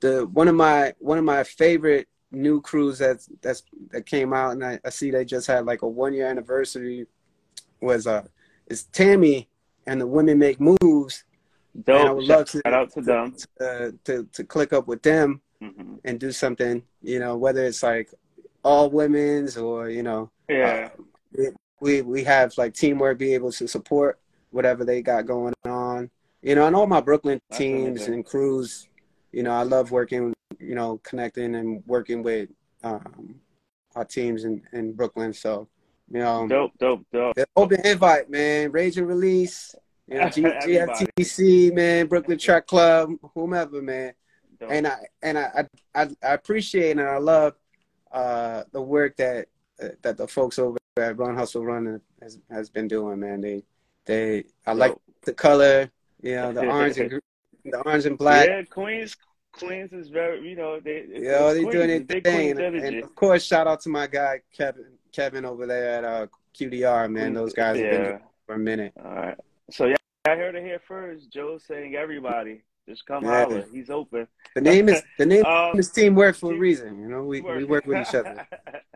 the 0.00 0.26
one 0.26 0.48
of 0.48 0.54
my 0.54 0.92
one 0.98 1.18
of 1.18 1.24
my 1.24 1.44
favorite 1.44 2.08
new 2.30 2.60
crews 2.62 2.98
that's 2.98 3.28
that's 3.42 3.62
that 3.90 4.06
came 4.06 4.32
out 4.32 4.52
and 4.52 4.64
I, 4.64 4.80
I 4.84 4.90
see 4.90 5.10
they 5.10 5.24
just 5.24 5.46
had 5.46 5.66
like 5.66 5.82
a 5.82 5.88
one 5.88 6.14
year 6.14 6.26
anniversary 6.26 7.06
was 7.80 8.06
uh 8.06 8.24
is 8.68 8.84
Tammy 8.84 9.48
and 9.86 10.00
the 10.00 10.06
Women 10.06 10.38
Make 10.38 10.58
Moves. 10.60 11.24
And 11.74 12.08
I 12.08 12.12
would 12.12 12.24
Shout 12.26 12.38
love 12.38 12.50
to 12.50 12.74
out 12.74 12.92
to 12.92 13.00
them. 13.02 13.36
uh, 13.60 13.90
to 14.04 14.24
to 14.32 14.44
click 14.44 14.72
up 14.72 14.86
with 14.86 15.02
them 15.02 15.40
Mhm. 15.62 16.00
and 16.04 16.18
do 16.20 16.32
something. 16.32 16.82
You 17.02 17.18
know 17.18 17.36
whether 17.36 17.64
it's 17.64 17.82
like 17.82 18.12
all 18.62 18.90
women's 18.90 19.56
or 19.56 19.88
you 19.88 20.02
know 20.02 20.30
Yeah. 20.48 20.90
uh, 21.38 21.42
we 21.80 22.02
we 22.02 22.22
have 22.24 22.56
like 22.58 22.74
TeamWRK, 22.74 23.18
be 23.18 23.34
able 23.34 23.50
to 23.52 23.66
support 23.66 24.20
whatever 24.50 24.84
they 24.84 25.02
got 25.02 25.26
going 25.26 25.54
on. 25.64 26.10
You 26.42 26.54
know, 26.56 26.66
and 26.66 26.74
all 26.76 26.86
my 26.86 27.00
Brooklyn 27.00 27.40
teams 27.52 28.06
and 28.08 28.24
crews. 28.24 28.88
You 29.32 29.42
know, 29.42 29.52
I 29.52 29.62
love 29.62 29.90
working. 29.90 30.32
You 30.58 30.74
know, 30.76 31.00
connecting 31.02 31.54
and 31.56 31.82
working 31.86 32.22
with 32.22 32.50
um, 32.84 33.36
our 33.96 34.04
teams 34.04 34.44
in 34.44 34.62
in 34.72 34.92
Brooklyn. 34.92 35.32
So, 35.32 35.68
you 36.10 36.20
know, 36.20 36.46
Dope. 36.46 36.72
Dope. 36.78 37.04
Dope. 37.12 37.34
the 37.34 37.46
open 37.56 37.80
invite, 37.84 38.30
man. 38.30 38.70
Rage 38.70 38.96
and 38.98 39.08
release. 39.08 39.74
You 40.08 40.18
know, 40.20 40.28
G- 40.30 40.42
GFTC, 40.42 41.72
man, 41.74 42.06
Brooklyn 42.06 42.38
Track 42.38 42.66
Club, 42.66 43.10
whomever, 43.34 43.80
man 43.80 44.12
Dope. 44.60 44.70
and 44.72 44.86
I 44.86 44.96
and 45.22 45.38
I, 45.38 45.64
I 45.94 46.08
I 46.22 46.34
appreciate 46.34 46.92
and 46.92 47.00
I 47.00 47.18
love 47.18 47.54
uh, 48.12 48.64
the 48.72 48.80
work 48.82 49.16
that 49.16 49.48
uh, 49.82 49.88
that 50.02 50.16
the 50.16 50.28
folks 50.28 50.58
over 50.58 50.78
at 50.96 51.18
Run 51.18 51.36
Hustle 51.36 51.64
Run 51.64 52.00
has 52.20 52.38
has 52.50 52.70
been 52.70 52.88
doing. 52.88 53.20
Man, 53.20 53.40
they 53.40 53.62
they 54.06 54.44
I 54.66 54.72
like 54.72 54.94
the 55.24 55.32
color, 55.32 55.90
you 56.22 56.36
know, 56.36 56.52
the 56.52 56.66
orange 56.66 56.98
and 56.98 57.20
the 57.64 57.78
orange 57.78 58.06
and 58.06 58.18
black. 58.18 58.48
Yeah, 58.48 58.62
Queens. 58.62 59.16
Queens 59.52 59.92
is 59.92 60.08
very, 60.08 60.48
you 60.48 60.56
know, 60.56 60.80
they. 60.80 61.04
Know, 61.06 61.52
they 61.52 61.60
Queens, 61.60 61.74
doing 61.74 61.88
their 61.88 62.00
big 62.00 62.24
thing, 62.24 62.58
and, 62.58 62.76
and 62.76 63.02
of 63.04 63.14
course, 63.14 63.44
shout 63.44 63.66
out 63.66 63.82
to 63.82 63.90
my 63.90 64.06
guy 64.06 64.40
Kevin 64.56 64.86
Kevin 65.12 65.44
over 65.44 65.66
there 65.66 65.98
at 65.98 66.04
uh, 66.04 66.26
QDR. 66.58 67.10
Man, 67.10 67.34
those 67.34 67.52
guys 67.52 67.78
have 67.78 67.90
been 67.90 68.02
Yeah. 68.02 68.18
for 68.46 68.54
a 68.54 68.58
minute. 68.58 68.94
All 69.04 69.14
right. 69.14 69.36
So 69.70 69.86
yeah, 69.86 69.96
I 70.26 70.36
heard 70.36 70.54
it 70.54 70.64
here 70.64 70.80
first. 70.86 71.30
Joe 71.30 71.58
saying 71.58 71.96
everybody 71.96 72.62
just 72.88 73.06
come 73.06 73.24
Yeah. 73.24 73.44
holler. 73.44 73.64
He's 73.72 73.90
open. 73.90 74.26
The 74.54 74.60
name 74.60 74.88
is 74.88 75.02
the 75.18 75.26
name 75.26 75.44
Um, 75.46 75.78
is 75.78 75.90
TeamWRK 75.90 76.36
for 76.36 76.52
a 76.52 76.56
reason. 76.58 76.98
You 77.00 77.08
know, 77.08 77.22
we 77.24 77.40
we 77.40 77.64
work 77.64 77.86
with 77.86 77.98
each 77.98 78.14
other. 78.14 78.46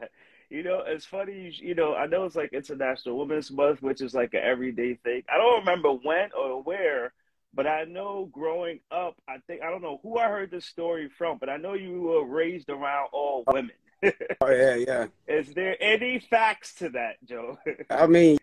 you 0.51 0.63
know, 0.63 0.83
it's 0.87 1.05
funny. 1.07 1.33
You, 1.33 1.69
you 1.69 1.75
know, 1.75 1.95
I 1.95 2.07
know 2.07 2.25
it's 2.25 2.37
like 2.37 2.53
International 2.53 3.19
Women's 3.19 3.51
Month, 3.51 3.83
which 3.83 4.01
is 4.01 4.15
like 4.15 4.35
an 4.35 4.41
everyday 4.43 4.95
thing. 4.95 5.23
I 5.33 5.37
don't 5.39 5.61
remember 5.61 5.93
when 5.93 6.31
or 6.33 6.63
where, 6.63 7.13
but 7.55 7.67
I 7.67 7.85
know 7.85 8.29
growing 8.33 8.81
up, 8.91 9.15
I 9.29 9.39
think 9.47 9.63
I 9.63 9.71
don't 9.71 9.83
know 9.83 10.01
who 10.03 10.19
I 10.19 10.29
heard 10.29 10.51
this 10.51 10.67
story 10.67 11.09
from, 11.09 11.39
but 11.39 11.49
I 11.49 11.57
know 11.57 11.75
you 11.75 12.01
were 12.03 12.25
raised 12.25 12.69
around 12.69 13.09
all 13.13 13.45
women. 13.47 13.73
Oh 14.43 14.51
yeah, 14.51 14.75
yeah. 14.75 15.07
Is 15.27 15.55
there 15.55 15.75
any 15.83 16.21
facts 16.21 16.75
to 16.75 16.91
that, 16.91 17.17
Joe? 17.25 17.59
I 17.91 18.07
mean, 18.07 18.37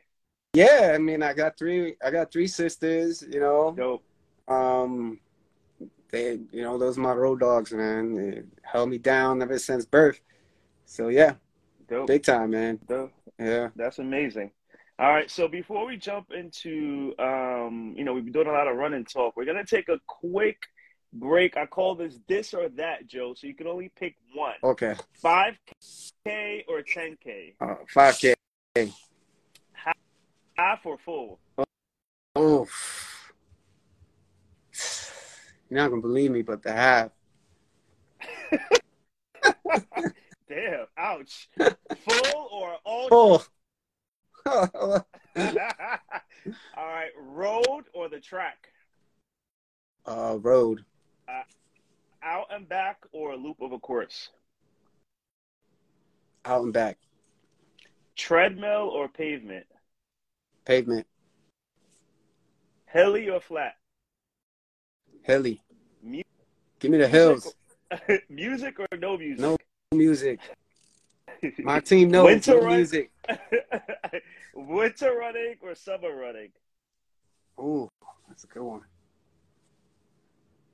yeah. 0.53 0.91
I 0.95 0.97
mean, 0.97 1.21
I 1.21 1.33
got 1.33 1.57
three. 1.59 1.95
I 2.03 2.09
got 2.09 2.31
three 2.31 2.47
sisters. 2.47 3.23
You 3.31 3.39
know, 3.39 3.71
Dope. 3.77 4.03
um, 4.47 5.19
they, 6.13 6.39
you 6.51 6.61
know, 6.61 6.77
those 6.77 6.97
are 6.97 7.01
my 7.01 7.11
road 7.11 7.39
dogs, 7.39 7.73
man. 7.73 8.13
They 8.13 8.43
held 8.61 8.89
me 8.89 8.99
down 8.99 9.41
ever 9.41 9.57
since 9.57 9.83
birth. 9.83 10.21
So 10.85 11.07
yeah, 11.07 11.33
Dope. 11.89 12.05
big 12.07 12.23
time, 12.23 12.51
man. 12.51 12.79
Dope. 12.87 13.11
Yeah. 13.39 13.69
That's 13.75 13.97
amazing. 13.97 14.51
All 14.99 15.11
right, 15.11 15.29
so 15.29 15.47
before 15.47 15.87
we 15.87 15.97
jump 15.97 16.31
into, 16.31 17.15
um, 17.17 17.95
you 17.97 18.03
know, 18.03 18.13
we've 18.13 18.23
been 18.23 18.31
doing 18.31 18.47
a 18.47 18.51
lot 18.51 18.67
of 18.67 18.77
running 18.77 19.03
talk. 19.05 19.35
We're 19.35 19.45
gonna 19.45 19.65
take 19.65 19.89
a 19.89 19.99
quick 20.05 20.61
break. 21.13 21.57
I 21.57 21.65
call 21.65 21.95
this 21.95 22.19
this 22.27 22.53
or 22.53 22.69
that, 22.77 23.07
Joe. 23.07 23.33
So 23.35 23.47
you 23.47 23.55
can 23.55 23.65
only 23.65 23.91
pick 23.99 24.15
one: 24.35 24.53
Okay. 24.63 24.93
five 25.19 25.55
k 26.25 26.63
or 26.67 26.83
ten 26.83 27.17
k, 27.23 27.55
Uh, 27.59 27.73
5K. 27.91 28.35
half 30.55 30.85
or 30.85 30.99
full. 31.03 31.39
Oh. 32.35 32.67
You're 35.73 35.81
not 35.81 35.89
gonna 35.89 36.03
believe 36.03 36.29
me, 36.29 36.43
but 36.43 36.61
the 36.61 36.71
half. 36.71 37.09
Damn! 40.47 40.85
Ouch! 40.95 41.49
Full 41.57 42.47
or 42.51 42.77
all? 42.85 43.07
Oh. 43.09 43.43
All 44.45 45.03
right, 46.77 47.09
road 47.19 47.85
or 47.91 48.07
the 48.07 48.19
track? 48.19 48.67
uh, 50.05 50.37
road. 50.39 50.85
Out 52.21 52.45
and 52.51 52.69
back 52.69 52.99
or 53.11 53.31
a 53.31 53.35
loop 53.35 53.59
of 53.59 53.71
a 53.71 53.79
course? 53.79 54.29
Out 56.45 56.61
and 56.61 56.71
back. 56.71 56.99
Treadmill 58.15 58.91
or 58.93 59.07
pavement? 59.07 59.65
Pavement. 60.65 61.07
Hilly 62.85 63.27
or 63.27 63.41
flat? 63.41 63.73
Hilly. 65.23 65.61
Mu- 66.01 66.21
Give 66.79 66.91
me 66.91 66.97
the 66.97 67.07
hills. 67.07 67.55
music 68.29 68.79
or 68.79 68.97
no 68.97 69.17
music? 69.17 69.39
No 69.39 69.57
music. 69.93 70.39
My 71.59 71.79
team 71.79 72.11
knows 72.11 72.25
Winter 72.25 72.61
no 72.61 72.67
music. 72.75 73.11
Winter 74.53 75.15
running 75.17 75.55
or 75.61 75.75
summer 75.75 76.15
running? 76.15 76.49
Ooh, 77.59 77.89
that's 78.27 78.43
a 78.43 78.47
good 78.47 78.63
one. 78.63 78.81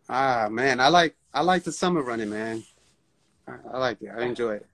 Ah 0.10 0.48
man, 0.50 0.80
I 0.80 0.88
like 0.88 1.16
I 1.34 1.42
like 1.42 1.64
the 1.64 1.72
summer 1.72 2.02
running, 2.02 2.30
man. 2.30 2.64
I, 3.48 3.54
I 3.74 3.78
like 3.78 4.02
it. 4.02 4.10
I 4.10 4.24
enjoy 4.24 4.56
it. 4.56 4.68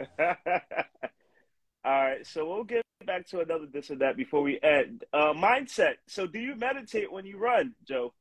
All 1.84 2.02
right, 2.02 2.26
so 2.26 2.48
we'll 2.48 2.64
get 2.64 2.82
back 3.06 3.28
to 3.28 3.42
another 3.42 3.68
this 3.72 3.92
or 3.92 3.96
that 3.98 4.18
before 4.18 4.42
we 4.42 4.60
end. 4.64 5.04
Uh, 5.14 5.34
mindset. 5.34 5.96
So, 6.08 6.26
do 6.26 6.40
you 6.40 6.56
meditate 6.56 7.12
when 7.12 7.26
you 7.26 7.38
run, 7.38 7.76
Joe? 7.88 8.14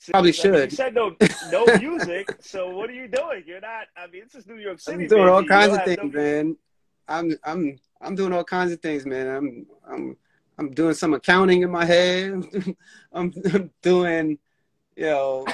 Since- 0.00 0.12
probably 0.12 0.30
I 0.30 0.42
mean, 0.44 0.54
you 0.54 0.60
should. 0.60 0.72
said 0.72 0.94
no, 0.94 1.14
no 1.52 1.66
music. 1.78 2.34
so, 2.40 2.70
what 2.70 2.88
are 2.88 2.94
you 2.94 3.06
doing? 3.06 3.44
You're 3.46 3.60
not. 3.60 3.86
I 3.96 4.06
mean, 4.06 4.22
this 4.24 4.34
is 4.34 4.46
New 4.46 4.56
York 4.56 4.80
City. 4.80 5.02
I'm 5.04 5.08
doing 5.08 5.28
all 5.28 5.42
baby. 5.42 5.44
You 5.44 5.60
kinds 5.60 5.76
of 5.76 5.84
things, 5.84 5.98
no- 6.14 6.20
man. 6.20 6.56
I'm 7.06 7.36
I'm 7.44 7.78
I'm 8.00 8.14
doing 8.14 8.32
all 8.32 8.44
kinds 8.44 8.72
of 8.72 8.80
things, 8.80 9.04
man. 9.04 9.28
I'm 9.28 9.66
I'm 9.86 10.16
I'm 10.58 10.70
doing 10.72 10.94
some 10.94 11.12
accounting 11.14 11.62
in 11.62 11.70
my 11.70 11.84
head. 11.84 12.32
I'm, 13.12 13.32
I'm 13.52 13.70
doing, 13.82 14.38
you 14.96 15.04
know, 15.06 15.46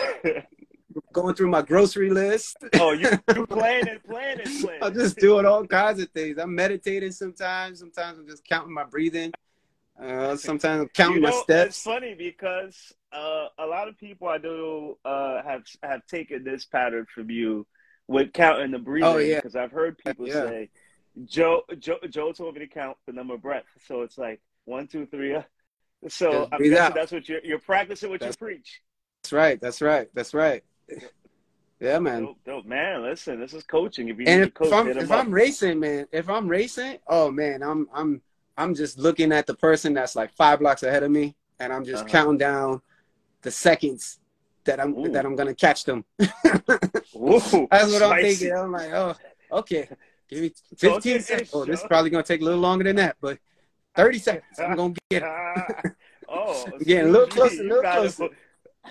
going 1.13 1.35
through 1.35 1.49
my 1.51 1.63
grocery 1.63 2.11
list. 2.11 2.57
oh, 2.75 2.93
you 2.93 3.09
you 3.35 3.47
planning, 3.47 3.89
and 3.89 4.05
planning, 4.05 4.47
planning. 4.61 4.83
I'm 4.83 4.95
just 4.95 5.17
doing 5.17 5.45
all 5.45 5.67
kinds 5.67 6.01
of 6.01 6.09
things. 6.11 6.39
I'm 6.39 6.55
meditating 6.55 7.11
sometimes. 7.13 7.81
Sometimes 7.81 8.19
I'm 8.19 8.27
just 8.29 8.45
counting 8.45 8.73
my 8.73 8.85
breathing. 8.85 9.33
Uh, 10.01 10.37
sometimes 10.37 10.83
I'm 10.83 10.89
counting 10.89 11.17
you 11.17 11.23
know, 11.23 11.31
my 11.31 11.43
steps. 11.43 11.77
It's 11.77 11.83
funny 11.83 12.15
because 12.15 12.93
uh, 13.13 13.47
a 13.59 13.67
lot 13.67 13.89
of 13.89 13.97
people 13.99 14.29
I 14.29 14.37
know 14.39 14.99
uh, 15.05 15.43
have 15.43 15.63
have 15.83 16.07
taken 16.07 16.45
this 16.45 16.65
pattern 16.67 17.07
from 17.15 17.31
you 17.31 17.67
with 18.09 18.33
counting 18.33 18.71
the 18.73 18.79
breathing. 18.79 19.09
Oh, 19.09 19.19
yeah. 19.19 19.37
Because 19.37 19.57
I've 19.57 19.73
heard 19.73 19.97
people 19.99 20.29
Yeah. 20.29 20.45
say, 20.45 20.71
Joe, 21.25 21.63
Joe, 21.79 21.97
Joe 22.11 22.33
told 22.33 22.55
me 22.55 22.61
to 22.61 22.67
count 22.67 22.99
the 23.07 23.13
number 23.13 23.35
of 23.35 23.43
breaths. 23.43 23.69
So 23.87 24.03
it's 24.03 24.19
like 24.19 24.41
one, 24.67 24.87
two, 24.87 25.07
three. 25.07 25.35
uh, 25.35 25.43
So 26.09 26.49
I'm 26.53 26.59
guessing 26.63 26.77
out. 26.79 26.95
that's 26.95 27.13
what 27.13 27.29
you're 27.29 27.41
you're 27.43 27.59
practicing 27.59 28.11
what 28.11 28.21
That's- 28.21 28.37
you 28.41 28.47
preach. 28.47 28.83
That's 29.23 29.33
right. 29.33 29.61
That's 29.61 29.81
right. 29.83 30.09
That's 30.15 30.35
right. 30.35 30.63
Yeah, 31.79 31.99
man. 31.99 32.23
Dope, 32.25 32.39
dope. 32.47 32.65
Man, 32.65 33.03
listen, 33.03 33.39
this 33.39 33.53
is 33.53 33.63
coaching. 33.63 34.09
If 34.09 34.19
you 34.19 34.25
and 34.27 34.41
need 34.41 34.47
if, 34.49 34.55
coach, 34.55 34.73
I'm 34.73 34.89
if. 34.89 35.11
I'm 35.11 35.31
racing, 35.31 35.79
man, 35.79 36.07
if 36.11 36.31
I'm 36.31 36.49
racing, 36.49 36.97
oh 37.07 37.31
man, 37.31 37.63
I'm 37.63 37.87
I'm 37.93 38.23
I'm 38.57 38.75
just 38.75 38.99
looking 38.99 39.33
at 39.33 39.47
the 39.47 39.55
person 39.55 39.95
that's 39.95 40.17
like 40.17 40.33
five 40.33 40.61
blocks 40.61 40.83
ahead 40.83 41.03
of 41.03 41.11
me, 41.11 41.37
and 41.61 41.73
I'm 41.73 41.85
just 41.85 42.05
Uh-huh. 42.05 42.11
counting 42.13 42.39
down 42.39 42.81
the 43.43 43.51
seconds 43.51 44.19
that 44.65 44.81
I'm 44.81 44.97
Ooh. 44.99 45.13
that 45.13 45.25
I'm 45.27 45.37
gonna 45.37 45.55
catch 45.55 45.85
them. 45.85 46.05
Ooh, 47.17 47.69
That's 47.71 47.93
what 47.93 48.03
I'm 48.03 48.21
thinking. 48.21 48.53
I'm 48.53 48.73
like, 48.73 48.93
oh, 48.93 49.15
okay, 49.53 49.89
give 50.29 50.41
me 50.43 50.53
15 50.77 50.97
okay, 50.97 51.19
seconds. 51.21 51.51
Oh, 51.53 51.65
this 51.65 51.81
is 51.81 51.87
probably 51.87 52.11
gonna 52.11 52.23
take 52.25 52.41
a 52.41 52.45
little 52.45 52.61
longer 52.61 52.85
than 52.85 52.97
that, 52.97 53.17
but 53.21 53.39
30 53.95 54.19
seconds. 54.19 54.59
I'm 54.59 54.75
gonna 54.77 54.95
get 55.11 55.23
it. 55.23 55.29
Oh, 56.29 56.73
Getting 56.81 57.07
a 57.09 57.11
little 57.11 57.29
closer, 57.29 57.63
a 57.63 57.65
little 57.65 57.83
got 57.83 58.05
it. 58.05 58.15
closer. 58.17 58.35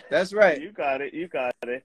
That's 0.09 0.34
right. 0.34 0.61
You 0.61 0.72
got 0.72 1.01
it. 1.01 1.13
You 1.13 1.28
got 1.28 1.53
it. 1.63 1.84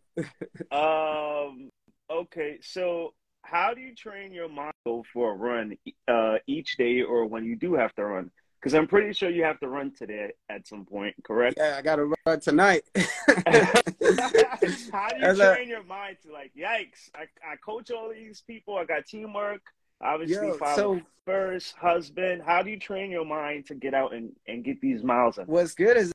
um. 0.72 1.70
Okay. 2.10 2.58
So, 2.62 3.14
how 3.42 3.74
do 3.74 3.80
you 3.80 3.94
train 3.94 4.32
your 4.32 4.48
mind 4.48 4.72
for 4.84 5.32
a 5.32 5.36
run 5.36 5.76
uh, 6.08 6.36
each 6.46 6.76
day, 6.76 7.02
or 7.02 7.26
when 7.26 7.44
you 7.44 7.56
do 7.56 7.74
have 7.74 7.94
to 7.94 8.04
run? 8.04 8.30
Because 8.60 8.74
I'm 8.74 8.86
pretty 8.86 9.14
sure 9.14 9.30
you 9.30 9.44
have 9.44 9.58
to 9.60 9.68
run 9.68 9.92
today 9.92 10.32
at 10.50 10.66
some 10.66 10.84
point. 10.84 11.14
Correct. 11.24 11.54
Yeah, 11.56 11.76
I 11.78 11.82
gotta 11.82 12.12
run 12.26 12.40
tonight. 12.40 12.82
how 12.94 13.72
do 13.88 15.16
you 15.18 15.24
As 15.24 15.38
a- 15.38 15.54
train 15.54 15.68
your 15.68 15.82
mind 15.84 16.18
to 16.26 16.32
like, 16.32 16.52
yikes? 16.54 17.08
I, 17.14 17.22
I 17.42 17.56
coach 17.64 17.90
all 17.90 18.10
these 18.10 18.42
people. 18.46 18.76
I 18.76 18.84
got 18.84 19.06
TeamWRK. 19.06 19.60
Obviously, 20.02 20.48
Yo, 20.48 20.54
father 20.54 20.82
so 20.82 21.00
first, 21.26 21.74
husband. 21.76 22.42
How 22.44 22.62
do 22.62 22.70
you 22.70 22.78
train 22.78 23.10
your 23.10 23.24
mind 23.24 23.66
to 23.66 23.74
get 23.74 23.94
out 23.94 24.14
and, 24.14 24.32
and 24.46 24.62
get 24.64 24.80
these 24.80 25.02
miles 25.02 25.38
in? 25.38 25.44
what's 25.46 25.74
good 25.74 25.96
is 25.96 26.12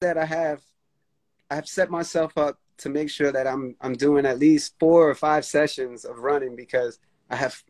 that 0.00 0.16
I 0.18 0.24
have 0.24 0.60
I've 1.50 1.66
set 1.66 1.90
myself 1.90 2.36
up 2.36 2.58
to 2.78 2.88
make 2.88 3.10
sure 3.10 3.32
that 3.32 3.46
I'm 3.46 3.76
I'm 3.80 3.94
doing 3.94 4.26
at 4.26 4.38
least 4.38 4.74
four 4.78 5.08
or 5.08 5.14
five 5.14 5.44
sessions 5.44 6.04
of 6.04 6.18
running 6.18 6.56
because 6.56 6.98
I 7.30 7.36
have 7.36 7.62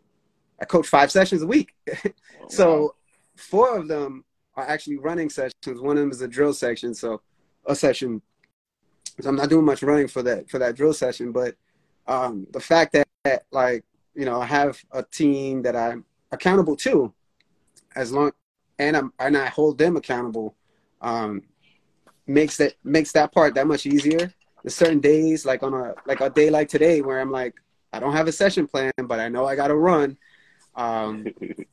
I 0.60 0.64
coach 0.64 0.86
five 0.86 1.10
sessions 1.10 1.42
a 1.42 1.46
week. 1.46 1.74
Oh, 2.38 2.48
so 2.48 2.94
four 3.34 3.76
of 3.76 3.88
them 3.88 4.24
are 4.54 4.66
actually 4.68 4.98
running 4.98 5.30
sessions. 5.30 5.80
One 5.80 5.96
of 5.96 6.00
them 6.00 6.10
is 6.10 6.20
a 6.20 6.28
drill 6.28 6.52
section, 6.52 6.94
so 6.94 7.20
a 7.66 7.74
session. 7.74 8.22
So 9.20 9.28
I'm 9.28 9.36
not 9.36 9.48
doing 9.48 9.64
much 9.64 9.82
running 9.82 10.06
for 10.06 10.22
that 10.22 10.48
for 10.48 10.58
that 10.58 10.76
drill 10.76 10.92
session, 10.92 11.32
but 11.32 11.56
um, 12.06 12.46
the 12.52 12.60
fact 12.60 12.92
that, 12.92 13.08
that 13.24 13.44
like 13.50 13.84
you 14.14 14.24
know 14.24 14.40
I 14.40 14.46
have 14.46 14.82
a 14.92 15.02
team 15.02 15.62
that 15.62 15.74
I'm 15.74 16.04
accountable 16.30 16.76
to, 16.76 17.12
as 17.94 18.12
long 18.12 18.32
and 18.78 18.96
I'm 18.96 19.12
and 19.18 19.36
I 19.36 19.46
hold 19.46 19.78
them 19.78 19.96
accountable, 19.96 20.54
um, 21.00 21.42
makes 22.26 22.56
that 22.58 22.74
makes 22.84 23.12
that 23.12 23.32
part 23.32 23.54
that 23.54 23.66
much 23.66 23.86
easier. 23.86 24.32
There's 24.66 24.74
certain 24.74 24.98
days 24.98 25.46
like 25.46 25.62
on 25.62 25.74
a 25.74 25.94
like 26.06 26.20
a 26.20 26.28
day 26.28 26.50
like 26.50 26.68
today 26.68 27.00
where 27.00 27.20
I'm 27.20 27.30
like 27.30 27.54
I 27.92 28.00
don't 28.00 28.14
have 28.14 28.26
a 28.26 28.32
session 28.32 28.66
plan, 28.66 28.92
but 29.04 29.20
I 29.20 29.28
know 29.28 29.46
I 29.46 29.54
got 29.54 29.68
to 29.68 29.76
run. 29.76 30.18
Um, 30.74 31.24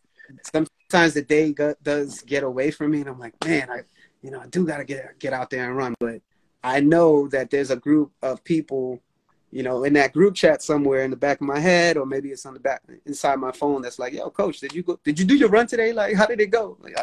sometimes 0.43 1.15
the 1.15 1.23
day 1.23 1.53
go, 1.53 1.73
does 1.81 2.21
get 2.21 2.43
away 2.43 2.69
from 2.69 2.91
me, 2.91 2.99
and 2.99 3.09
I'm 3.09 3.17
like, 3.17 3.33
man, 3.43 3.71
I, 3.71 3.79
you 4.21 4.29
know, 4.29 4.39
I 4.39 4.45
do 4.45 4.63
gotta 4.63 4.83
get 4.83 5.17
get 5.17 5.33
out 5.33 5.49
there 5.49 5.67
and 5.67 5.75
run. 5.75 5.95
But 5.99 6.21
I 6.63 6.81
know 6.81 7.27
that 7.29 7.49
there's 7.49 7.71
a 7.71 7.75
group 7.75 8.11
of 8.21 8.43
people, 8.43 9.01
you 9.49 9.63
know, 9.63 9.85
in 9.85 9.93
that 9.93 10.13
group 10.13 10.35
chat 10.35 10.61
somewhere 10.61 11.01
in 11.01 11.09
the 11.09 11.17
back 11.17 11.41
of 11.41 11.47
my 11.47 11.59
head, 11.59 11.97
or 11.97 12.05
maybe 12.05 12.29
it's 12.29 12.45
on 12.45 12.53
the 12.53 12.59
back 12.59 12.83
inside 13.07 13.39
my 13.39 13.51
phone. 13.51 13.81
That's 13.81 13.97
like, 13.97 14.13
yo, 14.13 14.29
coach, 14.29 14.59
did 14.59 14.71
you 14.71 14.83
go? 14.83 14.99
Did 15.03 15.17
you 15.17 15.25
do 15.25 15.35
your 15.35 15.49
run 15.49 15.65
today? 15.65 15.93
Like, 15.93 16.15
how 16.15 16.27
did 16.27 16.41
it 16.41 16.51
go? 16.51 16.77
Like, 16.79 16.95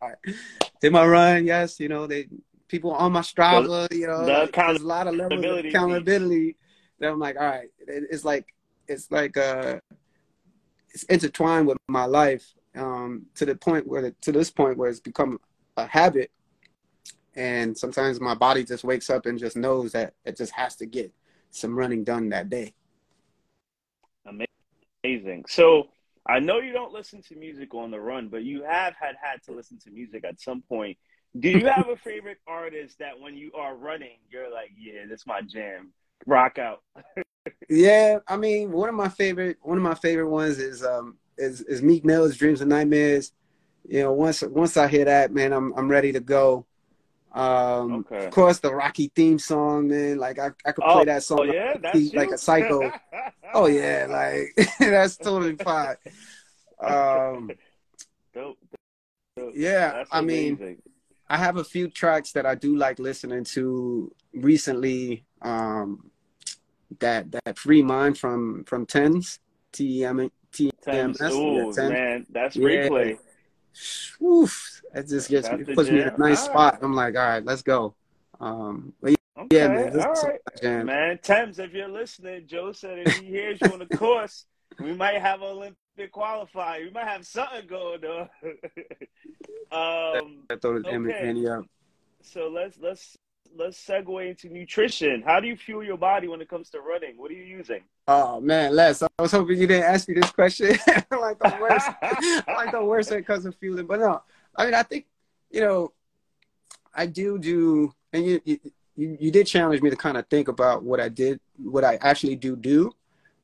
like, 0.00 0.18
did 0.80 0.92
my 0.92 1.04
run? 1.04 1.44
Yes, 1.44 1.80
you 1.80 1.88
know, 1.88 2.06
they 2.06 2.28
people 2.68 2.92
on 2.92 3.12
my 3.12 3.20
Strava, 3.20 3.92
you 3.92 4.06
know, 4.06 4.24
the 4.24 4.50
there's 4.52 4.82
a 4.82 4.86
lot 4.86 5.06
of 5.06 5.14
levels 5.14 5.44
of 5.44 5.64
accountability 5.64 6.56
That 6.98 7.10
I'm 7.10 7.18
like, 7.18 7.36
all 7.36 7.46
right, 7.46 7.68
it, 7.78 8.04
it's 8.10 8.24
like 8.24 8.46
it's 8.86 9.10
like 9.10 9.36
uh 9.36 9.80
it's 10.90 11.04
intertwined 11.04 11.66
with 11.66 11.78
my 11.88 12.04
life 12.06 12.54
um, 12.74 13.26
to 13.34 13.44
the 13.44 13.54
point 13.54 13.86
where 13.86 14.10
to 14.10 14.32
this 14.32 14.50
point 14.50 14.78
where 14.78 14.88
it's 14.88 15.00
become 15.00 15.38
a 15.76 15.86
habit 15.86 16.30
and 17.36 17.76
sometimes 17.76 18.20
my 18.20 18.34
body 18.34 18.64
just 18.64 18.84
wakes 18.84 19.10
up 19.10 19.26
and 19.26 19.38
just 19.38 19.56
knows 19.56 19.92
that 19.92 20.14
it 20.24 20.36
just 20.36 20.52
has 20.52 20.76
to 20.76 20.86
get 20.86 21.12
some 21.50 21.76
running 21.76 22.04
done 22.04 22.30
that 22.30 22.48
day 22.48 22.72
Amazing. 25.04 25.44
So 25.48 25.88
I 26.26 26.40
know 26.40 26.58
you 26.58 26.72
don't 26.72 26.92
listen 26.92 27.22
to 27.22 27.36
music 27.36 27.74
on 27.74 27.90
the 27.90 28.00
run, 28.00 28.28
but 28.28 28.42
you 28.42 28.62
have 28.62 28.94
had 29.00 29.16
had 29.20 29.42
to 29.44 29.52
listen 29.52 29.78
to 29.80 29.90
music 29.90 30.24
at 30.24 30.40
some 30.40 30.62
point. 30.62 30.98
Do 31.38 31.48
you 31.48 31.66
have 31.66 31.88
a 31.88 31.96
favorite 31.96 32.38
artist 32.46 32.98
that 32.98 33.18
when 33.20 33.36
you 33.36 33.52
are 33.54 33.76
running, 33.76 34.18
you're 34.30 34.50
like, 34.52 34.70
yeah, 34.78 35.02
that's 35.08 35.26
my 35.26 35.40
jam. 35.42 35.92
Rock 36.26 36.58
out. 36.58 36.82
yeah 37.68 38.18
i 38.26 38.36
mean 38.36 38.72
one 38.72 38.88
of 38.88 38.94
my 38.94 39.08
favorite 39.08 39.58
one 39.62 39.76
of 39.76 39.82
my 39.84 39.94
favorite 39.94 40.28
ones 40.28 40.58
is 40.58 40.82
um 40.82 41.16
is, 41.36 41.60
is 41.62 41.82
meek 41.82 42.02
mill's 42.04 42.36
dreams 42.36 42.60
and 42.62 42.70
nightmares 42.70 43.32
you 43.86 44.00
know 44.02 44.12
once 44.12 44.42
once 44.42 44.76
i 44.78 44.88
hear 44.88 45.04
that 45.04 45.32
man 45.32 45.52
i'm 45.52 45.72
i'm 45.76 45.88
ready 45.88 46.10
to 46.10 46.20
go 46.20 46.64
um 47.34 48.04
Okay. 48.10 48.24
of 48.24 48.30
course 48.30 48.58
the 48.60 48.74
rocky 48.74 49.12
theme 49.14 49.38
song 49.38 49.88
man 49.88 50.16
like 50.18 50.38
i, 50.38 50.50
I 50.64 50.72
could 50.72 50.84
play 50.84 51.02
Oh, 51.02 51.04
that 51.04 51.22
song 51.22 51.40
Oh 51.40 51.42
yeah, 51.44 51.74
that's 51.80 52.14
like 52.14 52.32
a 52.32 52.38
psycho 52.38 52.90
oh 53.54 53.66
yeah 53.66 54.06
like 54.08 54.68
that's 54.80 55.16
totally 55.18 55.56
fine 55.56 55.96
um 56.80 57.50
Dope, 58.34 58.58
dope. 59.36 59.52
yeah 59.54 59.92
That's 59.92 60.10
i 60.10 60.20
mean 60.22 60.54
amazing. 60.54 60.82
I 61.30 61.36
have 61.36 61.56
a 61.56 61.64
few 61.64 61.88
tracks 61.88 62.32
that 62.32 62.46
I 62.46 62.54
do 62.54 62.76
like 62.76 62.98
listening 62.98 63.44
to 63.44 64.12
recently. 64.34 65.24
Um, 65.42 66.10
that 67.00 67.30
that 67.32 67.58
free 67.58 67.82
mind 67.82 68.16
from 68.18 68.64
from 68.64 68.86
Tems 68.86 69.40
T 69.72 70.00
E 70.00 70.04
M 70.04 70.30
T 70.52 70.68
E 70.68 70.70
M. 70.86 71.10
S. 71.20 71.32
Ooh, 71.32 71.52
yeah, 71.52 71.64
Tems. 71.64 71.76
man, 71.76 72.26
that's 72.30 72.56
Yeah. 72.56 72.88
replay. 72.88 73.18
Oof, 74.22 74.82
it 74.94 75.06
just 75.08 75.28
gets 75.28 75.50
me, 75.50 75.58
That's 75.58 75.74
puts 75.76 75.90
me 75.90 76.00
in 76.00 76.08
a 76.08 76.16
nice 76.18 76.40
All 76.40 76.46
spot. 76.46 76.78
I'm 76.82 76.94
like, 76.94 77.14
all 77.14 77.22
right, 77.28 77.44
let's 77.44 77.62
go. 77.62 77.94
Um, 78.40 78.94
but 79.00 79.14
Okay, 79.36 79.56
yeah, 79.56 79.68
man, 79.68 80.00
all 80.00 80.12
right. 80.22 80.40
jam. 80.60 80.86
Man, 80.86 81.18
Tems, 81.22 81.58
if 81.60 81.72
you're 81.72 81.88
listening, 81.88 82.46
Joe 82.48 82.72
said 82.72 82.98
if 82.98 83.14
he 83.14 83.26
hears 83.26 83.60
you 83.60 83.72
on 83.72 83.78
the 83.78 83.86
course, 83.86 84.46
we 84.80 84.94
might 84.94 85.20
have 85.20 85.42
an 85.42 85.48
Olympic 85.48 85.78
qualifier. 86.06 86.84
We 86.84 86.90
might 86.90 87.08
have 87.08 87.26
something 87.26 87.66
going 87.66 88.04
on. 88.04 88.28
um, 89.72 90.44
I 90.50 90.56
throw 90.60 90.76
Okay. 90.76 91.18
Andy 91.28 91.48
up. 91.48 91.64
so 92.22 92.48
let's 92.48 92.78
let's 92.80 93.18
let's 93.56 93.84
segue 93.84 94.28
into 94.28 94.48
nutrition. 94.48 95.22
How 95.22 95.40
do 95.40 95.48
you 95.48 95.56
fuel 95.56 95.82
your 95.82 95.96
body 95.96 96.28
when 96.28 96.40
it 96.40 96.48
comes 96.48 96.70
to 96.70 96.80
running? 96.80 97.16
What 97.16 97.30
are 97.30 97.34
you 97.34 97.44
using? 97.44 97.82
Oh 98.06 98.40
man, 98.40 98.74
Les, 98.74 99.02
I 99.02 99.08
was 99.18 99.32
hoping 99.32 99.58
you 99.58 99.66
didn't 99.66 99.84
ask 99.84 100.08
me 100.08 100.14
this 100.14 100.30
question. 100.30 100.68
like 101.10 101.38
the 101.38 101.56
worst, 101.60 101.88
like 102.46 102.72
the 102.72 102.84
worst 102.84 103.10
when 103.10 103.20
it 103.20 103.26
comes 103.26 103.44
to 103.44 103.52
fueling. 103.52 103.86
But 103.86 104.00
no, 104.00 104.22
I 104.54 104.64
mean, 104.64 104.74
I 104.74 104.82
think 104.82 105.06
you 105.50 105.60
know, 105.60 105.92
I 106.94 107.06
do 107.06 107.38
do, 107.38 107.92
and 108.12 108.24
you 108.24 108.40
you 108.44 108.58
you, 108.96 109.16
you 109.20 109.30
did 109.30 109.46
challenge 109.46 109.80
me 109.80 109.90
to 109.90 109.96
kind 109.96 110.16
of 110.16 110.26
think 110.26 110.48
about 110.48 110.82
what 110.82 111.00
I 111.00 111.08
did, 111.08 111.40
what 111.56 111.84
I 111.84 111.96
actually 112.00 112.36
do 112.36 112.56
do, 112.56 112.92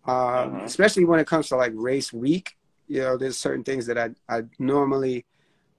um, 0.07 0.13
Uh-huh. 0.15 0.65
especially 0.65 1.05
when 1.05 1.21
it 1.21 1.27
comes 1.27 1.49
to 1.49 1.57
like 1.57 1.73
race 1.75 2.13
week. 2.13 2.57
You 2.89 3.01
know, 3.01 3.17
there's 3.17 3.39
certain 3.39 3.65
things 3.65 3.87
that 3.87 3.99
I 3.99 4.11
I 4.29 4.43
normally 4.59 5.25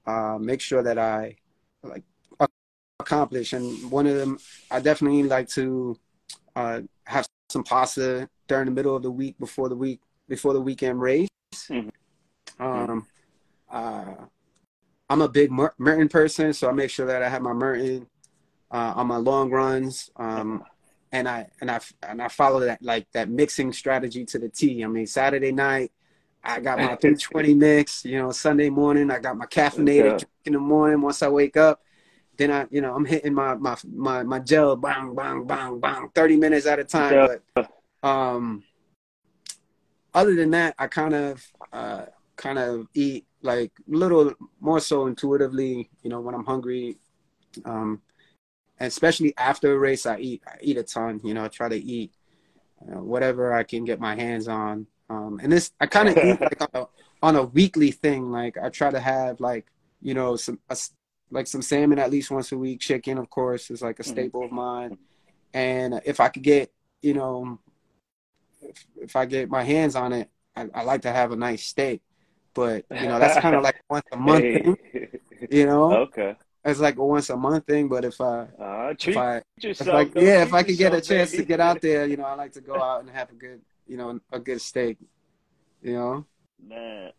uh, 0.06 0.38
make 0.40 0.62
sure 0.62 0.82
that 0.84 0.98
I 0.98 1.36
like 1.84 2.04
accomplish, 3.00 3.54
and 3.54 3.92
one 3.92 4.08
of 4.08 4.16
them 4.16 4.40
I 4.72 4.80
definitely 4.80 5.24
like 5.24 5.48
to 5.50 6.00
uh, 6.56 6.82
have 7.06 7.28
some 7.50 7.64
pasta 7.64 8.28
during 8.48 8.66
the 8.66 8.72
middle 8.72 8.96
of 8.96 9.04
the 9.04 9.12
week 9.12 9.38
before 9.40 9.70
the 9.70 9.76
week 9.76 10.00
before 10.28 10.54
the 10.54 10.62
weekend 10.62 11.00
race. 11.00 11.28
Mhm. 11.70 11.92
Um, 12.60 13.08
uh, 13.70 14.16
I'm 15.10 15.22
a 15.22 15.30
big 15.30 15.52
Mer- 15.52 15.76
Maurten 15.80 16.10
person, 16.10 16.54
so 16.54 16.68
I 16.70 16.72
make 16.72 16.90
sure 16.90 17.06
that 17.06 17.22
I 17.22 17.30
have 17.30 17.42
my 17.44 17.52
Maurten 17.54 18.08
uh, 18.72 18.94
on 18.96 19.08
my 19.08 19.18
long 19.18 19.52
runs. 19.52 20.10
Um, 20.16 20.64
and 21.12 21.28
I 21.28 21.48
and 21.62 21.72
I 21.72 21.80
and 22.04 22.22
I 22.22 22.28
follow 22.28 22.62
that 22.62 22.82
like 22.82 23.08
that 23.14 23.30
mixing 23.30 23.72
strategy 23.74 24.26
to 24.26 24.40
the 24.40 24.50
T. 24.50 24.84
I 24.84 24.88
mean, 24.88 25.08
Saturday 25.08 25.52
night, 25.52 25.92
I 26.44 26.60
got 26.60 26.80
my 26.80 26.96
320 27.02 27.54
mix, 27.54 28.06
you 28.06 28.18
know, 28.18 28.32
Sunday 28.32 28.70
morning. 28.70 29.12
I 29.12 29.20
got 29.20 29.38
my 29.38 29.46
caffeinated 29.46 30.00
Okay. 30.00 30.18
drink 30.18 30.30
in 30.46 30.54
the 30.54 30.60
morning. 30.60 31.02
Once 31.02 31.22
I 31.22 31.30
wake 31.30 31.58
up, 31.58 31.82
then 32.38 32.52
I, 32.52 32.66
you 32.70 32.82
know, 32.82 32.96
I'm 32.96 33.06
hitting 33.06 33.34
my 33.34 33.56
my 33.56 33.78
my 33.94 34.24
my 34.24 34.40
gel, 34.40 34.76
bang, 34.76 35.16
bang, 35.16 35.46
bang, 35.46 35.80
bang, 35.80 36.10
30 36.14 36.38
minutes 36.38 36.66
at 36.66 36.80
a 36.80 36.84
time. 36.84 37.14
Yeah. 37.14 37.28
But 37.54 38.08
um, 38.10 38.64
other 40.14 40.36
than 40.36 40.52
that, 40.52 40.76
I 40.78 40.88
kind 40.88 41.14
of 41.14 41.46
uh, 41.72 42.06
kind 42.36 42.60
of 42.60 42.88
eat 42.94 43.26
like 43.42 43.72
little 43.88 44.34
more 44.60 44.80
so 44.80 45.08
intuitively. 45.08 45.90
You 46.04 46.10
know, 46.10 46.22
when 46.22 46.36
I'm 46.36 46.46
hungry, 46.46 46.98
um, 47.64 48.02
especially 48.80 49.34
after 49.38 49.74
a 49.74 49.80
race, 49.80 50.06
I 50.06 50.20
eat 50.20 50.44
I 50.48 50.58
eat 50.62 50.78
a 50.78 50.84
ton. 50.84 51.22
You 51.24 51.34
know, 51.34 51.46
I 51.46 51.48
try 51.50 51.70
to 51.70 51.78
eat 51.78 52.12
uh, 52.82 53.02
whatever 53.02 53.54
I 53.54 53.64
can 53.64 53.86
get 53.86 54.00
my 54.00 54.16
hands 54.16 54.48
on. 54.48 54.88
Um, 55.10 55.40
and 55.44 55.52
this 55.52 55.72
I 55.80 55.88
kind 55.88 56.10
of 56.12 56.18
eat 56.22 56.42
like 56.42 56.62
on 56.62 56.70
a, 56.74 56.86
on 57.24 57.36
a 57.36 57.44
weekly 57.44 57.92
thing. 57.92 58.32
Like 58.32 58.58
I 58.58 58.70
try 58.70 58.92
to 58.92 59.00
have 59.00 59.40
like 59.40 59.68
you 60.02 60.14
know 60.14 60.36
some 60.36 60.60
a 60.70 60.78
like 61.32 61.48
some 61.48 61.62
salmon 61.62 62.00
at 62.00 62.12
least 62.12 62.32
once 62.32 62.52
a 62.52 62.58
week. 62.58 62.80
Chicken, 62.82 63.18
of 63.18 63.30
course, 63.30 63.72
is 63.72 63.82
like 63.82 64.00
a 64.00 64.04
Mhm. 64.04 64.08
staple 64.10 64.46
of 64.46 64.52
mine. 64.52 64.98
And 65.54 66.02
if 66.06 66.20
I 66.20 66.30
could 66.30 66.44
get 66.44 66.74
you 67.02 67.14
know 67.14 67.60
if, 68.62 68.86
if 69.02 69.16
I 69.16 69.26
get 69.26 69.50
my 69.50 69.64
hands 69.64 69.96
on 69.96 70.14
it, 70.14 70.30
I, 70.56 70.68
I 70.74 70.84
like 70.84 71.02
to 71.04 71.12
have 71.12 71.32
a 71.32 71.36
nice 71.36 71.64
steak. 71.66 72.02
But 72.54 72.86
you 72.98 73.08
know 73.08 73.20
that's 73.20 73.38
kind 73.38 73.56
of 73.56 73.64
like 73.64 73.82
once 73.90 74.06
a 74.12 74.18
month 74.18 74.52
thing. 74.52 74.78
You 75.50 75.66
know, 75.66 76.04
Okay. 76.04 76.36
It's 76.66 76.80
like 76.80 76.98
a 76.98 77.06
once 77.06 77.30
a 77.30 77.38
month 77.38 77.66
thing. 77.66 77.88
But 77.88 78.06
if 78.06 78.20
I 78.20 78.48
Uh, 78.60 78.94
if 78.98 79.18
I 79.18 79.42
yourself. 79.60 80.08
if 80.08 80.18
I, 80.18 80.20
yeah, 80.20 80.42
if 80.44 80.54
I 80.54 80.64
could 80.64 80.78
get 80.78 80.94
a 80.94 81.02
chance 81.02 81.32
to 81.32 81.44
get 81.44 81.60
out 81.60 81.82
there, 81.82 82.06
you 82.06 82.18
know, 82.18 82.26
I 82.26 82.34
like 82.34 82.54
to 82.54 82.62
go 82.62 82.82
out 82.82 83.02
and 83.02 83.10
have 83.10 83.30
a 83.30 83.36
good, 83.36 83.62
you 83.88 83.98
know, 83.98 84.20
a 84.32 84.40
good 84.40 84.62
steak. 84.62 84.98
You 85.82 85.94
know, 85.94 86.26
Man, 86.68 87.12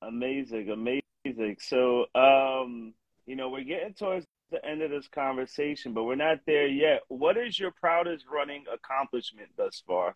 amazing, 0.00 0.70
amazing. 0.70 1.56
So, 1.60 2.06
um, 2.14 2.94
you 3.26 3.36
know, 3.36 3.50
we're 3.50 3.64
getting 3.64 3.92
towards 3.92 4.26
the 4.50 4.64
end 4.64 4.82
of 4.82 4.90
this 4.90 5.08
conversation, 5.08 5.92
but 5.92 6.04
we're 6.04 6.14
not 6.14 6.38
there 6.46 6.66
yet. 6.66 7.02
What 7.08 7.36
is 7.36 7.58
your 7.58 7.70
proudest 7.72 8.24
running 8.32 8.64
accomplishment 8.72 9.48
thus 9.56 9.82
far? 9.86 10.14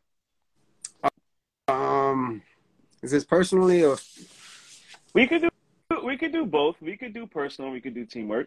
um, 1.68 2.42
is 3.02 3.10
this 3.10 3.24
personally 3.24 3.84
or 3.84 3.98
We 5.12 5.26
could 5.26 5.42
do 5.42 5.48
we 6.04 6.16
could 6.16 6.32
do 6.32 6.46
both. 6.46 6.76
We 6.80 6.96
could 6.96 7.14
do 7.14 7.26
personal, 7.26 7.70
we 7.70 7.80
could 7.80 7.94
do 7.94 8.06
TeamWRK. 8.06 8.46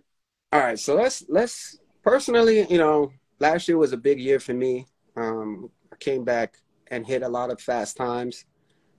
all 0.52 0.60
right? 0.60 0.80
So 0.80 0.96
let's 0.96 1.24
let's 1.30 1.78
personally, 2.04 2.66
you 2.70 2.78
know, 2.78 3.12
last 3.40 3.68
year 3.68 3.78
was 3.78 3.94
a 3.94 3.98
big 3.98 4.20
year 4.20 4.40
for 4.40 4.54
me. 4.54 4.86
Um, 5.16 5.70
I 5.92 5.96
came 5.98 6.24
back 6.24 6.58
and 6.88 7.06
hit 7.06 7.24
a 7.24 7.30
lot 7.30 7.52
of 7.52 7.60
fast 7.62 7.98
times 7.98 8.46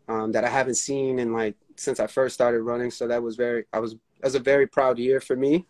um, 0.09 0.33
that 0.33 0.45
I 0.45 0.49
haven't 0.49 0.77
seen 0.77 1.19
in 1.19 1.33
like 1.33 1.57
since 1.77 2.01
I 2.01 2.07
first 2.07 2.35
started 2.35 2.63
running. 2.63 2.91
So 2.91 3.07
that 3.09 3.23
was 3.23 3.37
very, 3.37 3.65
I 3.73 3.79
was, 3.79 3.93
that 3.93 4.25
was 4.25 4.35
a 4.35 4.41
very 4.41 4.67
proud 4.67 4.99
year 4.99 5.21
for 5.21 5.37
me, 5.37 5.67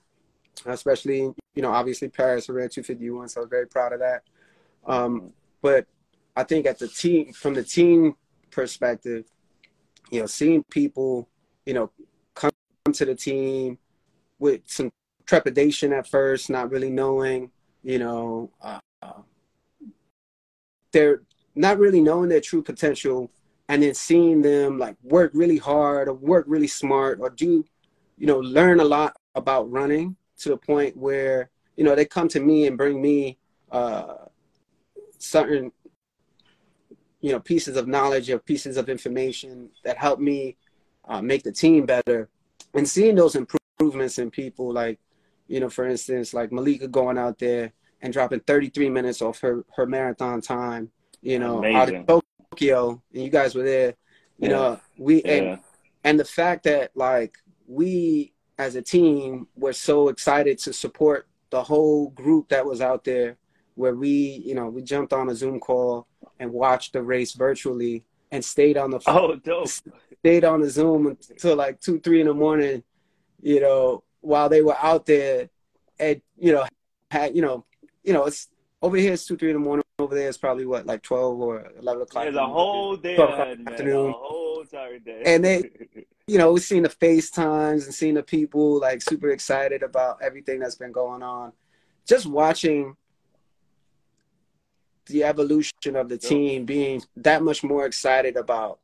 especially, 0.66 1.18
you 1.54 1.62
know, 1.62 1.70
obviously 1.70 2.08
Paris 2.08 2.48
I 2.48 2.52
ran 2.54 2.68
251. 2.68 3.28
So 3.28 3.40
I 3.40 3.42
was 3.42 3.50
very 3.50 3.66
proud 3.66 3.92
of 3.92 4.00
that. 4.00 4.22
Um, 4.86 5.32
but 5.62 5.86
I 6.36 6.44
think 6.44 6.66
at 6.66 6.78
the 6.78 6.88
team, 6.88 7.32
from 7.32 7.54
the 7.54 7.62
team 7.62 8.16
perspective, 8.50 9.26
you 10.10 10.20
know, 10.20 10.26
seeing 10.26 10.64
people, 10.64 11.28
you 11.66 11.74
know, 11.74 11.90
to 12.86 13.04
the 13.04 13.14
team 13.14 13.78
with 14.38 14.62
some 14.66 14.90
trepidation 15.26 15.92
at 15.92 16.08
first, 16.08 16.50
not 16.50 16.70
really 16.70 16.90
knowing, 16.90 17.50
you 17.82 17.98
know, 17.98 18.50
uh, 18.62 18.80
they're 20.92 21.22
not 21.54 21.78
really 21.78 22.00
knowing 22.00 22.28
their 22.28 22.40
true 22.40 22.62
potential 22.62 23.30
and 23.68 23.82
then 23.82 23.94
seeing 23.94 24.42
them 24.42 24.78
like 24.78 24.96
work 25.02 25.30
really 25.34 25.58
hard 25.58 26.08
or 26.08 26.14
work 26.14 26.44
really 26.48 26.66
smart 26.66 27.18
or 27.20 27.30
do, 27.30 27.64
you 28.18 28.26
know, 28.26 28.38
learn 28.38 28.80
a 28.80 28.84
lot 28.84 29.16
about 29.34 29.70
running 29.70 30.16
to 30.38 30.48
the 30.48 30.56
point 30.56 30.96
where, 30.96 31.50
you 31.76 31.84
know, 31.84 31.94
they 31.94 32.04
come 32.04 32.28
to 32.28 32.40
me 32.40 32.66
and 32.66 32.76
bring 32.76 33.00
me 33.00 33.38
uh, 33.70 34.14
certain, 35.18 35.70
you 37.20 37.30
know, 37.30 37.38
pieces 37.38 37.76
of 37.76 37.86
knowledge 37.86 38.30
or 38.30 38.38
pieces 38.38 38.76
of 38.76 38.88
information 38.88 39.68
that 39.84 39.98
help 39.98 40.18
me 40.18 40.56
uh, 41.08 41.20
make 41.22 41.42
the 41.42 41.52
team 41.52 41.86
better. 41.86 42.28
And 42.74 42.88
seeing 42.88 43.16
those 43.16 43.34
improvements 43.34 44.18
in 44.18 44.30
people, 44.30 44.72
like, 44.72 44.98
you 45.48 45.60
know, 45.60 45.68
for 45.68 45.86
instance, 45.86 46.32
like 46.32 46.52
Malika 46.52 46.88
going 46.88 47.18
out 47.18 47.38
there 47.38 47.72
and 48.02 48.12
dropping 48.12 48.40
33 48.40 48.88
minutes 48.90 49.20
off 49.20 49.40
her, 49.40 49.64
her 49.76 49.86
marathon 49.86 50.40
time, 50.40 50.90
you 51.22 51.38
know, 51.38 51.64
out 51.74 51.88
of 51.88 52.06
Tokyo, 52.50 53.02
and 53.12 53.22
you 53.22 53.30
guys 53.30 53.54
were 53.54 53.64
there, 53.64 53.94
you 54.38 54.48
Yeah. 54.48 54.56
know, 54.56 54.80
we, 54.96 55.22
and 55.22 55.60
and 56.04 56.18
the 56.18 56.24
fact 56.24 56.64
that 56.64 56.92
like 56.94 57.36
we 57.66 58.32
as 58.58 58.74
a 58.74 58.82
team 58.82 59.48
were 59.56 59.72
so 59.72 60.08
excited 60.08 60.58
to 60.58 60.72
support 60.72 61.28
the 61.50 61.62
whole 61.62 62.10
group 62.10 62.48
that 62.48 62.64
was 62.64 62.80
out 62.80 63.04
there 63.04 63.36
where 63.74 63.94
we 63.94 64.42
you 64.44 64.54
know 64.54 64.68
we 64.68 64.82
jumped 64.82 65.12
on 65.12 65.28
a 65.28 65.34
zoom 65.34 65.60
call 65.60 66.06
and 66.38 66.52
watched 66.52 66.92
the 66.92 67.02
race 67.02 67.32
virtually 67.32 68.04
and 68.32 68.44
stayed 68.44 68.76
on 68.76 68.90
the 68.90 69.00
Oh, 69.06 69.34
dope. 69.36 69.68
stayed 70.20 70.44
on 70.44 70.60
the 70.60 70.70
zoom 70.70 71.06
until 71.06 71.56
like 71.56 71.80
two 71.80 71.98
three 72.00 72.20
in 72.20 72.26
the 72.26 72.34
morning 72.34 72.82
you 73.42 73.60
know 73.60 74.02
while 74.20 74.48
they 74.48 74.62
were 74.62 74.76
out 74.80 75.06
there 75.06 75.48
and 75.98 76.20
you 76.38 76.52
know 76.52 76.64
had 77.10 77.34
you 77.34 77.42
know 77.42 77.64
you 78.04 78.12
know 78.12 78.24
it's 78.26 78.48
over 78.82 78.96
here 78.96 79.12
it's 79.14 79.24
two 79.26 79.36
three 79.36 79.50
in 79.50 79.54
the 79.56 79.60
morning 79.60 79.84
over 79.98 80.14
there 80.14 80.28
it's 80.28 80.38
probably 80.38 80.64
what 80.66 80.86
like 80.86 81.02
12 81.02 81.40
or 81.40 81.66
11 81.80 82.02
o'clock 82.02 82.24
There's 82.24 82.36
a 82.36 82.46
whole 82.46 82.96
day 82.96 83.16
Twelve 83.16 83.36
man. 83.38 83.66
afternoon. 83.68 84.10
A 84.10 84.12
whole 84.12 84.60
entire 84.62 84.98
day. 84.98 85.22
And 85.26 85.44
they- 85.44 85.70
you 86.26 86.38
know, 86.38 86.52
we've 86.52 86.62
seen 86.62 86.84
the 86.84 86.88
FaceTimes 86.88 87.84
and 87.84 87.92
seeing 87.94 88.14
the 88.14 88.22
people 88.22 88.78
like 88.80 89.02
super 89.02 89.30
excited 89.30 89.82
about 89.82 90.22
everything 90.22 90.60
that's 90.60 90.76
been 90.76 90.92
going 90.92 91.22
on. 91.22 91.52
Just 92.06 92.24
watching 92.24 92.96
the 95.06 95.24
evolution 95.24 95.96
of 95.96 96.08
the 96.08 96.18
team 96.18 96.64
being 96.64 97.02
that 97.16 97.42
much 97.42 97.62
more 97.62 97.86
excited 97.86 98.36
about 98.36 98.78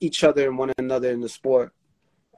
each 0.00 0.24
other 0.24 0.48
and 0.48 0.58
one 0.58 0.72
another 0.78 1.10
in 1.10 1.20
the 1.20 1.28
sport. 1.28 1.72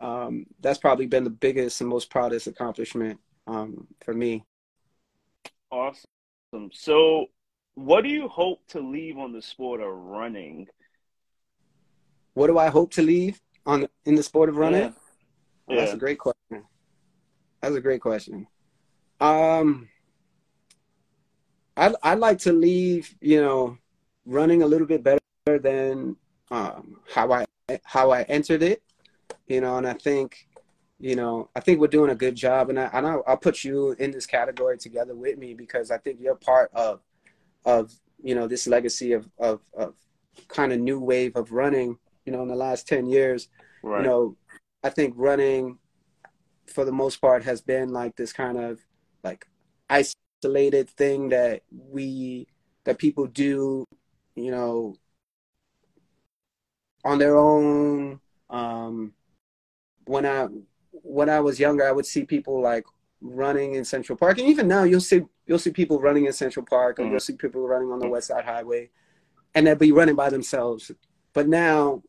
Um, 0.01 0.47
that's 0.61 0.79
probably 0.79 1.07
been 1.07 1.25
the 1.25 1.31
biggest 1.31 1.81
and 1.81 1.89
most 1.89 2.11
proudest 2.11 2.47
accomplishment 2.47 3.19
um, 3.47 3.87
for 4.05 4.13
me. 4.13 4.45
Awesome. 5.71 6.05
So, 6.73 7.27
what 7.75 8.03
do 8.03 8.09
you 8.09 8.29
hope 8.29 8.67
to 8.69 8.81
leave 8.81 9.19
on 9.19 9.33
the 9.33 9.43
sport 9.43 9.81
of 9.81 9.89
running? 9.89 10.67
What 12.35 12.49
do 12.49 12.59
I 12.59 12.69
hope 12.69 12.93
to 12.93 13.03
leave 13.03 13.41
on 13.65 13.89
in 14.05 14.15
the 14.15 14.23
sport 14.23 14.49
of 14.49 14.57
running? 14.57 14.83
Yeah. 14.83 14.93
Oh, 15.69 15.77
that's 15.77 15.91
Yeah. 15.91 15.97
a 15.97 15.99
great 15.99 16.19
question. 16.19 16.65
That's 17.61 17.75
a 17.75 17.81
great 17.81 18.01
question. 18.01 18.47
Um, 19.21 19.89
I'd 21.77 21.95
I'd 22.03 22.19
like 22.19 22.39
to 22.41 22.53
leave, 22.53 23.15
you 23.21 23.41
know, 23.41 23.79
running 24.25 24.63
a 24.63 24.67
little 24.67 24.87
bit 24.87 25.03
better 25.03 25.21
than 25.47 26.17
um, 26.51 27.01
how 27.13 27.33
I 27.33 27.45
how 27.85 28.11
I 28.11 28.23
entered 28.23 28.63
it, 28.63 28.83
you 29.47 29.61
know, 29.61 29.77
and 29.77 29.87
I 29.87 29.95
think, 29.95 30.49
you 30.99 31.17
know, 31.17 31.51
I 31.55 31.61
think 31.61 31.81
we're 31.81 31.89
doing 31.89 32.11
a 32.11 32.15
good 32.15 32.35
job, 32.35 32.71
and 32.71 32.79
I 32.79 32.91
and 32.93 33.07
I'll, 33.07 33.23
I'll 33.27 33.37
put 33.37 33.65
you 33.65 33.93
in 33.93 34.11
this 34.11 34.27
category 34.27 34.79
together 34.79 35.15
with 35.15 35.39
me 35.39 35.55
because 35.55 35.91
I 35.91 35.99
think 35.99 36.21
you're 36.21 36.37
part 36.37 36.71
of 36.75 37.01
of 37.65 37.93
you 38.23 38.35
know 38.35 38.47
this 38.47 38.67
legacy 38.67 39.13
of 39.13 39.29
of 39.39 39.61
of 39.75 39.95
kind 40.49 40.73
of 40.73 40.81
new 40.81 41.01
wave 41.01 41.37
of 41.37 41.53
running, 41.53 41.99
you 42.25 42.33
know, 42.33 42.43
in 42.43 42.49
the 42.49 42.57
last 42.57 42.89
ten 42.89 43.07
years 43.07 43.49
Right. 43.87 44.03
you 44.03 44.09
know, 44.09 44.37
I 44.83 44.91
think 44.91 45.15
running 45.17 45.79
for 46.67 46.85
the 46.85 46.93
most 46.93 47.21
part 47.21 47.45
has 47.45 47.61
been 47.61 47.91
like 47.91 48.17
this 48.17 48.33
kind 48.33 48.59
of 48.59 48.81
like 49.23 49.47
isolated 50.47 50.89
thing 50.89 51.29
that 51.31 51.63
we 51.71 52.47
that 52.85 52.99
people 52.99 53.27
do, 53.27 53.85
you 54.35 54.51
know, 54.51 54.95
on 57.05 57.19
their 57.19 57.37
own. 57.37 58.21
Um, 58.51 59.13
when 60.07 60.25
I 60.27 60.47
when 60.91 61.29
I 61.29 61.41
was 61.41 61.59
younger, 61.59 61.87
I 61.87 61.93
would 61.93 62.07
see 62.07 62.25
people 62.25 62.61
like 62.61 62.85
running 63.21 63.75
in 63.75 63.85
Central 63.85 64.17
Park, 64.17 64.39
and 64.39 64.49
even 64.49 64.69
now 64.69 64.85
you'll 64.85 65.01
see 65.01 65.23
you'll 65.47 65.59
see 65.59 65.71
people 65.71 66.01
running 66.01 66.27
in 66.27 66.33
Central 66.33 66.65
Park, 66.65 66.99
or 66.99 67.05
Mhm. 67.05 67.11
you'll 67.13 67.21
see 67.21 67.35
people 67.37 67.67
running 67.67 67.91
on 67.91 67.99
the 67.99 68.09
West 68.09 68.29
Side 68.29 68.45
Highway, 68.45 68.91
and 69.55 69.67
they'll 69.67 69.75
be 69.75 69.93
running 69.93 70.17
by 70.17 70.31
themselves. 70.31 70.91
But 71.33 71.49
now 71.49 72.03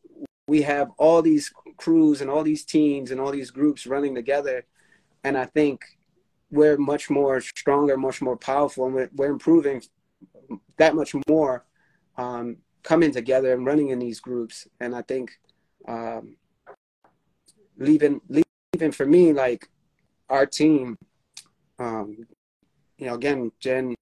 we 0.46 0.62
have 0.62 0.90
all 0.96 1.22
these 1.22 1.52
crews 1.76 2.20
and 2.20 2.30
all 2.30 2.42
these 2.42 2.64
teams 2.64 3.10
and 3.10 3.20
all 3.20 3.30
these 3.30 3.50
groups 3.50 3.86
running 3.86 4.14
together, 4.14 4.64
and 5.24 5.36
I 5.36 5.44
think 5.46 5.97
we're 6.50 6.76
much 6.76 7.10
more 7.10 7.40
stronger, 7.40 7.96
much 7.96 8.22
more 8.22 8.36
powerful, 8.36 8.86
and 8.86 8.94
we're, 8.94 9.10
we're 9.14 9.30
improving 9.30 9.82
that 10.76 10.94
much 10.94 11.14
more 11.28 11.64
um, 12.16 12.56
coming 12.82 13.12
together 13.12 13.52
and 13.52 13.66
running 13.66 13.88
in 13.88 13.98
these 13.98 14.20
groups. 14.20 14.66
And 14.80 14.94
I 14.94 15.02
think 15.02 15.38
um, 15.86 16.36
leaving 17.76 18.20
leaving 18.28 18.92
for 18.92 19.06
me 19.06 19.32
like 19.32 19.68
our 20.28 20.46
team, 20.46 20.96
um, 21.78 22.26
you 22.96 23.06
know, 23.06 23.14
again, 23.14 23.52
Jen 23.60 23.94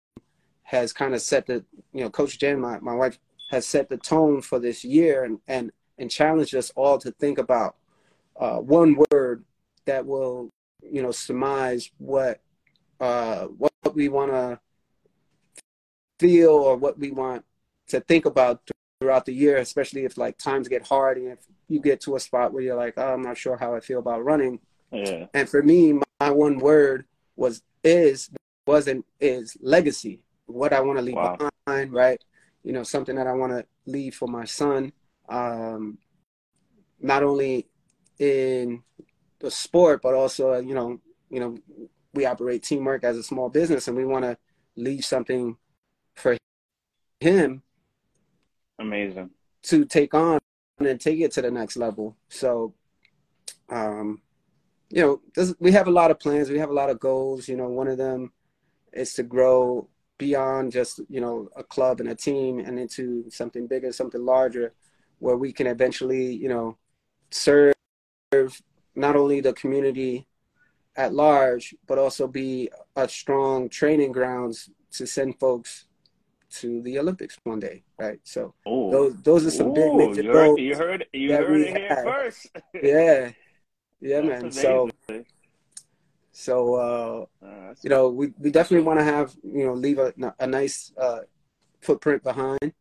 has 0.62 0.92
kind 0.92 1.14
of 1.14 1.22
set 1.22 1.47
the 1.47 1.64
you 1.92 2.03
know, 2.03 2.11
Coach 2.11 2.38
Jen, 2.38 2.61
my 2.61 2.78
my 2.80 2.94
wife 2.94 3.18
has 3.51 3.66
set 3.66 3.88
the 3.88 3.97
tone 3.97 4.42
for 4.42 4.59
this 4.59 4.84
year, 4.84 5.24
and 5.24 5.38
and 5.49 5.72
and 5.99 6.11
challenge 6.11 6.55
us 6.55 6.70
all 6.76 6.99
to 6.99 7.11
think 7.12 7.38
about 7.38 7.76
uh, 8.38 8.59
one 8.59 8.97
word 9.11 9.44
that 9.86 10.05
will, 10.05 10.51
you 10.83 11.03
know, 11.03 11.11
surmise 11.11 11.91
what 11.99 12.41
uh, 13.01 13.45
what 13.47 13.72
we 13.95 14.09
want 14.09 14.31
to 14.33 14.59
feel 16.18 16.51
or 16.51 16.77
what 16.77 16.99
we 16.99 17.11
want 17.11 17.45
to 17.89 18.01
think 18.01 18.24
about 18.24 18.62
throughout 19.01 19.27
the 19.27 19.33
year, 19.35 19.59
especially 19.59 20.05
if 20.05 20.16
like 20.16 20.39
times 20.39 20.68
get 20.68 20.87
hard 20.87 21.18
and 21.18 21.29
if 21.33 21.39
you 21.68 21.81
get 21.81 22.01
to 22.01 22.16
a 22.16 22.20
spot 22.20 22.53
where 22.53 22.62
you're 22.62 22.77
like, 22.77 22.95
oh, 22.97 23.12
I'm 23.14 23.22
not 23.22 23.37
sure 23.37 23.57
how 23.57 23.74
I 23.74 23.81
feel 23.81 23.99
about 23.99 24.24
running. 24.24 24.61
Yeah. 24.93 25.27
And 25.35 25.49
for 25.49 25.62
me, 25.62 25.93
my, 25.93 26.03
my 26.20 26.31
one 26.31 26.59
word 26.59 27.05
was 27.37 27.62
is 27.85 28.31
wasn't 28.66 29.05
is 29.20 29.57
legacy. 29.61 30.20
What 30.47 30.72
I 30.72 30.81
want 30.81 30.99
to 30.99 31.03
leave 31.03 31.16
Wow. 31.16 31.37
behind, 31.66 31.93
right? 31.93 32.22
You 32.62 32.72
know, 32.72 32.83
something 32.83 33.16
that 33.16 33.27
I 33.27 33.33
want 33.33 33.53
to 33.53 33.66
leave 33.87 34.14
for 34.14 34.29
my 34.29 34.45
son. 34.45 34.93
Um, 35.29 35.99
not 37.01 37.22
only 37.22 37.68
in 38.18 38.83
the 39.47 39.51
sport, 39.53 40.03
but 40.03 40.12
also, 40.12 40.55
uh, 40.55 40.59
you 40.59 40.74
know, 40.74 41.01
you 41.30 41.38
know, 41.38 41.57
we 42.12 42.26
operate 42.26 42.62
TeamWRK 42.62 43.05
as 43.05 43.16
a 43.16 43.22
small 43.22 43.49
business, 43.49 43.86
and 43.86 43.97
we 43.97 44.05
want 44.05 44.24
to 44.24 44.36
leave 44.74 45.05
something 45.05 45.57
for 46.14 46.36
him 47.20 47.62
Amazing. 48.80 49.30
to 49.62 49.84
take 49.84 50.14
on 50.14 50.40
and 50.80 51.01
take 51.01 51.20
it 51.20 51.30
to 51.32 51.42
the 51.42 51.51
next 51.51 51.76
level. 51.76 52.16
So, 52.28 52.74
um, 53.68 54.20
you 54.90 55.03
know, 55.03 55.20
this, 55.36 55.55
we 55.61 55.70
have 55.72 55.86
a 55.86 55.92
lot 55.92 56.11
of 56.11 56.18
plans. 56.18 56.51
We 56.51 56.59
have 56.59 56.70
a 56.70 56.80
lot 56.80 56.90
of 56.90 56.99
goals. 56.99 57.49
You 57.49 57.57
know, 57.57 57.68
one 57.68 57.86
of 57.86 57.99
them 57.99 58.32
is 58.92 59.14
to 59.14 59.22
grow 59.22 59.88
beyond 60.18 60.72
just 60.72 61.01
you 61.09 61.20
know 61.20 61.49
a 61.55 61.62
club 61.62 62.01
and 62.01 62.09
a 62.09 62.14
team 62.16 62.59
and 62.59 62.80
into 62.80 63.30
something 63.30 63.68
bigger, 63.68 63.92
something 63.92 64.24
larger, 64.24 64.74
where 65.20 65.36
we 65.36 65.53
can 65.53 65.68
eventually 65.68 66.32
you 66.32 66.49
know 66.49 66.76
serve 67.30 67.74
not 68.97 69.16
only 69.16 69.40
the 69.40 69.53
community 69.53 70.26
at 70.97 71.12
large, 71.14 71.74
but 71.86 71.99
also 71.99 72.26
be 72.26 72.70
a 72.97 73.09
strong 73.09 73.68
training 73.68 74.12
grounds 74.12 74.70
to 74.92 75.07
send 75.07 75.38
folks 75.38 75.86
to 76.51 76.80
the 76.82 76.99
Olympics 76.99 77.38
one 77.44 77.61
day, 77.61 77.82
right? 77.99 78.20
So 78.24 78.55
Oh, 78.66 78.90
those 78.90 79.14
those 79.22 79.47
are 79.47 79.51
some 79.51 79.72
big 79.72 79.94
Ooh, 79.94 79.99
major 79.99 80.22
you 80.22 80.30
heard, 80.30 80.59
you 80.59 80.76
heard, 80.76 81.07
you 81.12 81.32
heard 81.32 81.62
it 81.62 81.76
here 81.76 81.97
first. 82.05 82.51
Yeah, 82.82 83.30
yeah, 84.01 84.20
man. 84.22 84.51
So 84.51 84.90
amazing. 85.09 85.26
so 86.32 86.74
uh, 86.74 87.26
Uh, 87.47 87.74
you 87.82 87.90
know, 87.90 88.09
we, 88.09 88.32
we 88.38 88.51
definitely 88.51 88.86
want 88.86 88.99
to 89.01 89.05
have 89.05 89.34
you 89.42 89.66
know 89.66 89.74
leave 89.74 89.99
a 89.99 90.12
a 90.38 90.47
nice 90.47 90.92
uh, 90.99 91.20
footprint 91.80 92.22
behind 92.22 92.72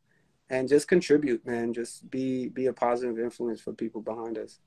and 0.49 0.70
just 0.70 0.88
contribute, 0.88 1.45
man. 1.45 1.74
Just 1.74 2.09
be 2.09 2.49
be 2.49 2.68
a 2.68 2.74
positive 2.74 3.20
influence 3.20 3.61
for 3.61 3.74
people 3.74 4.01
behind 4.01 4.38
us. 4.38 4.59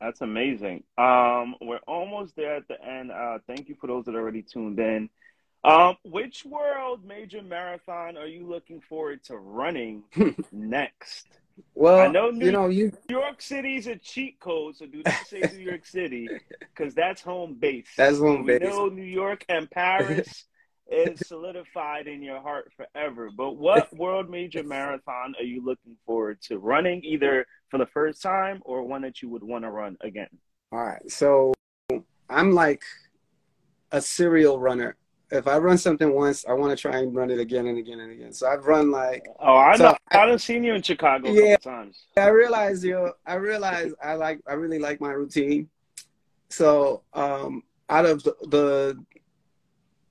That's 0.00 0.20
amazing. 0.20 0.84
Um, 0.96 1.56
we're 1.60 1.80
almost 1.88 2.36
there 2.36 2.54
at 2.56 2.68
the 2.68 2.80
end. 2.84 3.10
Uh, 3.10 3.38
thank 3.46 3.68
you 3.68 3.74
for 3.80 3.86
those 3.88 4.04
that 4.04 4.14
already 4.14 4.42
tuned 4.42 4.78
in. 4.78 5.10
Um, 5.64 5.96
which 6.04 6.44
world 6.44 7.04
major 7.04 7.42
marathon 7.42 8.16
are 8.16 8.26
you 8.28 8.46
looking 8.46 8.80
forward 8.80 9.24
to 9.24 9.36
running 9.36 10.04
next? 10.52 11.26
Well, 11.74 11.98
I 11.98 12.06
know 12.06 12.30
New- 12.30 12.46
you 12.46 12.52
know 12.52 12.68
you 12.68 12.92
New 13.08 13.18
York 13.18 13.42
City's 13.42 13.88
a 13.88 13.96
cheat 13.96 14.38
code, 14.38 14.76
so 14.76 14.86
do 14.86 15.02
not 15.04 15.26
say 15.26 15.40
New 15.52 15.64
York 15.64 15.84
City 15.84 16.28
because 16.60 16.94
that's 16.94 17.20
home 17.20 17.54
base. 17.54 17.88
That's 17.96 18.18
home 18.18 18.44
we 18.44 18.58
base. 18.60 18.68
know 18.68 18.86
New 18.86 19.02
York 19.02 19.44
and 19.48 19.68
Paris 19.68 20.44
is 20.90 21.26
solidified 21.26 22.06
in 22.06 22.22
your 22.22 22.40
heart 22.40 22.72
forever. 22.76 23.30
But 23.36 23.52
what 23.52 23.94
world 23.96 24.30
major 24.30 24.62
marathon 24.62 25.34
are 25.38 25.44
you 25.44 25.64
looking 25.64 25.96
forward 26.06 26.40
to 26.42 26.58
running, 26.58 27.02
either 27.04 27.46
for 27.70 27.78
the 27.78 27.86
first 27.86 28.22
time 28.22 28.60
or 28.64 28.82
one 28.82 29.02
that 29.02 29.20
you 29.22 29.28
would 29.28 29.42
want 29.44 29.64
to 29.64 29.70
run 29.70 29.96
again? 30.00 30.28
all 30.72 30.84
right. 30.84 31.10
So 31.10 31.52
I'm 32.28 32.52
like 32.52 32.82
a 33.92 34.00
serial 34.00 34.58
runner. 34.58 34.96
If 35.30 35.46
I 35.46 35.58
run 35.58 35.76
something 35.76 36.14
once, 36.14 36.46
I 36.46 36.52
want 36.54 36.76
to 36.76 36.80
try 36.80 36.98
and 36.98 37.14
run 37.14 37.30
it 37.30 37.38
again 37.38 37.66
and 37.66 37.78
again 37.78 38.00
and 38.00 38.10
again. 38.10 38.32
So 38.32 38.48
I've 38.48 38.66
run 38.66 38.90
like 38.90 39.26
Oh, 39.40 39.56
I 39.56 39.76
So 39.76 39.84
know. 39.84 39.96
I 40.10 40.26
done 40.26 40.38
seen 40.38 40.64
you 40.64 40.74
in 40.74 40.82
Chicago 40.82 41.28
a 41.28 41.32
Yeah. 41.32 41.56
times. 41.56 42.06
I 42.16 42.28
realize 42.28 42.84
you 42.84 42.94
know, 42.94 43.12
I 43.26 43.34
realize 43.34 43.92
I 44.02 44.14
like 44.14 44.40
I 44.46 44.54
really 44.54 44.78
like 44.78 45.00
my 45.00 45.10
routine. 45.12 45.68
So 46.48 47.02
um 47.12 47.62
out 47.90 48.06
of 48.06 48.22
the, 48.22 48.34
the 48.48 49.04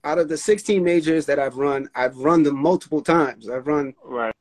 out 0.07 0.17
of 0.17 0.29
the 0.29 0.37
16 0.37 0.81
majors 0.81 1.25
that 1.25 1.37
I've 1.37 1.57
run, 1.57 1.89
I've 1.93 2.15
run 2.15 2.43
them 2.43 2.55
multiple 2.55 3.01
times. 3.01 3.49
I've 3.49 3.67
run 3.67 3.93
Right. 4.01 4.33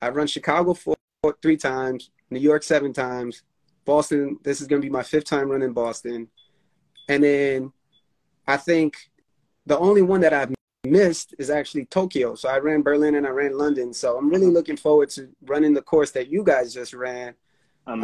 I've 0.00 0.14
run 0.14 0.28
Chicago 0.28 0.74
four, 0.74 0.94
three 1.42 1.56
times, 1.56 2.10
New 2.30 2.38
York 2.38 2.62
seven 2.62 2.92
times, 2.92 3.42
Boston. 3.84 4.38
This 4.44 4.60
is 4.60 4.68
gonna 4.68 4.80
be 4.80 4.90
my 4.90 5.02
fifth 5.02 5.24
time 5.24 5.50
running 5.50 5.72
Boston, 5.72 6.28
and 7.08 7.24
then 7.24 7.72
I 8.46 8.56
think 8.58 9.10
the 9.66 9.76
only 9.76 10.02
one 10.02 10.20
that 10.20 10.32
I've 10.32 10.54
missed 10.86 11.34
is 11.40 11.50
actually 11.50 11.86
Tokyo. 11.86 12.36
So 12.36 12.48
I 12.48 12.58
ran 12.58 12.82
Berlin 12.82 13.16
and 13.16 13.26
I 13.26 13.30
ran 13.30 13.58
London. 13.58 13.92
So 13.92 14.16
I'm 14.16 14.30
really 14.30 14.46
looking 14.46 14.76
forward 14.76 15.10
to 15.10 15.28
running 15.46 15.74
the 15.74 15.82
course 15.82 16.12
that 16.12 16.28
you 16.28 16.44
guys 16.44 16.72
just 16.72 16.94
ran 16.94 17.34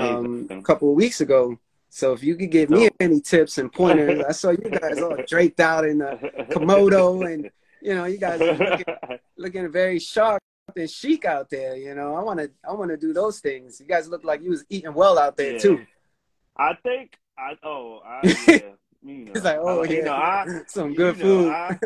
um, 0.01 0.49
a 0.51 0.63
couple 0.63 0.91
of 0.91 0.97
weeks 0.97 1.21
ago. 1.21 1.57
So 1.95 2.13
if 2.13 2.25
you 2.25 2.35
could 2.35 2.51
give 2.51 2.71
me 2.71 2.89
any 2.99 3.21
tips 3.21 3.57
and 3.59 3.73
pointers, 3.73 4.21
I 4.29 4.33
saw 4.33 4.51
you 4.51 4.69
guys 4.69 5.01
all 5.01 5.17
draped 5.29 5.61
out 5.61 5.85
in 5.85 5.99
the 5.99 6.19
Komodo, 6.51 7.33
and 7.33 7.49
you 7.81 7.95
know 7.95 8.05
you 8.05 8.19
guys 8.19 8.41
are 8.41 8.53
looking, 8.59 8.95
looking 9.39 9.71
very 9.71 10.01
sharp 10.01 10.43
and 10.75 10.91
chic 10.91 11.25
out 11.25 11.51
there. 11.51 11.77
You 11.77 11.95
know, 11.95 12.17
I 12.17 12.21
want 12.25 12.41
to 12.41 12.51
I 12.69 12.73
want 12.73 12.91
to 12.91 12.97
do 12.97 13.13
those 13.13 13.39
things. 13.39 13.79
You 13.79 13.87
guys 13.87 14.09
look 14.09 14.25
like 14.25 14.43
you 14.43 14.51
was 14.51 14.65
eating 14.69 14.93
well 14.93 15.21
out 15.21 15.37
there 15.37 15.53
Yeah. 15.53 15.59
too. 15.61 15.87
I 16.57 16.75
think 16.83 17.17
I 17.39 17.53
oh 17.63 18.01
I 18.05 18.23
yeah. 18.49 18.59
You 19.05 19.27
know, 19.27 19.33
It's 19.37 19.45
like, 19.45 19.59
oh 19.61 19.83
I, 19.85 19.87
you 19.87 19.99
yeah, 19.99 20.05
know, 20.05 20.15
I, 20.15 20.47
some 20.67 20.95
good 20.95 21.17
you 21.17 21.23
know, 21.23 21.43
food. 21.45 21.51
I, 21.53 21.79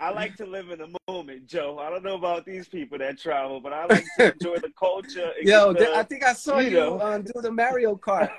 I 0.00 0.10
like 0.12 0.36
to 0.36 0.46
live 0.46 0.70
in 0.70 0.78
the 0.78 0.88
moment, 1.06 1.46
Joe. 1.46 1.78
I 1.78 1.90
don't 1.90 2.02
know 2.02 2.14
about 2.14 2.46
these 2.46 2.66
people 2.66 2.96
that 2.96 3.18
travel, 3.18 3.60
but 3.60 3.74
I 3.74 3.84
like 3.84 4.06
to 4.18 4.32
enjoy 4.32 4.56
the 4.56 4.70
culture. 4.78 5.32
Yo, 5.42 5.74
get 5.74 5.80
th- 5.80 5.96
I 5.98 6.02
think 6.04 6.24
I 6.24 6.32
saw 6.32 6.60
you 6.60 6.70
you, 6.70 6.76
know. 6.78 7.00
um, 7.02 7.22
do 7.24 7.32
the 7.42 7.52
Mario 7.52 7.94
Kart. 7.96 8.30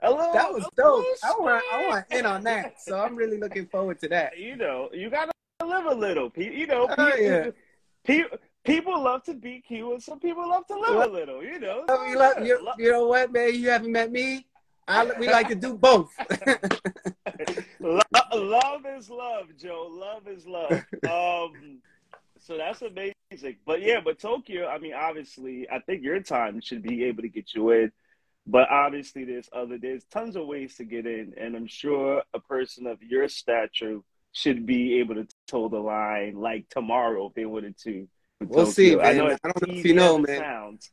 A 0.00 0.10
little, 0.10 0.32
That 0.32 0.52
was 0.52 0.64
dope. 0.76 1.04
I 1.24 1.34
want 1.38 1.64
I 1.72 1.76
sweat. 1.76 1.88
want 1.88 2.04
in 2.10 2.26
on 2.26 2.42
that. 2.44 2.80
So 2.80 2.98
I'm 2.98 3.16
really 3.16 3.38
looking 3.38 3.66
forward 3.66 3.98
to 4.00 4.08
that. 4.08 4.38
You 4.38 4.56
know, 4.56 4.88
you 4.92 5.10
gotta 5.10 5.32
live 5.64 5.86
a 5.86 5.94
little. 5.94 6.30
Pe- 6.30 6.54
You 6.56 6.66
know, 6.66 6.86
Oh, 6.90 7.04
people, 7.04 7.20
yeah. 7.20 7.50
people, 8.04 8.38
people 8.64 9.02
love 9.02 9.24
to 9.24 9.34
be 9.34 9.60
cute, 9.66 9.90
and 9.92 10.02
some 10.02 10.20
people 10.20 10.48
love 10.48 10.66
to 10.68 10.74
live 10.78 10.96
Well, 10.96 11.10
a 11.10 11.12
little. 11.12 11.42
You 11.42 11.58
know, 11.58 11.84
Oh, 11.88 12.06
you, 12.06 12.18
lo- 12.18 12.32
you, 12.42 12.62
Lo- 12.64 12.72
you 12.78 12.92
know 12.92 13.06
what, 13.08 13.32
man? 13.32 13.54
You 13.54 13.70
haven't 13.70 13.92
met 13.92 14.12
me. 14.12 14.46
I, 14.86 15.04
we 15.18 15.26
like 15.28 15.48
to 15.48 15.54
do 15.54 15.74
both. 15.74 16.10
Lo- 17.80 18.00
love 18.34 18.86
is 18.86 19.10
love, 19.10 19.48
Joe. 19.58 19.88
Love 19.90 20.26
is 20.28 20.46
love. 20.46 20.72
Um, 21.08 21.78
so 22.38 22.56
that's 22.56 22.82
amazing. 22.82 23.56
But 23.66 23.82
yeah, 23.82 24.00
but 24.02 24.18
Tokyo, 24.18 24.66
I 24.66 24.78
mean, 24.78 24.94
obviously, 24.94 25.68
I 25.70 25.80
think 25.80 26.02
your 26.02 26.20
time 26.20 26.60
should 26.60 26.82
be 26.82 27.04
able 27.04 27.22
to 27.22 27.28
get 27.28 27.54
you 27.54 27.70
in. 27.70 27.92
But 28.50 28.70
obviously, 28.70 29.24
there's 29.24 29.48
other, 29.52 29.76
there's 29.78 30.04
tons 30.04 30.34
of 30.34 30.46
ways 30.46 30.76
to 30.76 30.84
get 30.84 31.06
in, 31.06 31.34
and 31.36 31.54
I'm 31.54 31.66
sure 31.66 32.22
a 32.32 32.40
person 32.40 32.86
of 32.86 33.02
your 33.02 33.28
stature 33.28 33.98
should 34.32 34.64
be 34.64 34.98
able 35.00 35.16
to 35.16 35.26
toe 35.46 35.68
the 35.68 35.78
line 35.78 36.34
like 36.36 36.66
tomorrow 36.70 37.26
if 37.26 37.34
they 37.34 37.44
wanted 37.44 37.76
to. 37.84 38.08
We'll 38.40 38.66
see, 38.66 38.92
Tokyo. 38.92 39.00
I 39.06 39.12
man. 39.12 39.16
know 39.18 39.26
I 39.26 39.30
it's 39.32 39.40
don't 39.42 39.68
know 39.68 39.74
if 39.74 39.84
you 39.84 39.94
know, 39.94 40.18
man. 40.18 40.38
Sounds, 40.40 40.90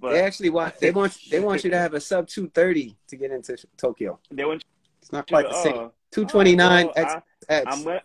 but 0.00 0.12
they 0.12 0.20
actually 0.22 0.50
want 0.50 0.78
they 0.78 0.92
want 0.92 1.18
they 1.30 1.40
want 1.40 1.64
you 1.64 1.70
to 1.70 1.78
have 1.78 1.94
a 1.94 2.00
sub 2.00 2.28
two 2.28 2.48
thirty 2.48 2.96
to 3.08 3.16
get 3.16 3.32
into 3.32 3.56
Tokyo. 3.76 4.20
they 4.30 4.44
want 4.44 4.64
It's 5.02 5.10
not 5.12 5.26
quite 5.26 5.42
to, 5.42 5.48
the 5.48 5.62
same. 5.62 5.76
uh, 5.78 5.88
Two 6.12 6.26
twenty 6.26 6.54
nine 6.54 6.86
well, 6.86 6.94
X 6.96 7.14
I- 7.48 7.52
X. 7.54 7.66
I'm 7.70 7.82
gonna, 7.84 8.02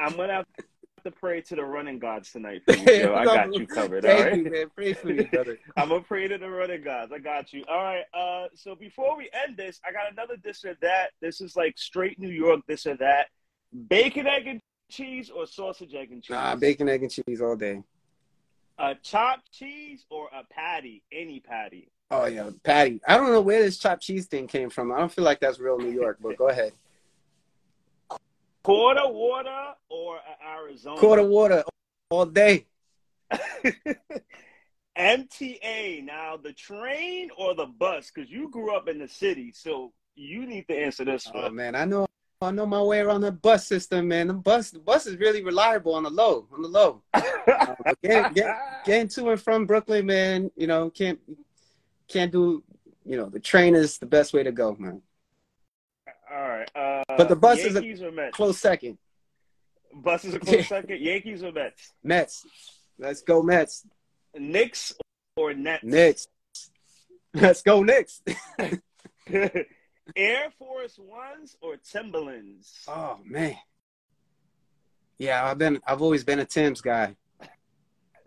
I'm 0.00 0.16
gonna 0.16 0.32
have 0.32 0.46
to 1.06 1.10
pray 1.12 1.40
to 1.40 1.56
the 1.56 1.64
running 1.64 1.98
gods 1.98 2.32
tonight 2.32 2.62
for 2.64 2.76
you, 2.76 2.84
Joe. 2.84 3.14
I 3.18 3.24
got 3.24 3.54
you 3.54 3.66
covered. 3.66 4.04
All 4.04 4.20
right. 4.20 4.36
you, 4.36 4.50
man. 4.50 4.66
Pray 4.74 4.92
for 4.92 5.06
me, 5.06 5.24
brother. 5.24 5.58
I'm 5.76 5.88
gonna 5.88 6.02
pray 6.02 6.28
to 6.28 6.36
the 6.36 6.50
running 6.50 6.82
gods. 6.82 7.12
I 7.12 7.18
got 7.18 7.52
you. 7.52 7.64
All 7.68 7.82
right. 7.82 8.04
Uh, 8.12 8.48
so 8.54 8.74
before 8.74 9.16
we 9.16 9.30
end 9.32 9.56
this, 9.56 9.80
I 9.86 9.92
got 9.92 10.12
another 10.12 10.34
this 10.42 10.64
or 10.64 10.76
that. 10.82 11.10
This 11.20 11.40
is 11.40 11.56
like 11.56 11.78
straight 11.78 12.18
New 12.18 12.28
York 12.30 12.60
this 12.66 12.86
or 12.86 12.96
that. 12.96 13.28
Bacon, 13.88 14.26
egg, 14.26 14.46
and 14.46 14.60
cheese 14.90 15.30
or 15.30 15.46
sausage, 15.46 15.94
egg, 15.94 16.12
and 16.12 16.22
cheese. 16.22 16.34
Nah, 16.34 16.56
bacon, 16.56 16.88
egg, 16.88 17.02
and 17.02 17.10
cheese 17.10 17.40
all 17.40 17.56
day. 17.56 17.82
A 18.78 18.94
chopped 18.96 19.50
cheese 19.52 20.04
or 20.10 20.28
a 20.34 20.44
patty? 20.52 21.02
Any 21.10 21.40
patty. 21.40 21.88
Oh 22.10 22.26
yeah, 22.26 22.50
patty. 22.62 23.00
I 23.06 23.16
don't 23.16 23.32
know 23.32 23.40
where 23.40 23.62
this 23.62 23.78
chopped 23.78 24.02
cheese 24.02 24.26
thing 24.26 24.46
came 24.46 24.70
from. 24.70 24.92
I 24.92 24.98
don't 24.98 25.10
feel 25.10 25.24
like 25.24 25.40
that's 25.40 25.58
real 25.58 25.78
New 25.78 25.90
York, 25.90 26.18
but 26.20 26.36
go 26.36 26.48
ahead. 26.48 26.72
Quarter 28.66 29.06
water 29.06 29.74
or 29.88 30.18
Arizona? 30.44 30.96
Quarter 30.96 31.22
water 31.22 31.62
all 32.10 32.26
day. 32.26 32.66
MTA. 34.98 36.04
Now 36.04 36.36
the 36.36 36.52
train 36.52 37.30
or 37.38 37.54
the 37.54 37.66
bus? 37.66 38.10
Because 38.12 38.28
you 38.28 38.50
grew 38.50 38.74
up 38.74 38.88
in 38.88 38.98
the 38.98 39.06
city, 39.06 39.52
so 39.52 39.92
you 40.16 40.46
need 40.46 40.66
to 40.66 40.76
answer 40.76 41.04
this 41.04 41.30
Oh 41.32 41.42
one. 41.42 41.54
man, 41.54 41.76
I 41.76 41.84
know 41.84 42.08
I 42.42 42.50
know 42.50 42.66
my 42.66 42.82
way 42.82 42.98
around 42.98 43.20
the 43.20 43.30
bus 43.30 43.68
system, 43.68 44.08
man. 44.08 44.26
The 44.26 44.34
bus, 44.34 44.72
the 44.72 44.80
bus 44.80 45.06
is 45.06 45.16
really 45.16 45.44
reliable 45.44 45.94
on 45.94 46.02
the 46.02 46.10
low, 46.10 46.48
on 46.52 46.62
the 46.62 46.68
low. 46.68 47.02
uh, 47.14 47.74
getting, 48.02 48.32
get, 48.32 48.58
getting 48.84 49.06
to 49.10 49.30
and 49.30 49.40
from 49.40 49.66
Brooklyn, 49.66 50.06
man, 50.06 50.50
you 50.56 50.66
know, 50.66 50.90
can't 50.90 51.20
can't 52.08 52.32
do, 52.32 52.64
you 53.04 53.16
know, 53.16 53.28
the 53.28 53.38
train 53.38 53.76
is 53.76 53.98
the 53.98 54.06
best 54.06 54.32
way 54.32 54.42
to 54.42 54.50
go, 54.50 54.74
man. 54.76 55.02
All 56.30 56.48
right. 56.48 56.70
Uh, 56.74 57.04
but 57.16 57.28
the 57.28 57.36
bus 57.36 57.58
Yankees 57.58 58.00
is 58.00 58.02
a 58.02 58.30
close 58.32 58.58
second. 58.58 58.98
Bus 59.94 60.24
is 60.24 60.34
a 60.34 60.40
close 60.40 60.66
second. 60.68 61.00
Yankees 61.00 61.42
or 61.42 61.52
Mets? 61.52 61.92
Mets. 62.02 62.46
Let's 62.98 63.22
go 63.22 63.42
Mets. 63.42 63.86
Knicks 64.34 64.94
or 65.36 65.54
Nets? 65.54 65.84
Knicks. 65.84 66.28
Let's 67.34 67.62
go 67.62 67.82
Knicks. 67.82 68.22
Air 70.16 70.52
Force 70.58 70.98
Ones 70.98 71.56
or 71.60 71.76
Timberlands? 71.76 72.84
Oh 72.88 73.18
man. 73.24 73.56
Yeah, 75.18 75.44
I've 75.44 75.58
been 75.58 75.80
I've 75.86 76.02
always 76.02 76.24
been 76.24 76.38
a 76.38 76.44
Tim's 76.44 76.80
guy. 76.80 77.16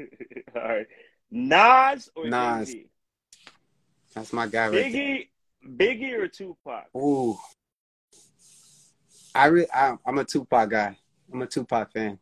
All 0.55 0.61
right. 0.61 0.87
Nas 1.31 2.09
or 2.15 2.27
Nas. 2.27 2.67
Jay-Z? 2.67 2.89
That's 4.15 4.33
my 4.33 4.47
guy 4.47 4.69
right 4.69 4.85
Biggie, 4.85 5.27
Biggie 5.65 6.13
or 6.13 6.27
Tupac? 6.27 6.87
Ooh. 6.97 7.37
I, 9.35 9.47
re- 9.47 9.67
I 9.73 9.95
I'm 10.05 10.17
a 10.17 10.23
Tupac 10.23 10.69
guy. 10.69 10.97
I'm 11.31 11.41
a 11.41 11.47
Tupac 11.47 11.91
fan. 11.93 12.19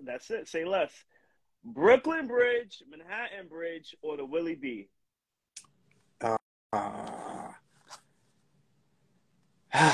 That's 0.00 0.30
it. 0.30 0.48
Say 0.48 0.64
less. 0.64 0.92
Brooklyn 1.64 2.26
Bridge, 2.26 2.82
Manhattan 2.90 3.48
Bridge, 3.48 3.94
or 4.02 4.16
the 4.16 4.24
Willie 4.24 4.54
B? 4.54 4.88
Uh, 6.22 6.36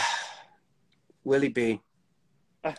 Willie 1.25 1.49
B. 1.49 1.81
All 2.65 2.73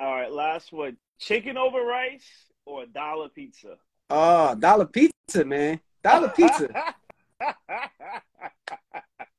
right, 0.00 0.32
last 0.32 0.72
one. 0.72 0.96
Chicken 1.18 1.58
over 1.58 1.82
rice 1.82 2.46
or 2.64 2.86
dollar 2.86 3.28
pizza? 3.28 3.76
Oh, 4.10 4.54
dollar 4.54 4.86
pizza, 4.86 5.44
man. 5.44 5.80
Dollar 6.02 6.28
pizza. 6.28 6.68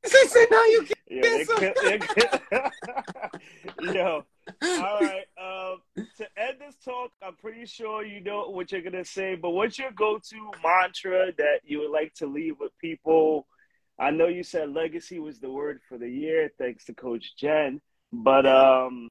they 0.04 0.28
say 0.28 0.48
no, 0.52 0.64
you 0.66 0.84
can't. 0.84 0.99
Yeah, 1.22 1.30
they 1.38 1.46
can't, 1.46 1.78
they 1.82 2.00
can't. 2.00 2.74
Yo, 3.80 4.24
all 4.64 5.02
right. 5.02 5.24
Um, 5.40 5.82
to 6.18 6.26
end 6.38 6.58
this 6.60 6.76
talk, 6.84 7.12
I'm 7.24 7.36
pretty 7.36 7.66
sure 7.66 8.04
you 8.06 8.22
know 8.22 8.50
what 8.50 8.72
you're 8.72 8.82
gonna 8.82 9.06
say, 9.06 9.36
but 9.36 9.52
what's 9.52 9.80
your 9.80 9.92
go-to 9.92 10.52
mantra 10.64 11.32
that 11.38 11.60
you 11.64 11.80
would 11.80 11.92
like 11.92 12.14
to 12.16 12.28
leave 12.28 12.56
with 12.60 12.72
people? 12.80 13.48
I 13.98 14.12
know 14.12 14.28
you 14.28 14.44
said 14.44 14.74
legacy 14.74 15.20
was 15.20 15.40
the 15.40 15.50
word 15.52 15.80
for 15.88 15.98
the 15.98 16.10
year, 16.10 16.52
thanks 16.58 16.86
to 16.86 16.94
Coach 16.94 17.36
Jen. 17.38 17.80
But 18.12 18.46
um, 18.46 19.08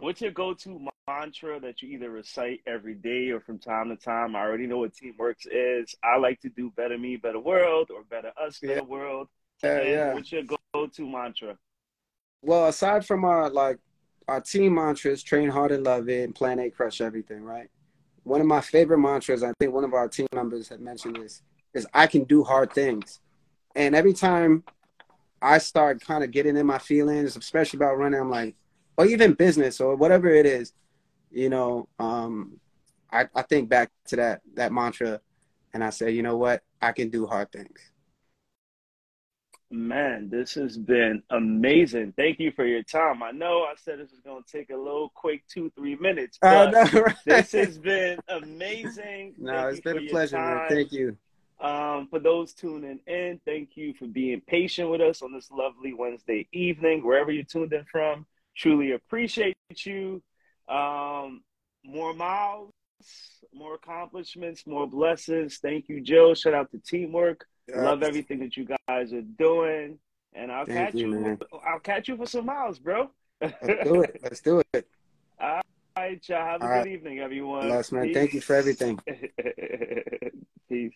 what's 0.00 0.20
your 0.22 0.32
go-to 0.32 0.88
mantra 1.06 1.60
that 1.60 1.82
you 1.82 1.90
either 1.90 2.10
recite 2.10 2.60
every 2.66 2.94
day 2.94 3.30
or 3.30 3.40
from 3.40 3.58
time 3.58 3.90
to 3.90 3.96
time? 3.96 4.34
I 4.34 4.40
already 4.40 4.66
know 4.66 4.78
what 4.78 4.92
TeamWRK's 4.94 5.46
is. 5.50 5.94
I 6.02 6.18
like 6.18 6.40
to 6.40 6.48
do 6.48 6.72
better 6.76 6.98
me, 6.98 7.16
better 7.16 7.40
world, 7.40 7.90
or 7.94 8.02
better 8.04 8.32
us, 8.40 8.58
better 8.60 8.74
Yeah. 8.76 8.80
world. 8.82 9.28
Yeah, 9.64 9.82
yeah. 9.82 10.14
What's 10.14 10.32
your 10.32 10.42
go-to 10.42 11.08
mantra? 11.08 11.56
Well, 12.42 12.66
aside 12.66 13.06
from 13.06 13.24
our 13.24 13.48
like 13.48 13.78
our 14.28 14.40
team 14.40 14.74
mantras, 14.74 15.22
train 15.22 15.48
hard 15.48 15.72
and 15.72 15.84
love 15.84 16.08
it, 16.08 16.24
and 16.24 16.34
plan 16.34 16.58
A, 16.58 16.70
crush 16.70 17.00
everything, 17.00 17.42
right? 17.42 17.68
One 18.22 18.40
of 18.40 18.46
my 18.46 18.60
favorite 18.60 18.98
mantras, 18.98 19.42
I 19.42 19.52
think 19.58 19.72
one 19.72 19.84
of 19.84 19.94
our 19.94 20.08
team 20.08 20.26
members 20.34 20.68
had 20.68 20.80
mentioned 20.80 21.16
this, 21.16 21.42
is 21.74 21.86
I 21.92 22.06
can 22.06 22.24
do 22.24 22.42
hard 22.42 22.72
things. 22.72 23.20
And 23.74 23.94
every 23.94 24.14
time 24.14 24.64
I 25.42 25.58
start 25.58 26.00
kind 26.00 26.24
of 26.24 26.30
getting 26.30 26.56
in 26.56 26.66
my 26.66 26.78
feelings, 26.78 27.36
especially 27.36 27.78
about 27.78 27.98
running, 27.98 28.20
I'm 28.20 28.30
like, 28.30 28.54
or 28.96 29.06
even 29.06 29.34
business 29.34 29.80
or 29.80 29.96
whatever 29.96 30.28
it 30.28 30.46
is, 30.46 30.72
you 31.30 31.50
know, 31.50 31.88
um, 31.98 32.60
I, 33.10 33.26
I 33.34 33.42
think 33.42 33.68
back 33.68 33.90
to 34.06 34.16
that 34.16 34.40
that 34.54 34.72
mantra 34.72 35.20
and 35.72 35.82
I 35.84 35.90
say, 35.90 36.10
you 36.10 36.22
know 36.22 36.36
what, 36.36 36.62
I 36.80 36.92
can 36.92 37.10
do 37.10 37.26
hard 37.26 37.50
things. 37.52 37.90
Man, 39.74 40.28
this 40.30 40.54
has 40.54 40.78
been 40.78 41.20
amazing. 41.30 42.14
Thank 42.16 42.38
you 42.38 42.52
for 42.52 42.64
your 42.64 42.84
time. 42.84 43.24
I 43.24 43.32
know 43.32 43.62
I 43.62 43.74
said 43.76 43.98
this 43.98 44.12
was 44.12 44.20
going 44.20 44.44
to 44.44 44.58
take 44.58 44.70
a 44.70 44.76
little 44.76 45.10
quick 45.16 45.42
two, 45.48 45.68
three 45.74 45.96
minutes, 45.96 46.38
but 46.40 46.70
know, 46.70 47.00
right? 47.02 47.16
this 47.26 47.50
has 47.52 47.76
been 47.76 48.20
amazing. 48.28 49.34
no, 49.36 49.52
Thank 49.52 49.72
it's 49.72 49.80
been 49.80 49.98
a 49.98 50.06
pleasure, 50.06 50.38
man. 50.38 50.68
Thank 50.68 50.92
you. 50.92 51.16
Um, 51.60 52.06
for 52.08 52.20
those 52.20 52.52
tuning 52.52 53.00
in, 53.08 53.40
thank 53.44 53.76
you 53.76 53.94
for 53.94 54.06
being 54.06 54.40
patient 54.46 54.90
with 54.90 55.00
us 55.00 55.22
on 55.22 55.32
this 55.32 55.50
lovely 55.50 55.92
Wednesday 55.92 56.46
evening, 56.52 57.04
wherever 57.04 57.32
you 57.32 57.42
tuned 57.42 57.72
in 57.72 57.84
from. 57.90 58.26
Truly 58.56 58.92
appreciate 58.92 59.56
you. 59.78 60.22
Um, 60.68 61.42
more 61.84 62.14
miles, 62.14 62.70
more 63.52 63.74
accomplishments, 63.74 64.66
more 64.66 64.86
blessings. 64.86 65.58
Thank 65.58 65.88
you, 65.88 66.00
Joe. 66.00 66.34
Shout 66.34 66.54
out 66.54 66.70
to 66.72 66.78
TeamWRK. 66.78 67.36
Love 67.74 68.02
everything 68.02 68.40
that 68.40 68.56
you 68.56 68.66
guys 68.88 69.12
are 69.12 69.22
doing. 69.22 69.98
And 70.34 70.50
I'll 70.50 70.66
Thank 70.66 70.92
catch 70.92 70.94
you, 70.94 71.08
man. 71.08 71.38
I'll 71.66 71.78
catch 71.78 72.08
you 72.08 72.16
for 72.16 72.26
some 72.26 72.46
miles, 72.46 72.78
bro. 72.78 73.10
Let's 73.40 73.84
do 73.84 74.02
it. 74.02 74.20
Let's 74.22 74.40
do 74.40 74.62
it. 74.72 74.86
All 75.40 75.60
right, 75.96 76.28
y'all. 76.28 76.38
Have 76.44 76.60
a 76.60 76.64
All 76.64 76.70
good 76.70 76.76
right. 76.78 76.86
evening, 76.88 77.20
everyone. 77.20 77.68
Bless, 77.68 77.92
man. 77.92 78.12
Thank 78.12 78.34
you 78.34 78.40
for 78.40 78.56
everything. 78.56 78.98
Peace. 80.68 80.92